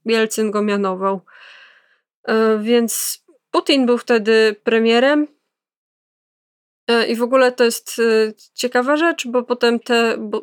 Jelcyn 0.09 0.51
go 0.51 0.61
mianował. 0.61 1.21
E, 2.23 2.59
więc 2.61 3.23
Putin 3.51 3.85
był 3.85 3.97
wtedy 3.97 4.55
premierem. 4.63 5.27
E, 6.87 7.07
I 7.07 7.15
w 7.15 7.23
ogóle 7.23 7.51
to 7.51 7.63
jest 7.63 7.99
e, 7.99 8.33
ciekawa 8.53 8.97
rzecz, 8.97 9.27
bo 9.27 9.43
potem 9.43 9.79
te, 9.79 10.15
bo, 10.19 10.41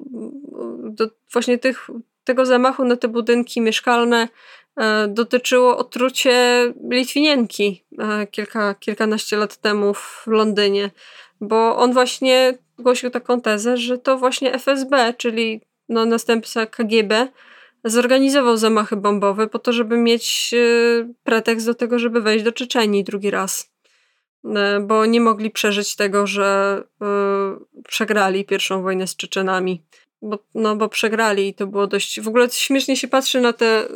do 0.82 1.10
właśnie 1.32 1.58
tych, 1.58 1.86
tego 2.24 2.46
zamachu 2.46 2.84
na 2.84 2.96
te 2.96 3.08
budynki 3.08 3.60
mieszkalne 3.60 4.28
dotyczyło 5.08 5.76
otrucie 5.76 6.34
Litwinienki 6.90 7.84
kilka, 8.30 8.74
kilkanaście 8.74 9.36
lat 9.36 9.56
temu 9.56 9.94
w 9.94 10.26
Londynie, 10.26 10.90
bo 11.40 11.76
on 11.76 11.92
właśnie 11.92 12.58
głosił 12.78 13.10
taką 13.10 13.40
tezę, 13.40 13.76
że 13.76 13.98
to 13.98 14.18
właśnie 14.18 14.54
FSB, 14.54 15.14
czyli 15.18 15.60
no, 15.88 16.06
następca 16.06 16.66
KGB, 16.66 17.28
zorganizował 17.86 18.56
zamachy 18.56 18.96
bombowe 18.96 19.46
po 19.46 19.58
to, 19.58 19.72
żeby 19.72 19.96
mieć 19.96 20.54
e, 20.54 21.12
pretekst 21.24 21.66
do 21.66 21.74
tego, 21.74 21.98
żeby 21.98 22.20
wejść 22.20 22.44
do 22.44 22.52
Czeczenii 22.52 23.04
drugi 23.04 23.30
raz. 23.30 23.72
E, 24.44 24.80
bo 24.80 25.06
nie 25.06 25.20
mogli 25.20 25.50
przeżyć 25.50 25.96
tego, 25.96 26.26
że 26.26 26.82
e, 27.02 27.06
przegrali 27.88 28.44
pierwszą 28.44 28.82
wojnę 28.82 29.06
z 29.06 29.16
Czeczenami. 29.16 29.82
Bo, 30.22 30.38
no, 30.54 30.76
bo 30.76 30.88
przegrali 30.88 31.48
i 31.48 31.54
to 31.54 31.66
było 31.66 31.86
dość. 31.86 32.20
W 32.20 32.28
ogóle 32.28 32.48
śmiesznie 32.50 32.96
się 32.96 33.08
patrzy 33.08 33.40
na 33.40 33.52
te, 33.52 33.88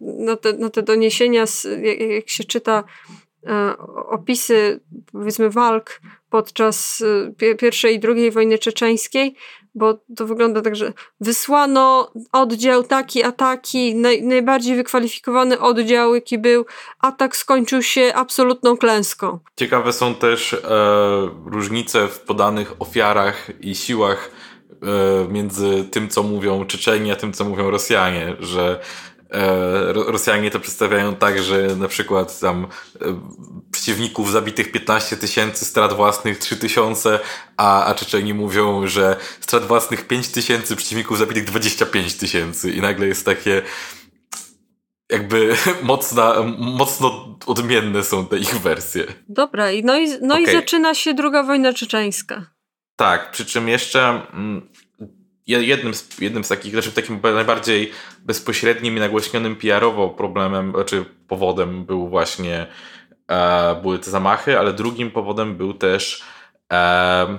na 0.00 0.36
te, 0.36 0.52
na 0.52 0.70
te 0.70 0.82
doniesienia, 0.82 1.44
jak, 1.82 2.00
jak 2.00 2.28
się 2.28 2.44
czyta 2.44 2.84
opisy, 4.08 4.80
powiedzmy, 5.12 5.50
walk 5.50 6.00
podczas 6.30 7.04
pierwszej 7.58 7.94
i 7.94 8.00
drugiej 8.00 8.30
wojny 8.30 8.58
czeczeńskiej, 8.58 9.34
bo 9.74 9.98
to 10.16 10.26
wygląda 10.26 10.62
tak, 10.62 10.76
że 10.76 10.92
wysłano 11.20 12.12
oddział 12.32 12.82
taki, 12.82 13.24
ataki, 13.24 13.94
naj, 13.94 14.22
najbardziej 14.22 14.76
wykwalifikowany 14.76 15.60
oddział, 15.60 16.14
jaki 16.14 16.38
był, 16.38 16.66
atak 17.00 17.36
skończył 17.36 17.82
się 17.82 18.12
absolutną 18.14 18.76
klęską. 18.76 19.38
Ciekawe 19.56 19.92
są 19.92 20.14
też 20.14 20.54
e, 20.54 20.58
różnice 21.46 22.08
w 22.08 22.20
podanych 22.20 22.74
ofiarach 22.78 23.50
i 23.60 23.74
siłach 23.74 24.30
e, 24.70 25.28
między 25.28 25.84
tym, 25.90 26.08
co 26.08 26.22
mówią 26.22 26.64
Czeczeni, 26.64 27.12
a 27.12 27.16
tym, 27.16 27.32
co 27.32 27.44
mówią 27.44 27.70
Rosjanie, 27.70 28.36
że 28.40 28.80
Rosjanie 29.92 30.50
to 30.50 30.60
przedstawiają 30.60 31.16
tak, 31.16 31.42
że 31.42 31.76
na 31.76 31.88
przykład 31.88 32.40
tam 32.40 32.66
e, 33.00 33.20
przeciwników 33.70 34.32
zabitych 34.32 34.72
15 34.72 35.16
tysięcy, 35.16 35.64
strat 35.64 35.92
własnych 35.92 36.38
3 36.38 36.56
tysiące, 36.56 37.20
a, 37.56 37.84
a 37.84 37.94
Czeczeni 37.94 38.34
mówią, 38.34 38.86
że 38.86 39.16
strat 39.40 39.66
własnych 39.66 40.06
5 40.06 40.28
tysięcy, 40.28 40.76
przeciwników 40.76 41.18
zabitych 41.18 41.44
25 41.44 42.14
tysięcy 42.14 42.70
i 42.70 42.80
nagle 42.80 43.06
jest 43.06 43.24
takie 43.24 43.62
jakby 45.12 45.56
mocna, 45.82 46.34
mocno 46.58 47.38
odmienne 47.46 48.04
są 48.04 48.26
te 48.26 48.38
ich 48.38 48.60
wersje. 48.60 49.04
Dobra, 49.28 49.66
no 49.84 49.98
i, 49.98 50.08
no 50.22 50.34
okay. 50.34 50.42
i 50.42 50.52
zaczyna 50.52 50.94
się 50.94 51.14
druga 51.14 51.42
wojna 51.42 51.72
czeczeńska. 51.72 52.46
Tak, 52.96 53.30
przy 53.30 53.46
czym 53.46 53.68
jeszcze 53.68 54.22
mm, 54.32 54.68
jednym 55.46 55.94
z, 55.94 56.20
jednym 56.20 56.44
z 56.44 56.48
takich, 56.48 56.72
znaczy 56.72 56.92
takim 56.92 57.20
najbardziej 57.22 57.92
bezpośrednim 58.18 58.96
i 58.96 59.00
nagłośnionym 59.00 59.56
PR-owo 59.56 60.08
problemem, 60.08 60.70
znaczy 60.70 61.04
powodem 61.28 61.84
był 61.84 62.08
właśnie 62.08 62.66
e, 63.28 63.80
były 63.82 63.98
te 63.98 64.10
zamachy, 64.10 64.58
ale 64.58 64.72
drugim 64.72 65.10
powodem 65.10 65.56
był 65.56 65.74
też 65.74 66.22
e, 66.72 67.38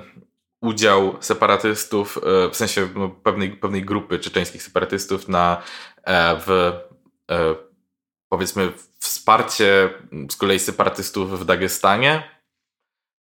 udział 0.62 1.16
separatystów, 1.20 2.18
e, 2.18 2.50
w 2.50 2.56
sensie 2.56 2.90
no, 2.96 3.10
pewnej, 3.10 3.52
pewnej 3.52 3.86
grupy 3.86 4.20
czeczeńskich 4.20 4.64
separatystów 4.64 5.28
na 5.28 5.62
e, 6.04 6.40
w 6.46 6.50
e, 7.32 7.56
powiedzmy 8.30 8.72
wsparcie 9.00 9.90
z 10.32 10.36
kolei 10.36 10.60
separatystów 10.60 11.40
w 11.40 11.46
Dagestanie. 11.46 12.35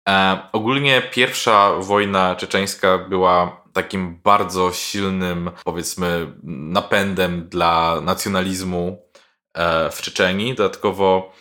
E, 0.08 0.38
ogólnie 0.52 1.02
pierwsza 1.02 1.72
wojna 1.78 2.36
czeczeńska 2.36 2.98
była 2.98 3.64
takim 3.72 4.20
bardzo 4.22 4.72
silnym, 4.72 5.50
powiedzmy, 5.64 6.32
napędem 6.44 7.48
dla 7.48 8.00
nacjonalizmu 8.00 9.02
e, 9.54 9.90
w 9.90 10.02
Czeczeni. 10.02 10.54
Dodatkowo 10.54 11.32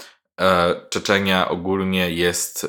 e, 0.41 0.75
Czeczenia 0.89 1.49
ogólnie 1.49 2.11
jest 2.11 2.67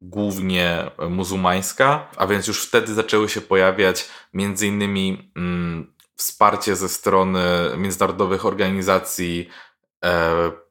głównie 0.00 0.90
muzułmańska, 1.08 2.10
a 2.16 2.26
więc 2.26 2.46
już 2.46 2.66
wtedy 2.66 2.94
zaczęły 2.94 3.28
się 3.28 3.40
pojawiać 3.40 4.08
między 4.32 4.66
innymi 4.66 5.32
mm, 5.36 5.94
wsparcie 6.16 6.76
ze 6.76 6.88
strony 6.88 7.40
międzynarodowych 7.76 8.46
organizacji 8.46 9.48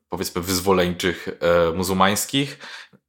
powiedzmy 0.10 0.42
wyzwoleńczych 0.42 1.28
muzułmańskich 1.76 2.60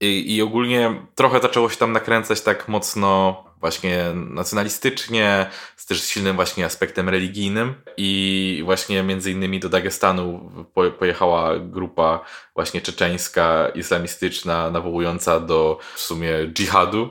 I, 0.01 0.37
i 0.37 0.43
ogólnie 0.43 1.03
trochę 1.15 1.41
zaczęło 1.41 1.71
się 1.71 1.77
tam 1.77 1.93
nakręcać 1.93 2.41
tak 2.41 2.69
mocno 2.69 3.45
właśnie 3.61 4.05
nacjonalistycznie, 4.15 5.47
z 5.77 5.87
też 5.87 6.05
silnym 6.05 6.37
właśnie 6.37 6.65
aspektem 6.67 7.09
religijnym 7.09 7.75
i 7.97 8.63
właśnie 8.65 9.03
między 9.03 9.31
innymi 9.31 9.61
do 9.61 9.69
Dagestanu 9.69 10.51
pojechała 10.99 11.59
grupa 11.59 12.25
właśnie 12.55 12.81
czeczeńska, 12.81 13.69
islamistyczna, 13.69 14.71
nawołująca 14.71 15.41
do 15.41 15.79
w 15.95 16.01
sumie 16.01 16.33
dżihadu. 16.53 17.11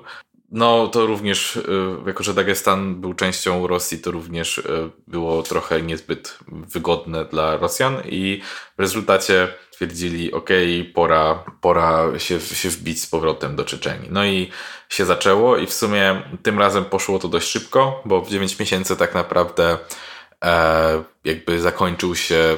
No 0.52 0.88
to 0.88 1.06
również, 1.06 1.56
y, 1.56 1.64
jako 2.06 2.24
że 2.24 2.34
Dagestan 2.34 3.02
był 3.02 3.14
częścią 3.14 3.68
Rosji, 3.68 4.00
to 4.00 4.12
również 4.12 4.58
y, 4.58 4.90
było 5.08 5.44
trochę 5.44 5.82
niezbyt 5.82 6.40
wygodne 6.48 7.26
dla 7.26 7.58
Rosjan 7.58 8.02
i 8.06 8.42
w 8.78 8.82
rezultacie 8.82 9.48
stwierdzili, 9.72 10.32
ok, 10.34 10.50
pora, 10.94 11.44
pora 11.62 12.20
się, 12.20 12.40
się 12.40 12.70
wbić 12.70 13.02
z 13.02 13.08
powrotem 13.08 13.56
do 13.56 13.66
Czeczenii. 13.66 14.10
No 14.12 14.26
i 14.26 14.50
się 14.90 15.06
zaczęło 15.06 15.58
i 15.58 15.68
w 15.68 15.74
sumie 15.74 16.22
tym 16.44 16.60
razem 16.60 16.86
poszło 16.86 17.20
to 17.20 17.28
dość 17.28 17.48
szybko, 17.50 18.02
bo 18.06 18.22
w 18.22 18.30
9 18.30 18.60
miesięcy 18.60 18.96
tak 18.96 19.14
naprawdę 19.14 19.78
e, 20.46 21.04
jakby 21.24 21.60
zakończył 21.60 22.16
się 22.16 22.58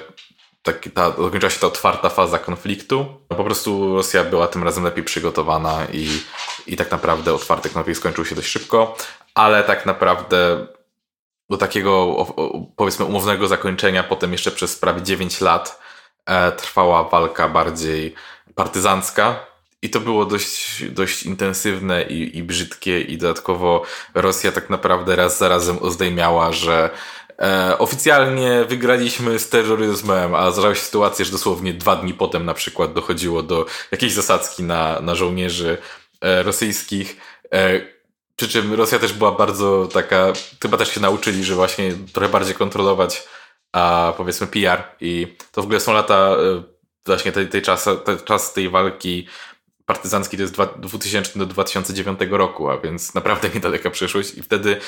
tak, 0.64 0.89
ta, 0.93 1.10
zakończyła 1.10 1.49
się 1.49 1.60
ta 1.60 1.68
otwarta 1.68 2.10
faza 2.10 2.39
konfliktu. 2.39 3.05
Po 3.28 3.43
prostu 3.43 3.95
Rosja 3.95 4.24
była 4.24 4.47
tym 4.47 4.64
razem 4.64 4.84
lepiej 4.84 5.03
przygotowana 5.03 5.86
i, 5.93 6.10
i 6.68 6.78
tak 6.78 6.91
naprawdę 6.91 7.34
otwarty 7.34 7.70
konflikt 7.70 7.99
skończył 7.99 8.26
się 8.26 8.36
dość 8.36 8.47
szybko, 8.47 8.97
ale 9.36 9.64
tak 9.64 9.86
naprawdę 9.86 10.68
do 11.49 11.57
takiego 11.57 12.26
powiedzmy 12.76 13.05
umownego 13.05 13.47
zakończenia 13.47 14.03
potem 14.03 14.32
jeszcze 14.32 14.51
przez 14.51 14.76
prawie 14.76 15.01
9 15.01 15.41
lat 15.41 15.80
e, 16.26 16.51
trwała 16.51 17.03
walka 17.03 17.49
bardziej 17.49 18.16
partyzancka, 18.55 19.49
i 19.82 19.89
to 19.89 19.99
było 19.99 20.26
dość, 20.26 20.84
dość 20.84 21.24
intensywne 21.24 22.03
i, 22.03 22.38
i 22.38 22.43
brzydkie, 22.43 23.01
i 23.01 23.18
dodatkowo 23.18 23.84
Rosja 24.14 24.51
tak 24.51 24.70
naprawdę 24.70 25.16
raz 25.16 25.38
za 25.38 25.49
razem 25.49 25.78
oznajmiała, 25.82 26.51
że 26.51 26.89
e, 27.41 27.77
oficjalnie 27.77 28.65
wygraliśmy 28.65 29.39
z 29.39 29.49
terroryzmem, 29.49 30.35
a 30.35 30.51
zdarzały 30.51 30.75
się 30.75 30.81
sytuacje, 30.81 31.25
że 31.25 31.31
dosłownie 31.31 31.73
dwa 31.73 31.95
dni 31.95 32.13
potem 32.13 32.45
na 32.45 32.53
przykład 32.53 32.93
dochodziło 32.93 33.43
do 33.43 33.65
jakiejś 33.91 34.13
zasadzki 34.13 34.63
na, 34.63 34.99
na 34.99 35.15
żołnierzy 35.15 35.77
e, 36.21 36.43
rosyjskich. 36.43 37.17
E, 37.53 37.81
przy 38.35 38.49
czym 38.49 38.73
Rosja 38.73 38.99
też 38.99 39.13
była 39.13 39.31
bardzo 39.31 39.87
taka, 39.93 40.33
chyba 40.61 40.77
też 40.77 40.93
się 40.93 41.01
nauczyli, 41.01 41.43
że 41.43 41.55
właśnie 41.55 41.93
trochę 42.13 42.29
bardziej 42.29 42.55
kontrolować 42.55 43.23
a 43.71 44.13
powiedzmy 44.17 44.47
PR 44.47 44.83
i 45.01 45.35
to 45.51 45.61
w 45.61 45.65
ogóle 45.65 45.79
są 45.79 45.93
lata 45.93 46.15
e, 46.15 46.63
właśnie 47.05 47.31
tej, 47.31 47.47
tej 47.47 47.61
czas, 47.61 47.89
czas 48.25 48.53
tej 48.53 48.69
walki 48.69 49.27
partyzancki 49.85 50.37
to 50.37 50.43
jest 50.43 50.55
2000 50.77 51.39
do 51.39 51.45
2009 51.45 52.19
roku, 52.29 52.69
a 52.69 52.77
więc 52.77 53.13
naprawdę 53.13 53.49
niedaleka 53.55 53.89
przyszłość 53.89 54.35
i 54.35 54.43
wtedy 54.43 54.79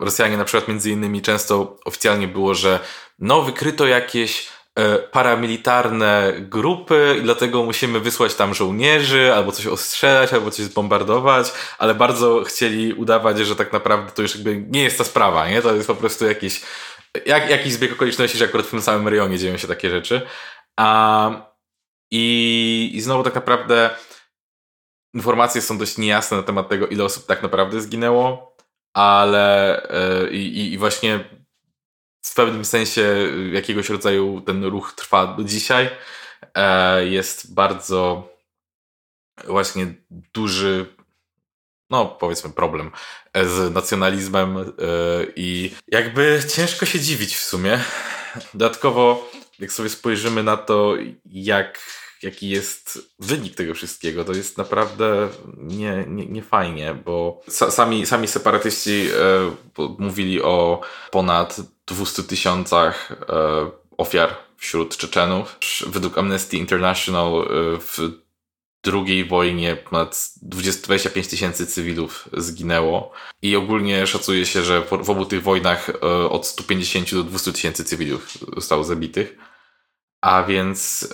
Rosjanie 0.00 0.36
na 0.36 0.44
przykład 0.44 0.68
między 0.68 0.90
innymi 0.90 1.22
często 1.22 1.76
oficjalnie 1.84 2.28
było, 2.28 2.54
że 2.54 2.80
no 3.18 3.42
wykryto 3.42 3.86
jakieś 3.86 4.48
e, 4.74 4.98
paramilitarne 4.98 6.32
grupy 6.40 7.16
i 7.18 7.22
dlatego 7.22 7.64
musimy 7.64 8.00
wysłać 8.00 8.34
tam 8.34 8.54
żołnierzy, 8.54 9.34
albo 9.34 9.52
coś 9.52 9.66
ostrzelać, 9.66 10.32
albo 10.32 10.50
coś 10.50 10.64
zbombardować, 10.64 11.52
ale 11.78 11.94
bardzo 11.94 12.44
chcieli 12.44 12.94
udawać, 12.94 13.38
że 13.38 13.56
tak 13.56 13.72
naprawdę 13.72 14.12
to 14.12 14.22
już 14.22 14.34
jakby 14.34 14.64
nie 14.68 14.82
jest 14.82 14.98
ta 14.98 15.04
sprawa, 15.04 15.48
nie? 15.48 15.62
To 15.62 15.74
jest 15.74 15.86
po 15.86 15.94
prostu 15.94 16.26
jakiś, 16.26 16.62
jak, 17.26 17.50
jakiś 17.50 17.72
zbieg 17.72 17.92
okoliczności, 17.92 18.38
że 18.38 18.44
akurat 18.44 18.66
w 18.66 18.70
tym 18.70 18.82
samym 18.82 19.08
rejonie 19.08 19.38
dzieją 19.38 19.56
się 19.56 19.68
takie 19.68 19.90
rzeczy. 19.90 20.20
A 20.76 21.30
i, 22.10 22.90
I 22.94 23.00
znowu 23.00 23.22
tak 23.22 23.34
naprawdę 23.34 23.90
informacje 25.14 25.62
są 25.62 25.78
dość 25.78 25.98
niejasne 25.98 26.36
na 26.36 26.42
temat 26.42 26.68
tego, 26.68 26.86
ile 26.86 27.04
osób 27.04 27.26
tak 27.26 27.42
naprawdę 27.42 27.80
zginęło, 27.80 28.47
ale 28.94 29.82
yy, 30.22 30.30
i, 30.30 30.78
właśnie 30.78 31.24
w 32.24 32.34
pewnym 32.34 32.64
sensie 32.64 33.16
jakiegoś 33.52 33.88
rodzaju 33.88 34.40
ten 34.40 34.64
ruch 34.64 34.92
trwa 34.92 35.26
do 35.26 35.44
dzisiaj. 35.44 35.90
E, 36.54 37.06
jest 37.06 37.54
bardzo 37.54 38.28
właśnie 39.46 39.94
duży, 40.34 40.86
no 41.90 42.06
powiedzmy, 42.06 42.50
problem 42.50 42.90
z 43.34 43.74
nacjonalizmem 43.74 44.58
e, 44.58 44.64
i 45.36 45.74
jakby 45.88 46.40
ciężko 46.54 46.86
się 46.86 47.00
dziwić 47.00 47.36
w 47.36 47.44
sumie. 47.44 47.80
Dodatkowo 48.54 49.30
jak 49.58 49.72
sobie 49.72 49.88
spojrzymy 49.88 50.42
na 50.42 50.56
to, 50.56 50.94
jak, 51.24 51.80
jaki 52.22 52.48
jest 52.48 52.98
wynik 53.18 53.54
tego 53.54 53.74
wszystkiego, 53.74 54.24
to 54.24 54.32
jest 54.32 54.58
naprawdę 54.58 55.28
nie, 55.56 56.04
nie, 56.08 56.26
nie 56.26 56.42
fajnie, 56.42 56.94
bo 57.04 57.42
sami, 57.48 58.06
sami 58.06 58.28
separatyści 58.28 59.08
e, 59.78 59.84
mówili 59.98 60.42
o 60.42 60.80
ponad 61.10 61.60
200 61.86 62.22
tysiącach 62.22 63.12
e, 63.28 63.70
ofiar 63.96 64.36
wśród 64.56 64.96
Czeczenów. 64.96 65.58
Według 65.86 66.18
Amnesty 66.18 66.56
International 66.56 67.42
e, 67.42 67.80
w 67.80 67.98
drugiej 68.82 69.24
wojnie 69.24 69.76
ponad 69.76 70.30
20, 70.42 70.82
25 70.82 71.28
tysięcy 71.28 71.66
cywilów 71.66 72.28
zginęło 72.36 73.12
i 73.42 73.56
ogólnie 73.56 74.06
szacuje 74.06 74.46
się, 74.46 74.62
że 74.62 74.82
w 74.82 75.10
obu 75.10 75.24
tych 75.24 75.42
wojnach 75.42 75.90
e, 75.90 76.00
od 76.30 76.46
150 76.46 77.14
do 77.14 77.24
200 77.24 77.52
tysięcy 77.52 77.84
cywilów 77.84 78.28
zostało 78.56 78.84
zabitych. 78.84 79.36
A 80.20 80.42
więc 80.42 81.08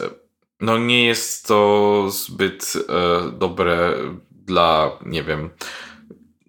no 0.64 0.78
nie 0.78 1.06
jest 1.06 1.46
to 1.46 2.06
zbyt 2.10 2.72
e, 2.76 3.30
dobre 3.30 3.94
dla, 4.30 4.90
nie 5.06 5.22
wiem, 5.22 5.50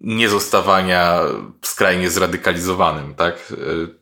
niezostawania 0.00 1.20
skrajnie 1.62 2.10
zradykalizowanym, 2.10 3.14
tak? 3.14 3.34
E, 3.34 3.56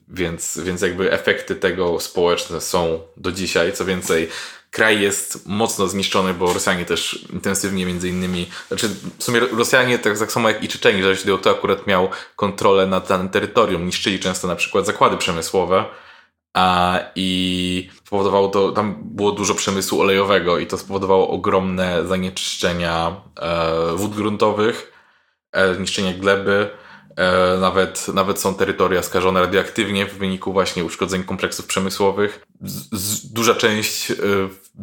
więc, 0.09 0.59
więc 0.65 0.83
jakby 0.83 1.12
efekty 1.12 1.57
tego 1.57 2.01
społeczne 2.01 2.61
są 2.61 3.01
do 3.17 3.33
dzisiaj. 3.33 3.73
Co 3.73 3.85
więcej, 3.85 4.29
kraj 4.71 5.01
jest 5.01 5.47
mocno 5.47 5.89
zniszczony, 5.89 6.35
bo 6.35 6.53
Rosjanie 6.53 6.85
też 6.85 7.27
intensywnie 7.33 7.87
między 7.87 8.09
innymi, 8.09 8.51
znaczy 8.69 8.89
w 9.19 9.25
sumie 9.25 9.41
Rosjanie 9.41 9.99
tak, 9.99 10.19
tak 10.19 10.33
samo 10.33 10.49
jak 10.49 10.62
i 10.62 10.69
Czeczeni, 10.69 11.03
zależności 11.03 11.33
od 11.33 11.43
to 11.43 11.51
akurat 11.51 11.87
miał 11.87 12.09
kontrolę 12.37 12.87
nad 12.87 13.09
danym 13.09 13.29
terytorium, 13.29 13.87
niszczyli 13.87 14.21
często 14.21 14.49
na 14.49 14.57
przykład 14.57 14.87
zakłady 14.87 15.17
przemysłowe, 15.17 15.85
I 17.17 17.89
spowodowało 18.05 18.49
to, 18.49 18.73
tam 18.73 18.97
było 19.05 19.33
dużo 19.33 19.55
przemysłu 19.55 20.01
olejowego 20.01 20.59
i 20.59 20.67
to 20.67 20.79
spowodowało 20.79 21.29
ogromne 21.29 22.07
zanieczyszczenia 22.07 23.17
e, 23.41 23.97
wód 23.97 24.15
gruntowych, 24.15 24.93
e, 25.53 25.75
zniszczenie 25.75 26.15
gleby. 26.15 26.71
E, 27.17 27.59
nawet, 27.59 28.09
nawet 28.09 28.41
są 28.41 28.55
terytoria 28.55 29.03
skażone 29.03 29.41
radioaktywnie 29.41 30.07
w 30.07 30.19
wyniku 30.19 30.53
właśnie 30.53 30.85
uszkodzeń 30.85 31.25
kompleksów 31.25 31.67
przemysłowych. 31.67 32.47
Z, 32.61 33.01
z, 33.01 33.33
duża 33.33 33.55
część 33.55 34.13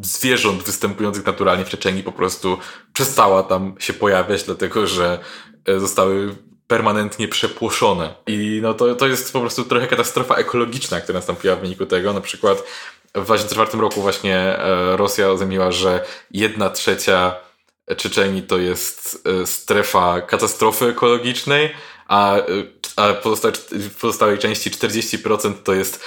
zwierząt 0.02 0.64
występujących 0.64 1.26
naturalnie 1.26 1.66
w 1.66 1.70
Czeczeni 1.70 2.04
po 2.04 2.12
prostu 2.12 2.58
przestała 2.94 3.44
tam 3.44 3.76
się 3.80 3.94
pojawiać, 3.94 4.44
dlatego 4.44 4.88
że 4.88 5.20
zostały 5.78 6.36
permanentnie 6.72 7.28
przepłoszone. 7.28 8.14
I 8.28 8.60
no 8.62 8.74
to, 8.74 8.96
to 8.96 9.08
jest 9.08 9.34
po 9.34 9.40
prostu 9.40 9.64
trochę 9.64 9.88
katastrofa 9.88 10.36
ekologiczna, 10.36 11.02
która 11.02 11.20
nastąpiła 11.20 11.56
w 11.56 11.62
wyniku 11.62 11.86
tego. 11.86 12.14
Na 12.14 12.22
przykład 12.22 12.64
w 13.16 13.26
2004 13.26 13.78
roku 13.78 14.02
właśnie 14.02 14.38
e, 14.38 14.98
Rosja 14.98 15.30
oznajmiła, 15.30 15.72
że 15.72 16.06
jedna 16.32 16.70
trzecia 16.70 17.36
Czeczeni 17.98 18.44
to 18.44 18.58
jest 18.58 19.24
e, 19.26 19.48
strefa 19.48 20.22
katastrofy 20.22 20.86
ekologicznej, 20.86 21.74
a, 22.08 22.38
e, 22.38 22.44
a 22.96 23.14
pozostałe, 23.14 23.54
w 23.72 23.96
pozostałej 23.96 24.38
części 24.38 24.72
40% 24.72 25.54
to 25.64 25.74
jest 25.74 26.04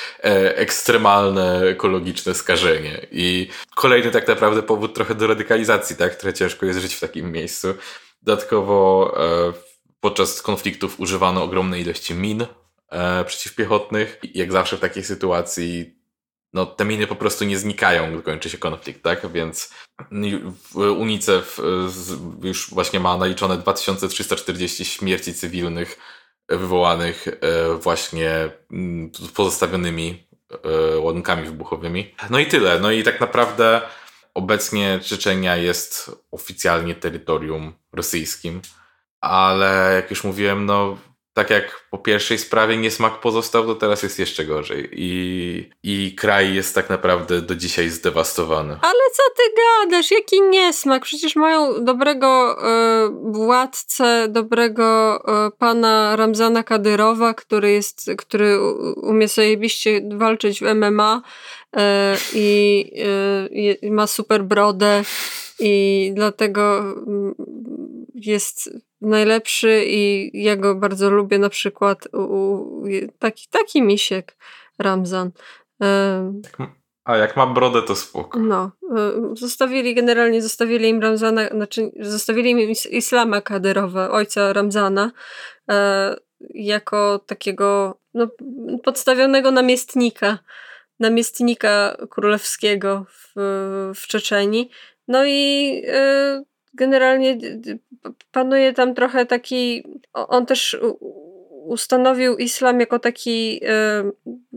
ekstremalne 0.54 1.62
ekologiczne 1.62 2.34
skażenie. 2.34 3.06
I 3.12 3.48
kolejny 3.74 4.10
tak 4.10 4.28
naprawdę 4.28 4.62
powód 4.62 4.94
trochę 4.94 5.14
do 5.14 5.26
radykalizacji, 5.26 5.96
tak? 5.96 6.14
Trochę 6.14 6.34
ciężko 6.34 6.66
jest 6.66 6.78
żyć 6.78 6.94
w 6.94 7.00
takim 7.00 7.32
miejscu. 7.32 7.74
Dodatkowo 8.22 9.14
Podczas 10.04 10.42
konfliktów 10.42 11.00
używano 11.00 11.42
ogromnej 11.42 11.82
ilości 11.82 12.14
min 12.14 12.46
e, 12.88 13.24
przeciwpiechotnych. 13.24 14.20
Jak 14.34 14.52
zawsze 14.52 14.76
w 14.76 14.80
takiej 14.80 15.04
sytuacji 15.04 15.98
no, 16.52 16.66
te 16.66 16.84
miny 16.84 17.06
po 17.06 17.16
prostu 17.16 17.44
nie 17.44 17.58
znikają, 17.58 18.12
gdy 18.12 18.22
kończy 18.22 18.50
się 18.50 18.58
konflikt, 18.58 19.02
tak? 19.02 19.32
Więc 19.32 19.74
UNICEF 20.98 21.60
e, 22.42 22.46
już 22.46 22.70
właśnie 22.70 23.00
ma 23.00 23.16
naliczone 23.16 23.58
2340 23.58 24.84
śmierci 24.84 25.34
cywilnych 25.34 25.98
wywołanych 26.48 27.28
e, 27.28 27.74
właśnie 27.74 28.50
mm, 28.72 29.10
pozostawionymi 29.34 30.26
e, 30.64 30.98
ładunkami 30.98 31.44
wybuchowymi. 31.44 32.14
No 32.30 32.38
i 32.38 32.46
tyle. 32.46 32.80
No 32.80 32.90
i 32.90 33.02
tak 33.02 33.20
naprawdę 33.20 33.80
obecnie 34.34 35.00
Czeczenia 35.02 35.56
jest 35.56 36.10
oficjalnie 36.30 36.94
terytorium 36.94 37.72
rosyjskim 37.92 38.60
ale 39.30 39.92
jak 39.94 40.10
już 40.10 40.24
mówiłem, 40.24 40.66
no 40.66 40.96
tak 41.34 41.50
jak 41.50 41.86
po 41.90 41.98
pierwszej 41.98 42.38
sprawie 42.38 42.76
niesmak 42.76 43.20
pozostał, 43.20 43.66
to 43.66 43.74
teraz 43.74 44.02
jest 44.02 44.18
jeszcze 44.18 44.44
gorzej. 44.44 44.88
I, 44.92 45.70
I 45.82 46.14
kraj 46.14 46.54
jest 46.54 46.74
tak 46.74 46.90
naprawdę 46.90 47.40
do 47.40 47.54
dzisiaj 47.54 47.88
zdewastowany. 47.88 48.78
Ale 48.82 49.02
co 49.12 49.22
ty 49.36 49.42
gadasz? 49.56 50.10
Jaki 50.10 50.42
niesmak? 50.42 51.02
Przecież 51.02 51.36
mają 51.36 51.84
dobrego 51.84 52.56
e, 52.68 53.08
władcę, 53.22 54.28
dobrego 54.28 55.18
e, 55.46 55.50
pana 55.50 56.16
Ramzana 56.16 56.62
Kadyrowa, 56.62 57.34
który 57.34 57.72
jest, 57.72 58.10
który 58.18 58.60
umie 58.96 59.26
walczyć 60.12 60.60
w 60.60 60.74
MMA 60.74 61.22
e, 61.76 62.16
i 62.34 62.90
e, 63.82 63.90
ma 63.90 64.06
super 64.06 64.44
brodę 64.44 65.02
i 65.58 66.12
dlatego 66.14 66.78
mm, 66.78 67.34
jest 68.14 68.70
najlepszy 69.04 69.84
i 69.86 70.30
ja 70.42 70.56
go 70.56 70.74
bardzo 70.74 71.10
lubię 71.10 71.38
na 71.38 71.48
przykład 71.48 72.08
u, 72.12 72.18
u, 72.18 72.84
taki, 73.18 73.48
taki 73.50 73.82
misiek 73.82 74.36
Ramzan. 74.78 75.30
A 77.04 77.16
jak 77.16 77.36
ma 77.36 77.46
brodę, 77.46 77.82
to 77.82 77.96
spoko. 77.96 78.38
No. 78.38 78.70
E, 78.96 79.12
zostawili, 79.36 79.94
generalnie 79.94 80.42
zostawili 80.42 80.88
im 80.88 81.00
Ramzana, 81.02 81.48
znaczy 81.48 81.90
zostawili 82.00 82.50
im 82.50 82.72
Islama 82.90 83.40
Kadyrowa, 83.40 84.10
ojca 84.10 84.52
Ramzana, 84.52 85.10
e, 85.70 86.16
jako 86.54 87.18
takiego 87.26 87.98
no, 88.14 88.28
podstawionego 88.84 89.50
namiestnika, 89.50 90.38
namiestnika 91.00 91.96
królewskiego 92.10 93.06
w, 93.08 93.32
w 93.94 94.06
Czeczeni. 94.06 94.70
No 95.08 95.24
i 95.26 95.82
e, 95.86 96.42
generalnie 96.74 97.38
panuje 98.32 98.72
tam 98.72 98.94
trochę 98.94 99.26
taki. 99.26 99.84
On 100.12 100.46
też 100.46 100.78
ustanowił 101.64 102.36
islam 102.36 102.80
jako 102.80 102.98
taki, 102.98 103.60
e, 103.64 104.10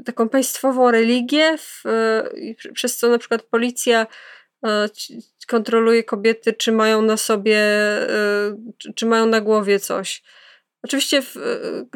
taką 0.06 0.30
państwową 0.30 0.92
religię, 0.92 1.58
w, 1.58 1.86
e, 1.86 2.72
przez 2.74 2.98
co 2.98 3.10
na 3.10 3.18
przykład 3.18 3.42
policja 3.42 4.08
e, 4.66 4.90
kontroluje 5.48 6.04
kobiety, 6.04 6.54
czy 6.54 6.72
mają 6.72 7.02
na 7.02 7.18
sobie, 7.18 7.62
czy 8.96 9.06
mają 9.06 9.26
na 9.26 9.42
głowie 9.42 9.80
coś. 9.80 10.24
Oczywiście 10.84 11.22
w 11.22 11.36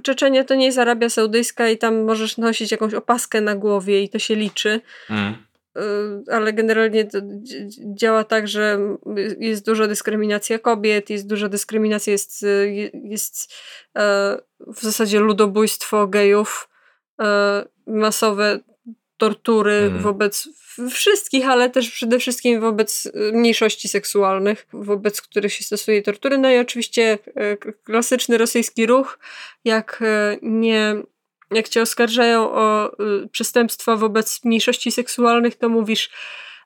Czeczenie 0.04 0.44
to 0.44 0.56
nie 0.56 0.66
jest 0.66 0.78
Arabia 0.78 1.10
Saudyjska 1.10 1.70
i 1.70 1.78
tam 1.78 2.04
możesz 2.04 2.38
nosić 2.38 2.72
jakąś 2.72 2.94
opaskę 2.94 3.42
na 3.42 3.56
głowie 3.56 4.04
i 4.04 4.10
to 4.10 4.20
się 4.20 4.36
liczy. 4.36 4.82
Mm. 5.10 5.34
Y, 5.78 6.32
ale 6.32 6.54
generalnie 6.54 7.06
to 7.06 7.18
działa 7.96 8.24
tak, 8.24 8.48
że 8.48 8.80
jest 9.40 9.66
duża 9.66 9.88
dyskryminacja 9.88 10.60
kobiet, 10.60 11.10
jest 11.10 11.28
duża 11.28 11.50
dyskryminacja, 11.50 12.12
jest, 12.12 12.44
y, 12.44 12.92
jest 13.04 13.54
e, 13.98 14.38
w 14.60 14.82
zasadzie 14.82 15.20
ludobójstwo 15.20 16.08
gejów, 16.08 16.70
e, 17.22 17.66
masowe 17.88 18.60
tortury 19.18 19.80
hmm. 19.80 20.02
wobec 20.02 20.50
wszystkich, 20.92 21.48
ale 21.48 21.70
też 21.70 21.92
przede 21.92 22.20
wszystkim 22.20 22.62
wobec 22.62 23.06
y, 23.06 23.32
mniejszości 23.34 23.90
seksualnych, 23.90 24.68
wobec 24.74 25.22
których 25.22 25.54
się 25.54 25.64
stosuje 25.64 26.02
tortury. 26.02 26.38
No 26.38 26.52
i 26.52 26.58
oczywiście 26.58 27.20
e, 27.36 27.58
klasyczny 27.58 28.38
rosyjski 28.38 28.86
ruch, 28.86 29.20
jak 29.64 30.04
nie 30.42 30.96
jak 31.52 31.70
cię 31.70 31.82
oskarżają 31.82 32.52
o 32.52 32.94
y, 33.24 33.28
przestępstwa 33.28 33.96
wobec 33.96 34.46
mniejszości 34.46 34.92
seksualnych, 34.92 35.56
to 35.56 35.70
mówisz, 35.70 36.10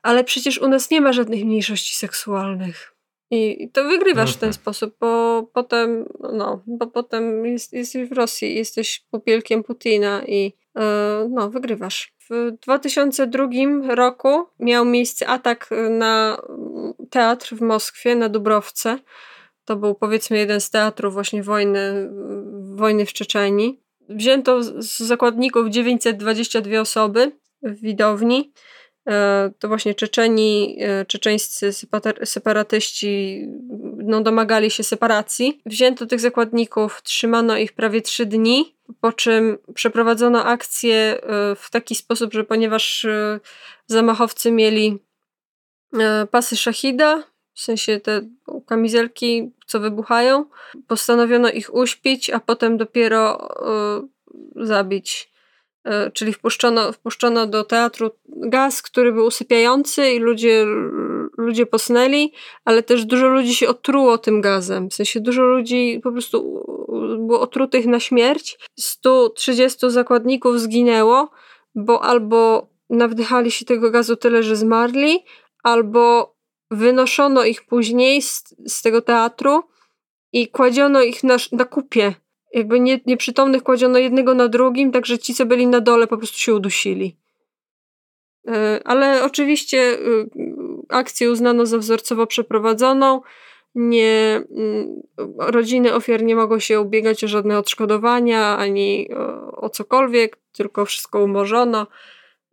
ale 0.02 0.24
przecież 0.24 0.58
u 0.58 0.68
nas 0.68 0.92
nie 0.92 1.02
ma 1.02 1.14
żadnych 1.14 1.46
mniejszości 1.46 1.96
seksualnych. 1.96 2.96
I 3.32 3.70
to 3.74 3.84
wygrywasz 3.84 4.34
w 4.34 4.38
ten 4.38 4.50
mhm. 4.50 4.54
sposób, 4.54 4.96
bo 5.00 5.44
potem, 5.54 6.06
no, 6.34 6.64
bo 6.68 6.88
potem 6.88 7.46
jest, 7.46 7.74
jesteś 7.74 8.10
w 8.10 8.12
Rosji, 8.12 8.56
jesteś 8.56 9.06
popielkiem 9.12 9.64
Putina 9.64 10.26
i 10.26 10.44
yy, 10.76 10.82
no, 11.30 11.50
wygrywasz. 11.50 12.16
W 12.30 12.52
2002 12.62 13.48
roku 13.96 14.46
miał 14.60 14.86
miejsce 14.86 15.28
atak 15.28 15.70
na 15.90 16.38
teatr 17.10 17.56
w 17.56 17.62
Moskwie, 17.62 18.16
na 18.16 18.30
Dubrowce. 18.30 19.00
To 19.66 19.76
był 19.76 19.96
powiedzmy 19.96 20.38
jeden 20.38 20.62
z 20.62 20.70
teatrów 20.70 21.14
właśnie 21.14 21.44
wojny, 21.44 22.10
wojny 22.76 23.06
w 23.06 23.14
Czeczeni. 23.14 23.85
Wzięto 24.10 24.64
z 24.64 24.98
zakładników 24.98 25.70
922 25.70 26.80
osoby 26.80 27.32
w 27.62 27.82
widowni. 27.82 28.54
E, 29.08 29.52
to 29.60 29.68
właśnie 29.68 29.96
Czeczeni, 29.96 30.78
e, 30.80 31.06
czeczeńscy 31.06 31.72
separatyści 32.26 33.42
no, 33.98 34.22
domagali 34.22 34.72
się 34.72 34.84
separacji. 34.84 35.62
Wzięto 35.66 36.06
tych 36.06 36.20
zakładników, 36.20 37.02
trzymano 37.04 37.58
ich 37.58 37.74
prawie 37.74 38.02
trzy 38.02 38.26
dni, 38.26 38.76
po 39.02 39.14
czym 39.14 39.58
przeprowadzono 39.74 40.44
akcję 40.46 40.96
e, 40.96 41.56
w 41.56 41.70
taki 41.72 41.96
sposób, 41.96 42.34
że 42.34 42.44
ponieważ 42.44 43.06
zamachowcy 43.88 44.52
mieli 44.52 45.00
pasy 46.32 46.58
szachida, 46.58 47.24
w 47.56 47.62
sensie 47.62 48.00
te 48.00 48.22
kamizelki, 48.66 49.52
co 49.66 49.80
wybuchają. 49.80 50.46
Postanowiono 50.88 51.50
ich 51.50 51.74
uśpić, 51.74 52.30
a 52.30 52.40
potem 52.40 52.78
dopiero 52.78 53.50
y, 54.58 54.66
zabić. 54.66 55.32
Y, 55.88 56.12
czyli 56.12 56.34
wpuszczono, 56.34 56.92
wpuszczono 56.92 57.48
do 57.48 57.64
teatru 57.64 58.12
gaz, 58.26 58.82
który 58.82 59.12
był 59.12 59.26
usypiający 59.26 60.12
i 60.12 60.20
ludzie, 60.20 60.66
ludzie 61.38 61.66
posnęli, 61.66 62.34
ale 62.66 62.84
też 62.84 63.06
dużo 63.06 63.28
ludzi 63.28 63.56
się 63.56 63.68
otruło 63.68 64.18
tym 64.18 64.42
gazem. 64.42 64.90
W 64.90 64.94
sensie 64.94 65.20
dużo 65.20 65.42
ludzi 65.44 66.00
po 66.04 66.12
prostu 66.12 66.66
było 67.18 67.42
otrutych 67.42 67.86
na 67.86 68.00
śmierć. 68.00 68.60
130 68.80 69.92
zakładników 69.92 70.60
zginęło, 70.60 71.30
bo 71.76 72.04
albo 72.04 72.70
nawdychali 72.90 73.52
się 73.52 73.66
tego 73.66 73.92
gazu 73.92 74.16
tyle, 74.16 74.44
że 74.44 74.56
zmarli, 74.56 75.20
albo 75.64 76.35
wynoszono 76.72 77.46
ich 77.46 77.66
później 77.66 78.22
z, 78.22 78.44
z 78.68 78.82
tego 78.82 79.02
teatru 79.02 79.64
i 80.34 80.48
kładziono 80.48 81.02
ich 81.02 81.24
na, 81.24 81.38
na 81.52 81.66
kupie. 81.66 82.14
Jakby 82.54 82.80
nie, 82.80 83.00
nieprzytomnych 83.06 83.64
kładziono 83.64 84.00
jednego 84.00 84.34
na 84.34 84.48
drugim, 84.48 84.92
także 84.92 85.20
ci, 85.20 85.34
co 85.34 85.46
byli 85.46 85.68
na 85.68 85.82
dole, 85.82 86.08
po 86.08 86.18
prostu 86.18 86.38
się 86.38 86.56
udusili. 86.56 87.18
E, 88.48 88.82
ale 88.86 89.24
oczywiście 89.24 89.94
y, 89.94 90.30
akcję 90.90 91.32
uznano 91.32 91.66
za 91.66 91.78
wzorcowo 91.78 92.28
przeprowadzoną. 92.28 93.22
Nie, 93.76 94.42
mm, 94.52 95.02
rodziny 95.38 95.94
ofiar 95.94 96.24
nie 96.24 96.36
mogą 96.36 96.60
się 96.60 96.82
ubiegać 96.82 97.24
o 97.24 97.28
żadne 97.28 97.58
odszkodowania 97.58 98.58
ani 98.58 99.10
o, 99.14 99.52
o 99.52 99.70
cokolwiek, 99.70 100.38
tylko 100.52 100.86
wszystko 100.86 101.24
umorzono 101.24 101.88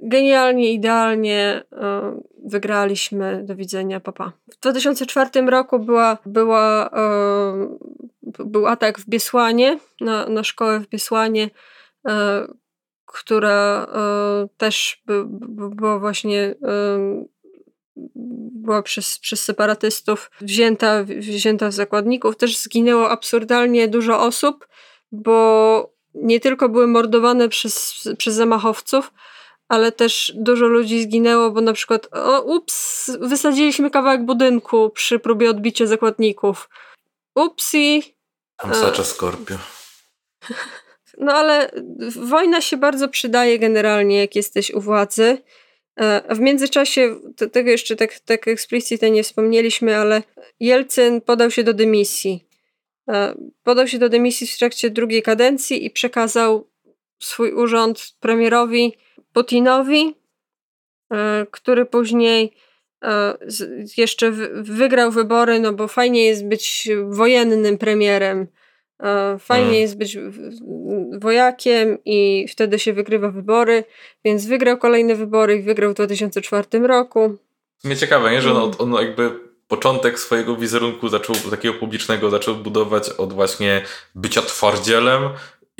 genialnie, 0.02 0.72
idealnie 0.72 1.62
e, 1.72 2.20
wygraliśmy. 2.44 3.42
Do 3.44 3.56
widzenia, 3.56 4.00
papa. 4.00 4.32
W 4.50 4.60
2004 4.60 5.30
roku 5.50 5.78
była, 5.78 6.18
była, 6.26 6.90
e, 6.92 8.44
był 8.44 8.66
atak 8.66 8.98
w 8.98 9.08
Biesłanie, 9.08 9.78
na, 10.00 10.28
na 10.28 10.44
szkołę 10.44 10.80
w 10.80 10.88
Biesłanie, 10.88 11.50
e, 12.08 12.46
która 13.06 13.86
też 14.56 15.02
by, 15.06 15.24
by 15.26 15.70
była 15.70 15.98
właśnie 15.98 16.54
była 18.62 18.82
przez, 18.82 19.18
przez 19.18 19.44
separatystów 19.44 20.30
wzięta, 20.40 21.04
wzięta 21.04 21.68
w 21.68 21.72
zakładników. 21.72 22.36
Też 22.36 22.58
zginęło 22.58 23.10
absurdalnie 23.10 23.88
dużo 23.88 24.20
osób, 24.20 24.68
bo 25.12 25.92
nie 26.14 26.40
tylko 26.40 26.68
były 26.68 26.86
mordowane 26.86 27.48
przez, 27.48 27.94
przez 28.18 28.34
zamachowców, 28.34 29.12
ale 29.72 29.92
też 29.92 30.32
dużo 30.34 30.66
ludzi 30.66 31.02
zginęło, 31.02 31.50
bo 31.50 31.60
na 31.60 31.72
przykład 31.72 32.08
o, 32.12 32.42
ups, 32.42 33.10
wysadziliśmy 33.20 33.90
kawałek 33.90 34.24
budynku 34.24 34.90
przy 34.90 35.18
próbie 35.18 35.50
odbicia 35.50 35.86
zakładników. 35.86 36.68
Upsi. 37.34 38.16
Hamsacza 38.60 39.04
Skorpio. 39.04 39.56
No 41.18 41.32
ale 41.32 41.70
wojna 42.16 42.60
się 42.60 42.76
bardzo 42.76 43.08
przydaje 43.08 43.58
generalnie, 43.58 44.18
jak 44.18 44.36
jesteś 44.36 44.70
u 44.70 44.80
władzy. 44.80 45.38
E, 46.00 46.22
a 46.28 46.34
w 46.34 46.40
międzyczasie, 46.40 47.20
tego 47.52 47.70
jeszcze 47.70 47.96
tak, 47.96 48.20
tak 48.20 48.48
eksplicitnie 48.48 49.10
nie 49.10 49.22
wspomnieliśmy, 49.22 49.96
ale 49.96 50.22
Jelcyn 50.60 51.20
podał 51.20 51.50
się 51.50 51.64
do 51.64 51.74
dymisji. 51.74 52.46
E, 53.08 53.34
podał 53.62 53.88
się 53.88 53.98
do 53.98 54.08
dymisji 54.08 54.46
w 54.46 54.58
trakcie 54.58 54.90
drugiej 54.90 55.22
kadencji 55.22 55.84
i 55.86 55.90
przekazał 55.90 56.70
swój 57.18 57.52
urząd 57.52 58.14
premierowi 58.20 58.96
Putinowi, 59.32 60.14
e, 61.12 61.46
który 61.50 61.86
później 61.86 62.52
e, 63.04 63.34
jeszcze 63.96 64.30
wygrał 64.54 65.10
wybory, 65.10 65.60
no 65.60 65.72
bo 65.72 65.88
fajnie 65.88 66.24
jest 66.24 66.46
być 66.46 66.88
wojennym 67.08 67.78
premierem, 67.78 68.46
e, 69.00 69.38
fajnie 69.38 69.64
hmm. 69.64 69.82
jest 69.82 69.98
być 69.98 70.18
wojakiem 71.18 71.98
i 72.04 72.46
wtedy 72.48 72.78
się 72.78 72.92
wygrywa 72.92 73.30
wybory, 73.30 73.84
więc 74.24 74.46
wygrał 74.46 74.78
kolejne 74.78 75.14
wybory 75.14 75.56
i 75.56 75.62
wygrał 75.62 75.90
w 75.90 75.94
2004 75.94 76.78
roku. 76.78 77.36
Mnie 77.84 77.96
ciekawe, 77.96 78.30
nie? 78.30 78.42
że 78.42 78.50
on, 78.50 78.56
mm. 78.56 78.74
on 78.78 78.92
jakby 79.06 79.30
początek 79.68 80.20
swojego 80.20 80.56
wizerunku 80.56 81.08
zaczął, 81.08 81.36
takiego 81.50 81.74
publicznego 81.74 82.30
zaczął 82.30 82.54
budować 82.54 83.08
od 83.08 83.32
właśnie 83.32 83.82
bycia 84.14 84.42
twardzielem 84.42 85.22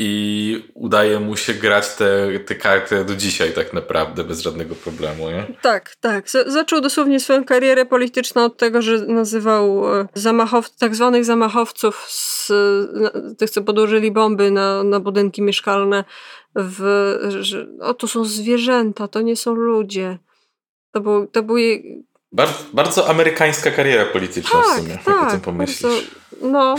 i 0.04 0.70
udaje 0.74 1.20
mu 1.20 1.36
się 1.36 1.54
grać 1.54 1.94
te, 1.94 2.40
te 2.46 2.54
karty 2.54 3.04
do 3.04 3.16
dzisiaj 3.16 3.52
tak 3.52 3.72
naprawdę 3.72 4.24
bez 4.24 4.40
żadnego 4.40 4.74
problemu, 4.74 5.30
nie? 5.30 5.46
Tak, 5.62 5.96
tak. 6.00 6.30
Z 6.30 6.52
zaczął 6.52 6.80
dosłownie 6.80 7.20
swoją 7.20 7.44
karierę 7.44 7.86
polityczną 7.86 8.44
od 8.44 8.56
tego, 8.56 8.82
że 8.82 8.98
nazywał 9.06 9.94
e, 10.00 10.08
zamachow 10.14 10.70
tak 10.70 10.94
zwanych 10.94 11.24
zamachowców 11.24 12.04
z 12.08 12.52
tych, 13.38 13.50
co 13.50 13.62
podłożyli 13.62 14.10
bomby 14.12 14.50
na, 14.50 14.84
na 14.84 15.00
budynki 15.00 15.42
mieszkalne 15.42 16.04
w, 16.54 16.82
że 17.40 17.66
o, 17.80 17.94
to 17.94 18.08
są 18.08 18.24
zwierzęta, 18.24 19.08
to 19.08 19.20
nie 19.20 19.36
są 19.36 19.54
ludzie. 19.54 20.18
To 20.92 21.00
był, 21.00 21.26
to 21.26 21.42
był 21.42 21.56
jej... 21.56 22.04
Bardzo, 22.32 22.54
bardzo 22.72 23.08
amerykańska 23.08 23.70
kariera 23.70 24.04
polityczna 24.04 24.62
tak, 24.62 24.78
w 24.78 24.82
sumie, 24.82 24.98
tak, 25.04 25.06
jak 25.06 25.28
o 25.28 25.30
tym 25.30 25.40
pomyślisz. 25.40 25.82
Bardzo, 25.82 26.48
no, 26.48 26.74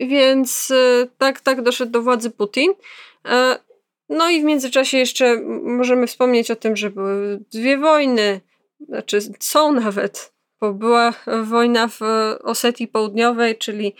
więc 0.00 0.70
e, 0.70 1.06
tak, 1.18 1.40
tak 1.40 1.62
doszedł 1.62 1.92
do 1.92 2.02
władzy 2.02 2.30
Putin. 2.30 2.72
E, 3.28 3.58
no 4.08 4.30
i 4.30 4.40
w 4.40 4.44
międzyczasie 4.44 4.98
jeszcze 4.98 5.40
możemy 5.62 6.06
wspomnieć 6.06 6.50
o 6.50 6.56
tym, 6.56 6.76
że 6.76 6.90
były 6.90 7.40
dwie 7.52 7.78
wojny, 7.78 8.40
znaczy 8.88 9.18
są 9.40 9.72
nawet 9.72 10.32
bo 10.60 10.72
była 10.72 11.12
wojna 11.42 11.88
w 11.88 12.00
Osetii 12.42 12.88
Południowej, 12.88 13.58
czyli 13.58 13.94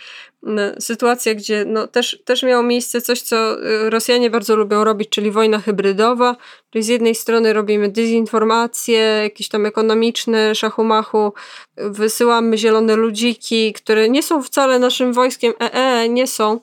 sytuacja, 0.79 1.35
gdzie 1.35 1.65
no 1.67 1.87
też, 1.87 2.21
też 2.25 2.43
miało 2.43 2.63
miejsce 2.63 3.01
coś, 3.01 3.21
co 3.21 3.65
y, 3.65 3.89
Rosjanie 3.89 4.29
bardzo 4.29 4.55
lubią 4.55 4.83
robić, 4.83 5.09
czyli 5.09 5.31
wojna 5.31 5.59
hybrydowa, 5.59 6.35
czyli 6.69 6.83
z 6.83 6.87
jednej 6.87 7.15
strony 7.15 7.53
robimy 7.53 7.89
dezinformacje, 7.89 8.99
jakieś 8.99 9.49
tam 9.49 9.65
ekonomiczne 9.65 10.55
szachumachu, 10.55 11.33
wysyłamy 11.77 12.57
zielone 12.57 12.95
ludziki, 12.95 13.73
które 13.73 14.09
nie 14.09 14.23
są 14.23 14.43
wcale 14.43 14.79
naszym 14.79 15.13
wojskiem, 15.13 15.53
ee, 15.59 15.73
e, 15.73 16.09
nie 16.09 16.27
są, 16.27 16.59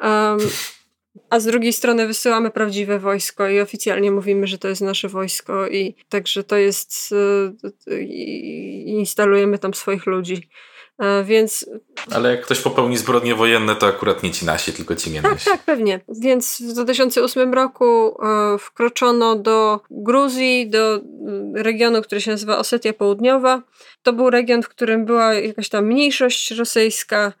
um, 0.00 0.38
a 1.30 1.40
z 1.40 1.44
drugiej 1.44 1.72
strony 1.72 2.06
wysyłamy 2.06 2.50
prawdziwe 2.50 2.98
wojsko 2.98 3.48
i 3.48 3.60
oficjalnie 3.60 4.10
mówimy, 4.10 4.46
że 4.46 4.58
to 4.58 4.68
jest 4.68 4.82
nasze 4.82 5.08
wojsko 5.08 5.68
i 5.68 5.94
także 6.08 6.44
to 6.44 6.56
jest 6.56 7.12
y, 7.88 8.02
i 8.02 8.88
instalujemy 8.88 9.58
tam 9.58 9.74
swoich 9.74 10.06
ludzi. 10.06 10.48
E, 10.98 11.24
więc... 11.24 11.70
Ale 12.10 12.30
jak 12.30 12.44
ktoś 12.44 12.60
popełni 12.60 12.96
zbrodnie 12.96 13.34
wojenne, 13.34 13.76
to 13.76 13.86
akurat 13.86 14.22
nie 14.22 14.30
ci 14.30 14.46
nasi, 14.46 14.72
tylko 14.72 14.96
ci 14.96 15.10
nie 15.10 15.22
tak, 15.22 15.44
Tak, 15.44 15.62
pewnie. 15.64 16.00
Więc 16.08 16.62
w 16.62 16.72
2008 16.72 17.54
roku 17.54 18.16
e, 18.22 18.58
wkroczono 18.58 19.36
do 19.36 19.80
Gruzji, 19.90 20.70
do 20.70 21.00
regionu, 21.54 22.02
który 22.02 22.20
się 22.20 22.30
nazywa 22.30 22.58
Osetia 22.58 22.92
Południowa. 22.92 23.62
To 24.02 24.12
był 24.12 24.30
region, 24.30 24.62
w 24.62 24.68
którym 24.68 25.04
była 25.04 25.34
jakaś 25.34 25.68
tam 25.68 25.86
mniejszość 25.86 26.50
rosyjska, 26.50 27.32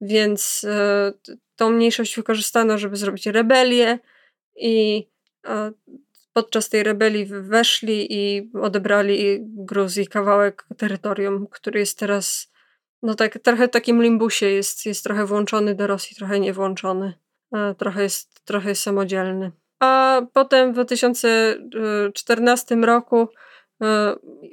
więc 0.00 0.64
e, 0.64 1.12
tą 1.56 1.70
mniejszość 1.70 2.16
wykorzystano, 2.16 2.78
żeby 2.78 2.96
zrobić 2.96 3.26
rebelię 3.26 3.98
i 4.56 5.06
podczas 6.32 6.68
tej 6.68 6.82
rebelii 6.82 7.26
weszli 7.26 8.06
i 8.10 8.50
odebrali 8.62 9.38
Gruzji 9.42 10.06
kawałek 10.06 10.66
terytorium, 10.76 11.46
który 11.50 11.80
jest 11.80 11.98
teraz 11.98 12.52
no 13.02 13.14
tak, 13.14 13.38
trochę 13.38 13.68
w 13.68 13.70
takim 13.70 14.02
limbusie 14.02 14.46
jest, 14.46 14.86
jest 14.86 15.04
trochę 15.04 15.26
włączony 15.26 15.74
do 15.74 15.86
Rosji, 15.86 16.16
trochę 16.16 16.40
nie 16.40 16.52
włączony. 16.52 17.14
Trochę 17.78 18.02
jest, 18.02 18.44
trochę 18.44 18.68
jest 18.68 18.82
samodzielny. 18.82 19.52
A 19.80 20.22
potem 20.32 20.70
w 20.70 20.74
2014 20.74 22.76
roku 22.76 23.28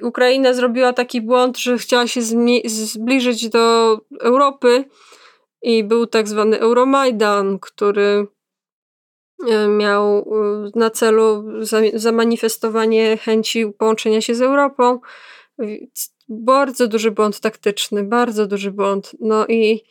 Ukraina 0.02 0.52
zrobiła 0.52 0.92
taki 0.92 1.20
błąd, 1.20 1.58
że 1.58 1.78
chciała 1.78 2.06
się 2.06 2.20
zbliżyć 2.64 3.48
do 3.48 3.98
Europy 4.20 4.84
i 5.62 5.84
był 5.84 6.06
tak 6.06 6.28
zwany 6.28 6.60
Euromajdan, 6.60 7.58
który 7.58 8.26
e, 9.48 9.68
miał 9.68 10.18
e, 10.18 10.78
na 10.78 10.90
celu 10.90 11.44
zamanifestowanie 11.94 13.16
chęci 13.16 13.66
połączenia 13.78 14.20
się 14.20 14.34
z 14.34 14.42
Europą. 14.42 15.00
Bardzo 16.28 16.88
duży 16.88 17.10
błąd 17.10 17.40
taktyczny, 17.40 18.04
bardzo 18.04 18.46
duży 18.46 18.70
błąd. 18.70 19.16
No 19.20 19.46
i 19.46 19.84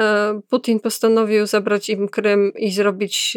e, 0.00 0.40
Putin 0.50 0.80
postanowił 0.80 1.46
zabrać 1.46 1.88
im 1.88 2.08
Krym 2.08 2.52
i 2.54 2.70
zrobić 2.70 3.36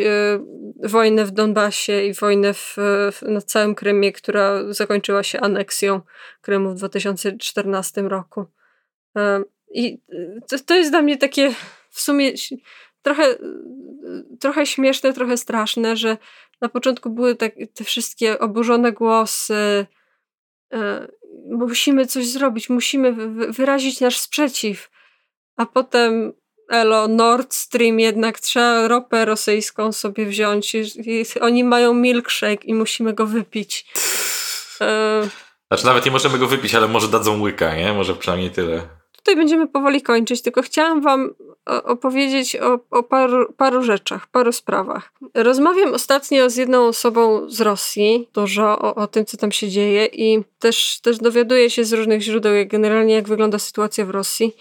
wojnę 0.84 1.26
w 1.26 1.32
Donbasie 1.32 2.06
i 2.06 2.14
wojnę 2.14 2.54
w, 2.54 2.78
na 3.22 3.42
całym 3.42 3.76
Krymie, 3.76 4.12
która 4.12 4.74
zakończyła 4.74 5.24
się 5.24 5.40
aneksją 5.40 6.02
Krymu 6.42 6.70
w 6.70 6.76
2014 6.76 8.02
roku. 8.02 8.46
I 9.74 10.00
to, 10.50 10.60
to 10.66 10.76
jest 10.76 10.92
dla 10.92 11.02
mnie 11.02 11.18
takie 11.18 11.54
w 11.90 12.02
sumie 12.02 12.34
trochę, 13.02 13.36
trochę 14.40 14.66
śmieszne, 14.66 15.14
trochę 15.14 15.38
straszne, 15.38 15.98
że 15.98 16.18
na 16.62 16.70
początku 16.70 17.10
były 17.10 17.36
tak, 17.36 17.54
te 17.74 17.84
wszystkie 17.84 18.40
oburzone 18.40 18.92
głosy. 18.92 19.86
Musimy 21.46 22.06
coś 22.06 22.28
zrobić, 22.28 22.70
musimy 22.70 23.14
wyrazić 23.52 24.02
nasz 24.02 24.18
sprzeciw. 24.18 24.90
A 25.58 25.66
potem 25.66 26.34
Elo, 26.70 27.08
Nord 27.08 27.54
Stream 27.54 28.00
jednak 28.00 28.40
trzeba 28.40 28.88
ropę 28.88 29.26
rosyjską 29.26 29.92
sobie 29.92 30.26
wziąć. 30.26 30.76
Oni 31.42 31.64
mają 31.64 31.94
milkshake 31.94 32.64
i 32.64 32.74
musimy 32.74 33.14
go 33.14 33.26
wypić. 33.26 33.86
Znaczy 35.68 35.86
nawet 35.86 36.06
nie 36.06 36.12
możemy 36.12 36.38
go 36.38 36.48
wypić, 36.48 36.76
ale 36.76 36.88
może 36.88 37.08
dadzą 37.08 37.42
łyka, 37.42 37.76
nie? 37.76 37.94
Może 37.94 38.16
przynajmniej 38.16 38.52
tyle 38.52 39.01
tutaj 39.24 39.36
będziemy 39.36 39.68
powoli 39.68 40.02
kończyć, 40.02 40.42
tylko 40.42 40.62
chciałam 40.62 41.02
Wam 41.02 41.30
opowiedzieć 41.66 42.56
o, 42.56 42.80
o 42.92 43.04
paru, 43.04 43.54
paru 43.58 43.84
rzeczach, 43.84 44.28
paru 44.28 44.52
sprawach. 44.52 45.14
Rozmawiam 45.34 45.94
ostatnio 45.94 46.50
z 46.50 46.56
jedną 46.56 46.88
osobą 46.88 47.50
z 47.50 47.62
Rosji, 47.62 48.30
dużo 48.34 48.80
o, 48.80 48.96
o 48.96 49.08
tym, 49.08 49.26
co 49.26 49.38
tam 49.38 49.52
się 49.52 49.70
dzieje, 49.70 50.06
i 50.06 50.44
też, 50.60 51.00
też 51.02 51.18
dowiaduję 51.18 51.70
się 51.70 51.86
z 51.86 51.94
różnych 51.94 52.22
źródeł, 52.22 52.54
jak 52.54 52.68
generalnie 52.68 53.14
jak 53.14 53.28
wygląda 53.28 53.60
sytuacja 53.60 54.06
w 54.06 54.10
Rosji. 54.10 54.56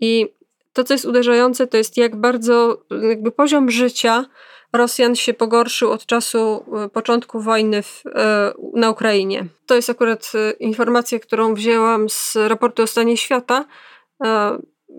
I 0.00 0.26
to, 0.72 0.84
co 0.84 0.94
jest 0.94 1.04
uderzające, 1.04 1.66
to 1.66 1.76
jest 1.76 1.96
jak 1.96 2.16
bardzo 2.16 2.82
jakby 3.08 3.30
poziom 3.30 3.70
życia 3.70 4.24
Rosjan 4.72 5.16
się 5.16 5.34
pogorszył 5.34 5.90
od 5.90 6.06
czasu 6.06 6.64
e, 6.84 6.88
początku 6.88 7.40
wojny 7.40 7.82
w, 7.82 8.02
e, 8.06 8.52
na 8.74 8.90
Ukrainie. 8.90 9.46
To 9.66 9.74
jest 9.74 9.90
akurat 9.90 10.32
e, 10.34 10.50
informacja, 10.50 11.18
którą 11.18 11.54
wzięłam 11.54 12.08
z 12.08 12.36
raportu 12.36 12.82
o 12.82 12.86
stanie 12.86 13.16
świata, 13.16 13.64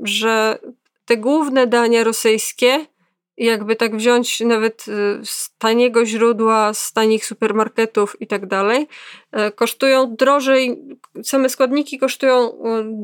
że 0.03 0.59
te 1.05 1.17
główne 1.17 1.67
dania 1.67 2.03
rosyjskie, 2.03 2.85
jakby 3.39 3.75
tak 3.75 3.95
wziąć 3.95 4.39
nawet 4.39 4.85
e, 4.87 5.25
z 5.25 5.55
taniego 5.57 6.05
źródła, 6.05 6.73
z 6.73 6.93
tanich 6.93 7.25
supermarketów 7.25 8.21
i 8.21 8.27
tak 8.27 8.45
dalej, 8.45 8.87
e, 9.31 9.51
kosztują 9.51 10.15
drożej, 10.15 10.81
same 11.23 11.49
składniki 11.49 11.99
kosztują 11.99 12.57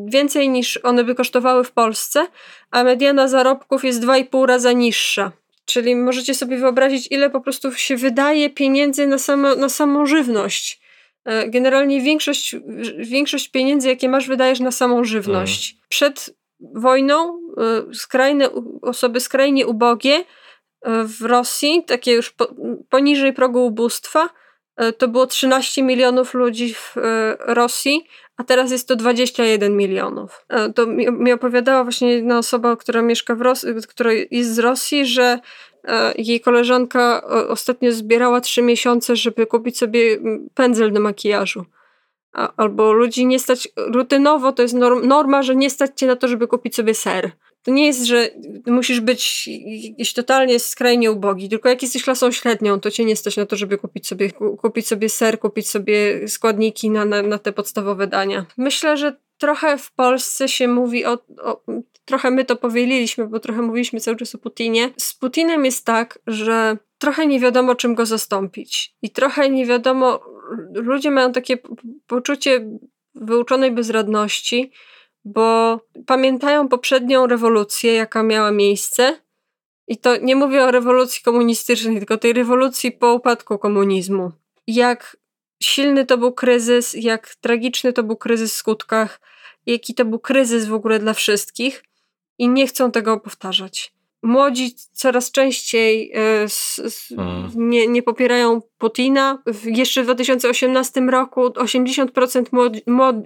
więcej 0.07 0.49
niż 0.49 0.79
one 0.83 1.03
by 1.03 1.15
kosztowały 1.15 1.63
w 1.63 1.71
Polsce, 1.71 2.27
a 2.71 2.83
mediana 2.83 3.27
zarobków 3.27 3.83
jest 3.83 4.01
2,5 4.01 4.45
raza 4.45 4.71
niższa. 4.71 5.31
Czyli 5.65 5.95
możecie 5.95 6.33
sobie 6.33 6.57
wyobrazić, 6.57 7.07
ile 7.11 7.29
po 7.29 7.41
prostu 7.41 7.71
się 7.71 7.97
wydaje 7.97 8.49
pieniędzy 8.49 9.07
na, 9.07 9.17
samo, 9.17 9.55
na 9.55 9.69
samą 9.69 10.05
żywność. 10.05 10.84
E, 11.25 11.49
generalnie 11.49 12.01
większość, 12.01 12.55
większość 12.97 13.51
pieniędzy, 13.51 13.87
jakie 13.87 14.09
masz, 14.09 14.27
wydajesz 14.27 14.59
na 14.59 14.71
samą 14.71 15.03
żywność. 15.03 15.71
Mhm. 15.71 15.87
Przed 15.89 16.35
wojną 16.59 17.39
e, 17.57 17.93
skrajne, 17.93 18.49
osoby 18.81 19.19
skrajnie 19.19 19.67
ubogie 19.67 20.13
e, 20.15 20.23
w 21.03 21.21
Rosji, 21.21 21.83
takie 21.87 22.13
już 22.13 22.31
po, 22.31 22.47
poniżej 22.89 23.33
progu 23.33 23.65
ubóstwa, 23.65 24.29
to 24.97 25.07
było 25.07 25.27
13 25.27 25.83
milionów 25.83 26.33
ludzi 26.33 26.73
w 26.73 26.95
Rosji, 27.39 28.07
a 28.37 28.43
teraz 28.43 28.71
jest 28.71 28.87
to 28.87 28.95
21 28.95 29.77
milionów. 29.77 30.45
To 30.75 30.85
mi, 30.85 31.11
mi 31.11 31.31
opowiadała 31.31 31.83
właśnie 31.83 32.13
jedna 32.13 32.37
osoba, 32.37 32.75
która 32.75 33.01
mieszka 33.01 33.35
w 33.35 33.41
Rosji, 33.41 33.69
która 33.89 34.11
jest 34.31 34.55
z 34.55 34.59
Rosji, 34.59 35.05
że 35.05 35.39
jej 36.17 36.39
koleżanka 36.39 37.21
ostatnio 37.49 37.91
zbierała 37.91 38.41
trzy 38.41 38.61
miesiące, 38.61 39.15
żeby 39.15 39.45
kupić 39.45 39.77
sobie 39.77 40.19
pędzel 40.53 40.93
do 40.93 40.99
makijażu. 40.99 41.65
Albo 42.57 42.93
ludzi 42.93 43.25
nie 43.25 43.39
stać, 43.39 43.67
rutynowo 43.77 44.51
to 44.51 44.61
jest 44.61 44.75
norma, 45.03 45.43
że 45.43 45.55
nie 45.55 45.69
stać 45.69 45.91
cię 45.95 46.07
na 46.07 46.15
to, 46.15 46.27
żeby 46.27 46.47
kupić 46.47 46.75
sobie 46.75 46.93
ser. 46.93 47.31
To 47.63 47.71
nie 47.71 47.87
jest, 47.87 48.05
że 48.05 48.29
musisz 48.67 48.99
być 48.99 49.49
jakiś 49.89 50.13
totalnie 50.13 50.59
skrajnie 50.59 51.11
ubogi, 51.11 51.49
tylko 51.49 51.69
jak 51.69 51.81
jesteś 51.81 52.03
klasą 52.03 52.31
średnią, 52.31 52.79
to 52.79 52.91
cię 52.91 53.05
nie 53.05 53.15
stać 53.15 53.37
na 53.37 53.45
to, 53.45 53.55
żeby 53.55 53.77
kupić 53.77 54.07
sobie, 54.07 54.31
kupić 54.61 54.87
sobie 54.87 55.09
ser, 55.09 55.39
kupić 55.39 55.69
sobie 55.69 56.27
składniki 56.27 56.89
na, 56.89 57.05
na, 57.05 57.21
na 57.21 57.37
te 57.37 57.51
podstawowe 57.51 58.07
dania. 58.07 58.45
Myślę, 58.57 58.97
że 58.97 59.17
trochę 59.37 59.77
w 59.77 59.91
Polsce 59.91 60.47
się 60.47 60.67
mówi 60.67 61.05
o, 61.05 61.17
o, 61.43 61.61
trochę 62.05 62.31
my 62.31 62.45
to 62.45 62.55
powieliliśmy, 62.55 63.27
bo 63.27 63.39
trochę 63.39 63.61
mówiliśmy 63.61 63.99
cały 63.99 64.17
czas 64.17 64.35
o 64.35 64.37
Putinie. 64.37 64.89
Z 64.97 65.13
Putinem 65.13 65.65
jest 65.65 65.85
tak, 65.85 66.19
że 66.27 66.77
trochę 66.97 67.27
nie 67.27 67.39
wiadomo, 67.39 67.75
czym 67.75 67.95
go 67.95 68.05
zastąpić. 68.05 68.95
I 69.01 69.09
trochę 69.09 69.49
nie 69.49 69.65
wiadomo, 69.65 70.19
ludzie 70.73 71.11
mają 71.11 71.31
takie 71.31 71.57
poczucie 72.07 72.79
wyuczonej 73.15 73.71
bezradności, 73.71 74.71
bo 75.25 75.79
pamiętają 76.05 76.67
poprzednią 76.67 77.27
rewolucję, 77.27 77.93
jaka 77.93 78.23
miała 78.23 78.51
miejsce. 78.51 79.17
I 79.87 79.97
to 79.97 80.17
nie 80.17 80.35
mówię 80.35 80.63
o 80.63 80.71
rewolucji 80.71 81.23
komunistycznej, 81.23 81.97
tylko 81.97 82.17
tej 82.17 82.33
rewolucji 82.33 82.91
po 82.91 83.13
upadku 83.13 83.57
komunizmu. 83.57 84.31
Jak 84.67 85.17
silny 85.63 86.05
to 86.05 86.17
był 86.17 86.33
kryzys, 86.33 86.93
jak 86.93 87.35
tragiczny 87.35 87.93
to 87.93 88.03
był 88.03 88.17
kryzys 88.17 88.53
w 88.53 88.57
skutkach, 88.57 89.19
jaki 89.65 89.93
to 89.93 90.05
był 90.05 90.19
kryzys 90.19 90.65
w 90.65 90.73
ogóle 90.73 90.99
dla 90.99 91.13
wszystkich 91.13 91.83
i 92.37 92.49
nie 92.49 92.67
chcą 92.67 92.91
tego 92.91 93.19
powtarzać 93.19 93.94
młodzi 94.23 94.75
coraz 94.93 95.31
częściej 95.31 96.11
e, 96.13 96.47
hmm. 97.15 97.51
nie, 97.55 97.87
nie 97.87 98.03
popierają 98.03 98.61
Putina. 98.77 99.43
Jeszcze 99.65 100.01
w 100.01 100.05
2018 100.05 101.01
roku 101.01 101.47
80% 101.47 102.45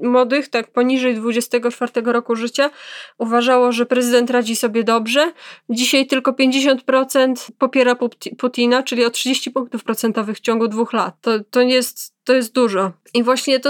młodych, 0.02 0.50
tak 0.50 0.72
poniżej 0.72 1.16
24 1.16 1.92
roku 2.06 2.36
życia, 2.36 2.70
uważało, 3.18 3.72
że 3.72 3.86
prezydent 3.86 4.30
radzi 4.30 4.56
sobie 4.56 4.84
dobrze. 4.84 5.32
Dzisiaj 5.70 6.08
tylko 6.08 6.32
50% 6.32 7.52
popiera 7.58 7.96
Putina, 8.38 8.84
czyli 8.84 9.06
o 9.06 9.10
30 9.10 9.52
punktów 9.52 9.84
procentowych 9.84 10.38
w 10.38 10.42
ciągu 10.42 10.68
dwóch 10.68 10.94
lat. 10.94 11.16
To, 11.22 11.32
to, 11.52 11.62
jest, 11.62 12.16
to 12.24 12.34
jest 12.34 12.54
dużo. 12.54 12.92
I 13.14 13.24
właśnie 13.24 13.60
to, 13.60 13.70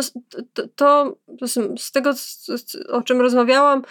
to, 0.53 0.67
to, 0.76 1.17
to 1.39 1.47
z 1.78 1.91
tego, 1.91 2.13
o 2.89 3.01
czym 3.01 3.22
rozmawiałam, 3.22 3.82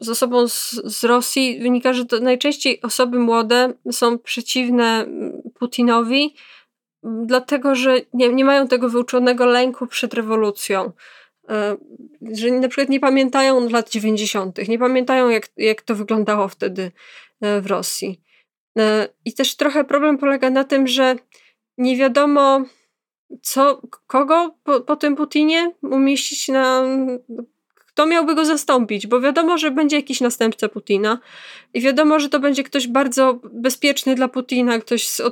z 0.00 0.08
osobą 0.08 0.48
z, 0.48 0.70
z 0.70 1.04
Rosji 1.04 1.60
wynika, 1.60 1.92
że 1.92 2.04
najczęściej 2.20 2.82
osoby 2.82 3.18
młode 3.18 3.72
są 3.90 4.18
przeciwne 4.18 5.06
Putinowi, 5.54 6.34
dlatego 7.02 7.74
że 7.74 8.00
nie, 8.14 8.28
nie 8.28 8.44
mają 8.44 8.68
tego 8.68 8.88
wyuczonego 8.88 9.46
lęku 9.46 9.86
przed 9.86 10.14
rewolucją. 10.14 10.92
E, 11.48 11.76
że 12.32 12.50
na 12.50 12.68
przykład 12.68 12.88
nie 12.88 13.00
pamiętają 13.00 13.68
lat 13.68 13.90
90., 13.90 14.68
nie 14.68 14.78
pamiętają, 14.78 15.28
jak, 15.28 15.48
jak 15.56 15.82
to 15.82 15.94
wyglądało 15.94 16.48
wtedy 16.48 16.92
e, 17.40 17.60
w 17.60 17.66
Rosji. 17.66 18.20
E, 18.78 19.08
I 19.24 19.34
też 19.34 19.56
trochę 19.56 19.84
problem 19.84 20.18
polega 20.18 20.50
na 20.50 20.64
tym, 20.64 20.86
że 20.86 21.16
nie 21.78 21.96
wiadomo, 21.96 22.64
co, 23.42 23.82
kogo 24.06 24.54
po, 24.64 24.80
po 24.80 24.96
tym 24.96 25.16
Putinie 25.16 25.72
umieścić 25.82 26.48
na 26.48 26.84
kto 27.94 28.06
miałby 28.06 28.34
go 28.34 28.44
zastąpić, 28.44 29.06
bo 29.06 29.20
wiadomo, 29.20 29.58
że 29.58 29.70
będzie 29.70 29.96
jakiś 29.96 30.20
następca 30.20 30.68
Putina 30.68 31.18
i 31.74 31.80
wiadomo, 31.80 32.20
że 32.20 32.28
to 32.28 32.40
będzie 32.40 32.64
ktoś 32.64 32.88
bardzo 32.88 33.38
bezpieczny 33.52 34.14
dla 34.14 34.28
Putina, 34.28 34.78
ktoś 34.78 35.08
z, 35.08 35.22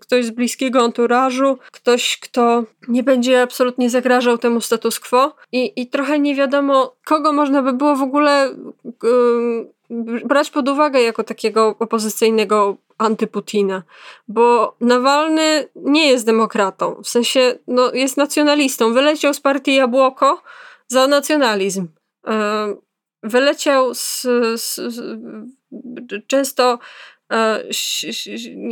ktoś 0.00 0.24
z 0.24 0.30
bliskiego 0.30 0.80
anturażu, 0.80 1.58
ktoś, 1.72 2.18
kto 2.18 2.64
nie 2.88 3.02
będzie 3.02 3.42
absolutnie 3.42 3.90
zagrażał 3.90 4.38
temu 4.38 4.60
status 4.60 5.00
quo. 5.00 5.34
I, 5.52 5.72
i 5.76 5.86
trochę 5.86 6.18
nie 6.18 6.34
wiadomo, 6.34 6.94
kogo 7.04 7.32
można 7.32 7.62
by 7.62 7.72
było 7.72 7.96
w 7.96 8.02
ogóle 8.02 8.54
yy, 9.02 10.22
brać 10.24 10.50
pod 10.50 10.68
uwagę 10.68 11.02
jako 11.02 11.24
takiego 11.24 11.76
opozycyjnego 11.78 12.76
antyputina, 12.98 13.82
bo 14.28 14.76
Nawalny 14.80 15.68
nie 15.76 16.08
jest 16.08 16.26
demokratą, 16.26 17.02
w 17.02 17.08
sensie 17.08 17.58
no, 17.66 17.92
jest 17.92 18.16
nacjonalistą, 18.16 18.92
wyleciał 18.92 19.34
z 19.34 19.40
partii 19.40 19.74
Jabłoko, 19.74 20.42
za 20.92 21.06
nacjonalizm. 21.06 21.88
E, 22.26 22.74
wyleciał 23.22 23.94
z, 23.94 24.22
z, 24.56 24.74
z 24.74 25.18
często 26.26 26.78
e, 27.32 27.64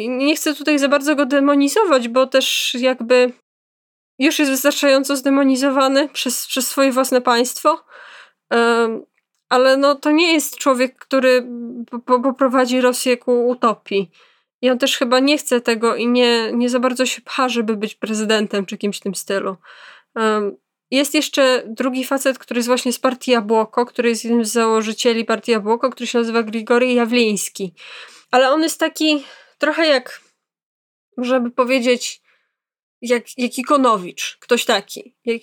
nie 0.08 0.36
chcę 0.36 0.54
tutaj 0.54 0.78
za 0.78 0.88
bardzo 0.88 1.16
go 1.16 1.26
demonizować, 1.26 2.08
bo 2.08 2.26
też 2.26 2.76
jakby 2.80 3.32
już 4.18 4.38
jest 4.38 4.50
wystarczająco 4.50 5.16
zdemonizowany 5.16 6.08
przez, 6.08 6.46
przez 6.46 6.68
swoje 6.68 6.92
własne 6.92 7.20
państwo. 7.20 7.84
E, 8.52 9.00
ale 9.48 9.76
no, 9.76 9.94
to 9.94 10.10
nie 10.10 10.32
jest 10.32 10.56
człowiek, 10.56 10.98
który 10.98 11.46
poprowadzi 12.06 12.80
Rosję 12.80 13.16
ku 13.16 13.48
utopii. 13.48 14.10
I 14.62 14.70
on 14.70 14.78
też 14.78 14.96
chyba 14.96 15.20
nie 15.20 15.38
chce 15.38 15.60
tego 15.60 15.96
i 15.96 16.06
nie, 16.06 16.52
nie 16.52 16.68
za 16.68 16.80
bardzo 16.80 17.06
się 17.06 17.22
pcha, 17.22 17.48
żeby 17.48 17.76
być 17.76 17.94
prezydentem 17.94 18.66
czy 18.66 18.78
kimś 18.78 18.98
w 18.98 19.00
tym 19.00 19.14
stylu. 19.14 19.56
Jest 20.90 21.14
jeszcze 21.14 21.64
drugi 21.66 22.04
facet, 22.04 22.38
który 22.38 22.58
jest 22.58 22.68
właśnie 22.68 22.92
z 22.92 22.98
partii 22.98 23.30
Jabłoko, 23.30 23.86
który 23.86 24.08
jest 24.08 24.24
jednym 24.24 24.44
z 24.44 24.52
założycieli 24.52 25.24
partii 25.24 25.52
Jabłoko, 25.52 25.90
który 25.90 26.06
się 26.06 26.18
nazywa 26.18 26.42
Grigory 26.42 26.92
Jawliński. 26.92 27.74
Ale 28.30 28.50
on 28.50 28.62
jest 28.62 28.80
taki 28.80 29.24
trochę 29.58 29.86
jak, 29.86 30.20
można 31.16 31.40
by 31.40 31.50
powiedzieć, 31.50 32.22
jak, 33.02 33.38
jak 33.38 33.58
Ikonowicz, 33.58 34.36
ktoś 34.40 34.64
taki. 34.64 35.14
Jak, 35.24 35.40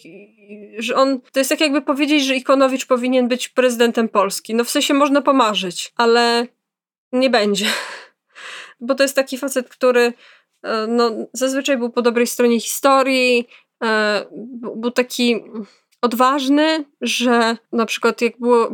że 0.78 0.96
on, 0.96 1.22
to 1.22 1.40
jest 1.40 1.50
tak 1.50 1.60
jakby 1.60 1.82
powiedzieć, 1.82 2.24
że 2.24 2.36
Ikonowicz 2.36 2.86
powinien 2.86 3.28
być 3.28 3.50
prezydentem 3.50 4.10
Polski. 4.10 4.56
No 4.56 4.64
w 4.64 4.70
sensie 4.70 4.94
można 4.94 5.22
pomarzyć, 5.22 5.94
ale 5.96 6.48
nie 7.12 7.30
będzie. 7.30 7.66
Bo 8.80 8.96
to 8.96 9.04
jest 9.04 9.16
taki 9.16 9.38
facet, 9.38 9.70
który 9.70 10.14
e, 10.64 10.88
no, 10.88 11.12
zazwyczaj 11.34 11.78
był 11.78 11.90
po 11.90 12.02
dobrej 12.02 12.28
stronie 12.28 12.60
historii, 12.60 13.48
był 14.76 14.92
taki 14.92 15.44
odważny, 16.02 16.86
że 17.02 17.58
na 17.72 17.86
przykład 17.86 18.22
jak 18.22 18.40
było, 18.40 18.68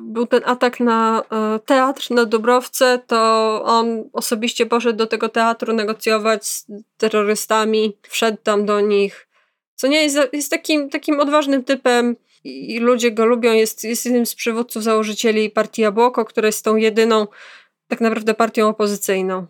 był 0.00 0.26
ten 0.26 0.42
atak 0.44 0.80
na 0.80 1.22
e, 1.32 1.58
teatr, 1.58 2.10
na 2.10 2.24
Dubrowce, 2.24 3.00
to 3.06 3.62
on 3.64 4.04
osobiście 4.12 4.66
poszedł 4.66 4.98
do 4.98 5.06
tego 5.06 5.28
teatru 5.28 5.72
negocjować 5.72 6.46
z 6.46 6.66
terrorystami, 6.96 7.96
wszedł 8.08 8.38
tam 8.42 8.66
do 8.66 8.80
nich, 8.80 9.28
co 9.74 9.86
nie 9.86 10.02
jest, 10.02 10.18
jest 10.32 10.50
takim, 10.50 10.90
takim 10.90 11.20
odważnym 11.20 11.64
typem 11.64 12.16
i 12.44 12.78
ludzie 12.78 13.10
go 13.10 13.26
lubią, 13.26 13.52
jest, 13.52 13.84
jest 13.84 14.04
jednym 14.04 14.26
z 14.26 14.34
przywódców, 14.34 14.82
założycieli 14.82 15.50
partii 15.50 15.82
Jabłoko, 15.82 16.24
która 16.24 16.46
jest 16.46 16.64
tą 16.64 16.76
jedyną 16.76 17.26
tak 17.88 18.00
naprawdę 18.00 18.34
partią 18.34 18.68
opozycyjną, 18.68 19.46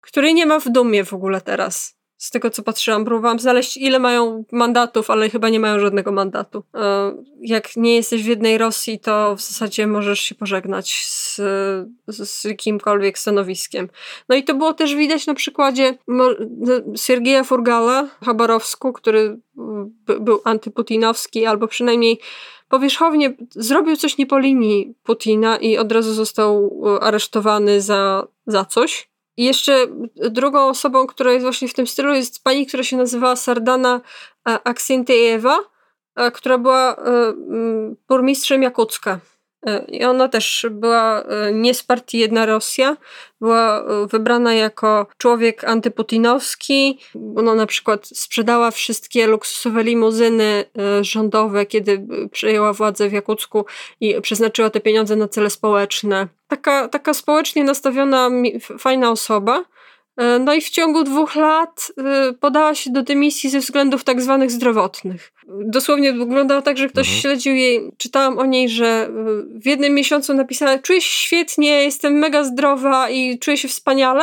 której 0.00 0.34
nie 0.34 0.46
ma 0.46 0.60
w 0.60 0.68
dumie 0.68 1.04
w 1.04 1.14
ogóle 1.14 1.40
teraz 1.40 1.97
z 2.18 2.30
tego 2.30 2.50
co 2.50 2.62
patrzyłam, 2.62 3.04
próbowałam 3.04 3.38
znaleźć 3.38 3.76
ile 3.76 3.98
mają 3.98 4.44
mandatów, 4.52 5.10
ale 5.10 5.30
chyba 5.30 5.48
nie 5.48 5.60
mają 5.60 5.80
żadnego 5.80 6.12
mandatu. 6.12 6.64
E, 6.74 7.12
jak 7.40 7.76
nie 7.76 7.96
jesteś 7.96 8.22
w 8.22 8.26
jednej 8.26 8.58
Rosji, 8.58 8.98
to 8.98 9.36
w 9.36 9.40
zasadzie 9.40 9.86
możesz 9.86 10.20
się 10.20 10.34
pożegnać 10.34 11.06
z, 11.06 11.40
z 12.08 12.44
jakimkolwiek 12.44 13.18
stanowiskiem. 13.18 13.88
No 14.28 14.36
i 14.36 14.44
to 14.44 14.54
było 14.54 14.74
też 14.74 14.94
widać 14.94 15.26
na 15.26 15.34
przykładzie 15.34 15.98
Siergieja 16.96 17.44
Furgala, 17.44 18.08
Chabarowsku, 18.24 18.92
który 18.92 19.38
był 20.20 20.40
antyputinowski, 20.44 21.46
albo 21.46 21.68
przynajmniej 21.68 22.20
powierzchownie 22.68 23.36
zrobił 23.50 23.96
coś 23.96 24.18
nie 24.18 24.26
po 24.26 24.38
linii 24.38 24.94
Putina 25.02 25.56
i 25.56 25.78
od 25.78 25.92
razu 25.92 26.14
został 26.14 26.80
aresztowany 27.00 27.80
za, 27.80 28.26
za 28.46 28.64
coś. 28.64 29.08
I 29.38 29.44
jeszcze 29.44 29.86
drugą 30.30 30.68
osobą, 30.68 31.06
która 31.06 31.32
jest 31.32 31.42
właśnie 31.44 31.68
w 31.68 31.74
tym 31.74 31.86
stylu, 31.86 32.14
jest 32.14 32.44
pani, 32.44 32.66
która 32.66 32.82
się 32.82 32.96
nazywała 32.96 33.36
Sardana 33.36 34.00
e, 34.48 34.58
Aksintiejewa, 34.64 35.58
e, 36.16 36.30
która 36.30 36.58
była 36.58 36.96
e, 36.96 37.32
burmistrzem 38.08 38.62
Jakucka. 38.62 39.20
I 39.88 40.04
ona 40.04 40.28
też 40.28 40.66
była 40.70 41.24
nie 41.52 41.74
z 41.74 41.82
partii 41.82 42.18
Jedna 42.18 42.46
Rosja, 42.46 42.96
była 43.40 43.84
wybrana 44.06 44.54
jako 44.54 45.06
człowiek 45.18 45.64
antyputinowski. 45.64 46.98
Ona 47.36 47.54
na 47.54 47.66
przykład 47.66 48.06
sprzedała 48.06 48.70
wszystkie 48.70 49.26
luksusowe 49.26 49.82
limuzyny 49.82 50.64
rządowe, 51.00 51.66
kiedy 51.66 52.06
przejęła 52.32 52.72
władzę 52.72 53.08
w 53.08 53.12
Jakucku 53.12 53.64
i 54.00 54.20
przeznaczyła 54.20 54.70
te 54.70 54.80
pieniądze 54.80 55.16
na 55.16 55.28
cele 55.28 55.50
społeczne 55.50 56.28
taka, 56.48 56.88
taka 56.88 57.14
społecznie 57.14 57.64
nastawiona, 57.64 58.30
fajna 58.78 59.10
osoba. 59.10 59.64
E, 60.18 60.38
no 60.38 60.54
i 60.54 60.60
w 60.60 60.70
ciągu 60.70 61.04
dwóch 61.04 61.36
lat 61.36 61.92
e, 61.98 62.32
podała 62.32 62.74
się 62.74 62.90
do 62.90 63.02
dymisji 63.02 63.50
ze 63.50 63.60
względów 63.60 64.04
tak 64.04 64.22
zwanych 64.22 64.50
zdrowotnych. 64.50 65.32
Dosłownie 65.48 66.12
wyglądało 66.12 66.62
tak, 66.62 66.78
że 66.78 66.88
ktoś 66.88 67.06
mhm. 67.06 67.20
śledził 67.20 67.54
jej, 67.54 67.90
czytałam 67.98 68.38
o 68.38 68.46
niej, 68.46 68.68
że 68.68 68.86
e, 68.86 69.10
w 69.60 69.66
jednym 69.66 69.94
miesiącu 69.94 70.34
napisała 70.34 70.78
czuję 70.78 71.00
się 71.00 71.10
świetnie, 71.10 71.84
jestem 71.84 72.12
mega 72.12 72.44
zdrowa 72.44 73.10
i 73.10 73.38
czuję 73.38 73.56
się 73.56 73.68
wspaniale, 73.68 74.22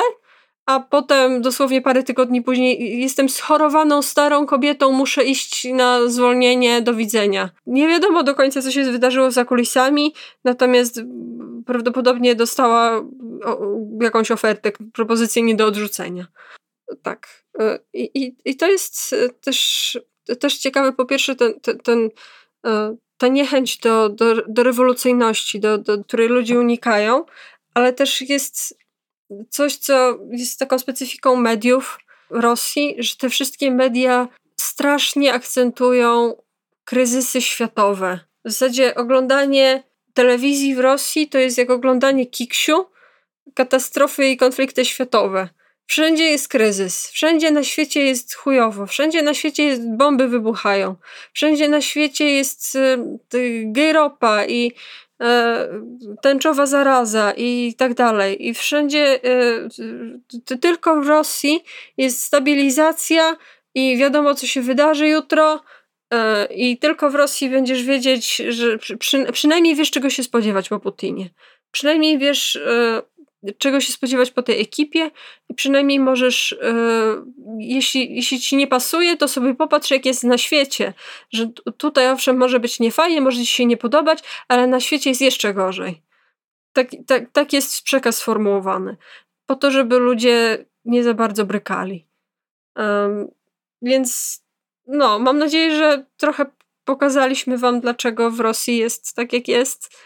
a 0.66 0.80
potem 0.80 1.42
dosłownie 1.42 1.82
parę 1.82 2.04
tygodni 2.04 2.42
później 2.42 3.00
jestem 3.00 3.30
schorowaną 3.30 4.02
starą 4.02 4.46
kobietą, 4.46 4.92
muszę 4.92 5.24
iść 5.24 5.68
na 5.74 6.08
zwolnienie, 6.08 6.82
do 6.82 6.94
widzenia. 6.94 7.50
Nie 7.68 7.88
wiadomo 7.88 8.24
do 8.24 8.36
końca, 8.36 8.62
co 8.62 8.72
się 8.72 8.84
wydarzyło 8.84 9.32
za 9.32 9.46
kulisami, 9.46 10.14
natomiast 10.44 11.02
prawdopodobnie 11.66 12.36
dostała 12.36 13.02
jakąś 14.02 14.32
ofertę, 14.32 14.72
propozycję 14.94 15.42
nie 15.42 15.56
do 15.56 15.66
odrzucenia. 15.66 16.28
Tak. 17.02 17.44
I, 17.94 18.12
i, 18.14 18.36
i 18.46 18.56
to 18.56 18.68
jest 18.68 19.16
też, 19.42 20.00
też 20.40 20.58
ciekawe, 20.58 20.94
po 20.94 21.06
pierwsze, 21.06 21.36
ten, 21.36 21.60
ten, 21.60 21.80
ten 21.80 22.10
ta 23.18 23.28
niechęć 23.28 23.78
do, 23.78 24.10
do, 24.10 24.36
do 24.48 24.64
rewolucyjności, 24.64 25.60
do, 25.60 25.78
do 25.78 26.04
której 26.04 26.28
ludzie 26.28 26.60
unikają, 26.60 27.26
ale 27.74 27.94
też 27.94 28.22
jest 28.22 28.80
coś, 29.50 29.76
co 29.76 30.20
jest 30.32 30.60
taką 30.60 30.80
specyfiką 30.80 31.36
mediów 31.36 32.00
Rosji, 32.30 32.96
że 33.00 33.16
te 33.16 33.30
wszystkie 33.30 33.72
media 33.72 34.28
strasznie 34.60 35.34
akcentują 35.34 36.36
kryzysy 36.84 37.42
światowe. 37.42 38.20
W 38.46 38.52
zasadzie 38.52 38.96
oglądanie 38.96 39.84
telewizji 40.16 40.76
w 40.76 40.80
Rosji 40.80 41.30
to 41.30 41.38
jest 41.38 41.58
jak 41.58 41.70
oglądanie 41.70 42.26
kiksiu, 42.26 42.86
katastrofy 43.54 44.28
i 44.28 44.38
konflikty 44.38 44.86
światowe. 44.86 45.50
Wszędzie 45.88 46.24
jest 46.24 46.48
kryzys, 46.48 47.10
wszędzie 47.12 47.52
na 47.52 47.64
świecie 47.64 48.02
jest 48.02 48.36
chujowo, 48.36 48.86
wszędzie 48.86 49.22
na 49.22 49.34
świecie 49.34 49.64
jest, 49.64 49.90
bomby 49.98 50.28
wybuchają, 50.28 50.96
wszędzie 51.34 51.70
na 51.70 51.82
świecie 51.82 52.32
jest 52.32 52.76
y, 52.76 52.98
gejropa 53.66 54.46
i 54.46 54.72
e, 55.22 55.70
tęczowa 56.22 56.66
zaraza 56.66 57.34
i 57.38 57.74
tak 57.78 57.94
dalej. 57.94 58.48
I 58.48 58.54
wszędzie, 58.54 59.20
y, 60.50 60.58
tylko 60.58 61.02
w 61.02 61.08
Rosji 61.08 61.64
jest 61.98 62.22
stabilizacja 62.22 63.38
i 63.76 63.98
wiadomo, 63.98 64.36
co 64.36 64.48
się 64.48 64.62
wydarzy 64.62 65.08
jutro. 65.08 65.62
E, 66.14 66.46
I 66.46 66.78
tylko 66.78 67.10
w 67.10 67.16
Rosji 67.16 67.50
będziesz 67.50 67.84
wiedzieć, 67.84 68.36
że 68.50 68.78
przy, 69.00 69.32
przynajmniej 69.32 69.76
wiesz, 69.76 69.92
czego 69.92 70.10
się 70.10 70.24
spodziewać 70.24 70.70
po 70.70 70.80
Putinie. 70.80 71.30
Przynajmniej 71.72 72.18
wiesz, 72.18 72.56
e, 72.56 73.02
czego 73.58 73.82
się 73.82 73.94
spodziewać 73.94 74.32
po 74.32 74.44
tej 74.44 74.62
ekipie 74.62 75.12
i 75.50 75.54
przynajmniej 75.54 76.00
możesz, 76.00 76.54
e, 76.54 76.76
jeśli, 77.60 78.16
jeśli 78.16 78.40
ci 78.40 78.56
nie 78.56 78.68
pasuje, 78.68 79.18
to 79.18 79.28
sobie 79.28 79.56
popatrz, 79.56 79.92
jak 79.92 80.06
jest 80.06 80.24
na 80.24 80.38
świecie. 80.38 80.94
Że 81.32 81.50
tutaj 81.78 82.12
owszem 82.12 82.38
może 82.38 82.60
być 82.60 82.80
niefajnie, 82.80 83.22
może 83.22 83.40
ci 83.40 83.46
się 83.46 83.66
nie 83.66 83.78
podobać, 83.78 84.20
ale 84.48 84.68
na 84.68 84.80
świecie 84.80 85.10
jest 85.10 85.22
jeszcze 85.22 85.54
gorzej. 85.54 86.02
Tak, 86.74 86.88
tak, 87.08 87.32
tak 87.32 87.54
jest 87.54 87.84
przekaz 87.84 88.18
sformułowany. 88.18 88.98
Po 89.46 89.56
to, 89.56 89.72
żeby 89.72 90.00
ludzie 90.00 90.66
nie 90.86 91.04
za 91.04 91.14
bardzo 91.14 91.46
brykali. 91.46 92.08
Um, 92.76 93.28
więc 93.82 94.42
no, 94.88 95.20
mam 95.20 95.38
nadzieję, 95.38 95.78
że 95.78 96.06
trochę 96.18 96.46
pokazaliśmy 96.86 97.58
Wam, 97.58 97.82
dlaczego 97.82 98.32
w 98.32 98.40
Rosji 98.40 98.78
jest 98.78 99.16
tak, 99.16 99.34
jak 99.34 99.48
jest. 99.48 99.98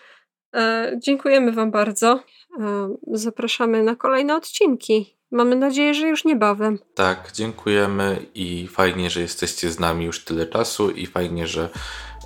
E, 0.55 0.91
dziękujemy 1.03 1.51
Wam 1.51 1.71
bardzo. 1.71 2.23
E, 2.59 2.95
zapraszamy 3.07 3.83
na 3.83 3.95
kolejne 3.95 4.35
odcinki. 4.35 5.19
Mamy 5.31 5.55
nadzieję, 5.55 5.93
że 5.93 6.07
już 6.07 6.25
niebawem. 6.25 6.79
Tak, 6.95 7.31
dziękujemy 7.33 8.25
i 8.35 8.67
fajnie, 8.67 9.09
że 9.09 9.21
jesteście 9.21 9.71
z 9.71 9.79
nami 9.79 10.05
już 10.05 10.25
tyle 10.25 10.45
czasu 10.45 10.89
i 10.91 11.05
fajnie, 11.05 11.47
że, 11.47 11.69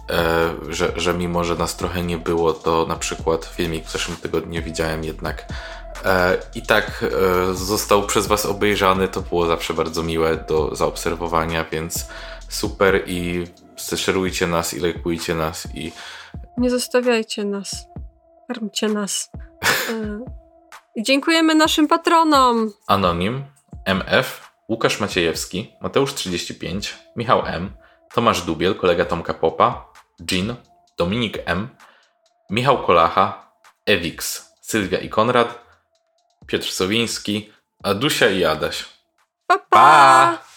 e, 0.09 0.49
że, 0.69 0.93
że 0.95 1.13
mimo, 1.13 1.43
że 1.43 1.55
nas 1.55 1.77
trochę 1.77 2.03
nie 2.03 2.17
było, 2.17 2.53
to 2.53 2.85
na 2.85 2.95
przykład 2.95 3.45
filmik 3.45 3.85
w 3.85 3.91
zeszłym 3.91 4.17
tygodniu 4.17 4.63
widziałem 4.63 5.03
jednak 5.03 5.45
e, 6.05 6.37
i 6.55 6.61
tak 6.61 7.05
e, 7.51 7.53
został 7.53 8.07
przez 8.07 8.27
Was 8.27 8.45
obejrzany. 8.45 9.07
To 9.07 9.21
było 9.21 9.45
zawsze 9.45 9.73
bardzo 9.73 10.03
miłe 10.03 10.45
do 10.47 10.75
zaobserwowania, 10.75 11.65
więc 11.71 12.05
super 12.53 13.03
i 13.07 13.47
szerujcie 13.95 14.47
nas 14.47 14.73
i 14.73 14.79
lajkujcie 14.79 15.35
nas 15.35 15.67
i 15.75 15.91
nie 16.57 16.69
zostawiajcie 16.69 17.45
nas. 17.45 17.87
Karmcie 18.47 18.87
nas. 18.87 19.31
E, 19.89 20.19
dziękujemy 20.97 21.55
naszym 21.55 21.87
patronom. 21.87 22.71
Anonim, 22.87 23.45
MF, 23.85 24.51
Łukasz 24.69 24.99
Maciejewski, 24.99 25.73
Mateusz 25.81 26.13
35, 26.13 26.97
Michał 27.15 27.45
M, 27.45 27.71
Tomasz 28.13 28.41
Dubiel, 28.41 28.75
kolega 28.75 29.05
Tomka 29.05 29.33
Popa, 29.33 29.93
Jean, 30.31 30.55
Dominik 30.97 31.37
M, 31.45 31.69
Michał 32.49 32.83
Kolacha, 32.83 33.51
Ewix, 33.85 34.49
Sylwia 34.61 34.99
i 34.99 35.09
Konrad, 35.09 35.59
Piotr 36.47 36.71
Sowiński, 36.71 37.51
Adusia 37.83 38.29
i 38.29 38.45
Adaś. 38.45 38.85
Pa! 39.47 39.57
pa! 39.57 40.52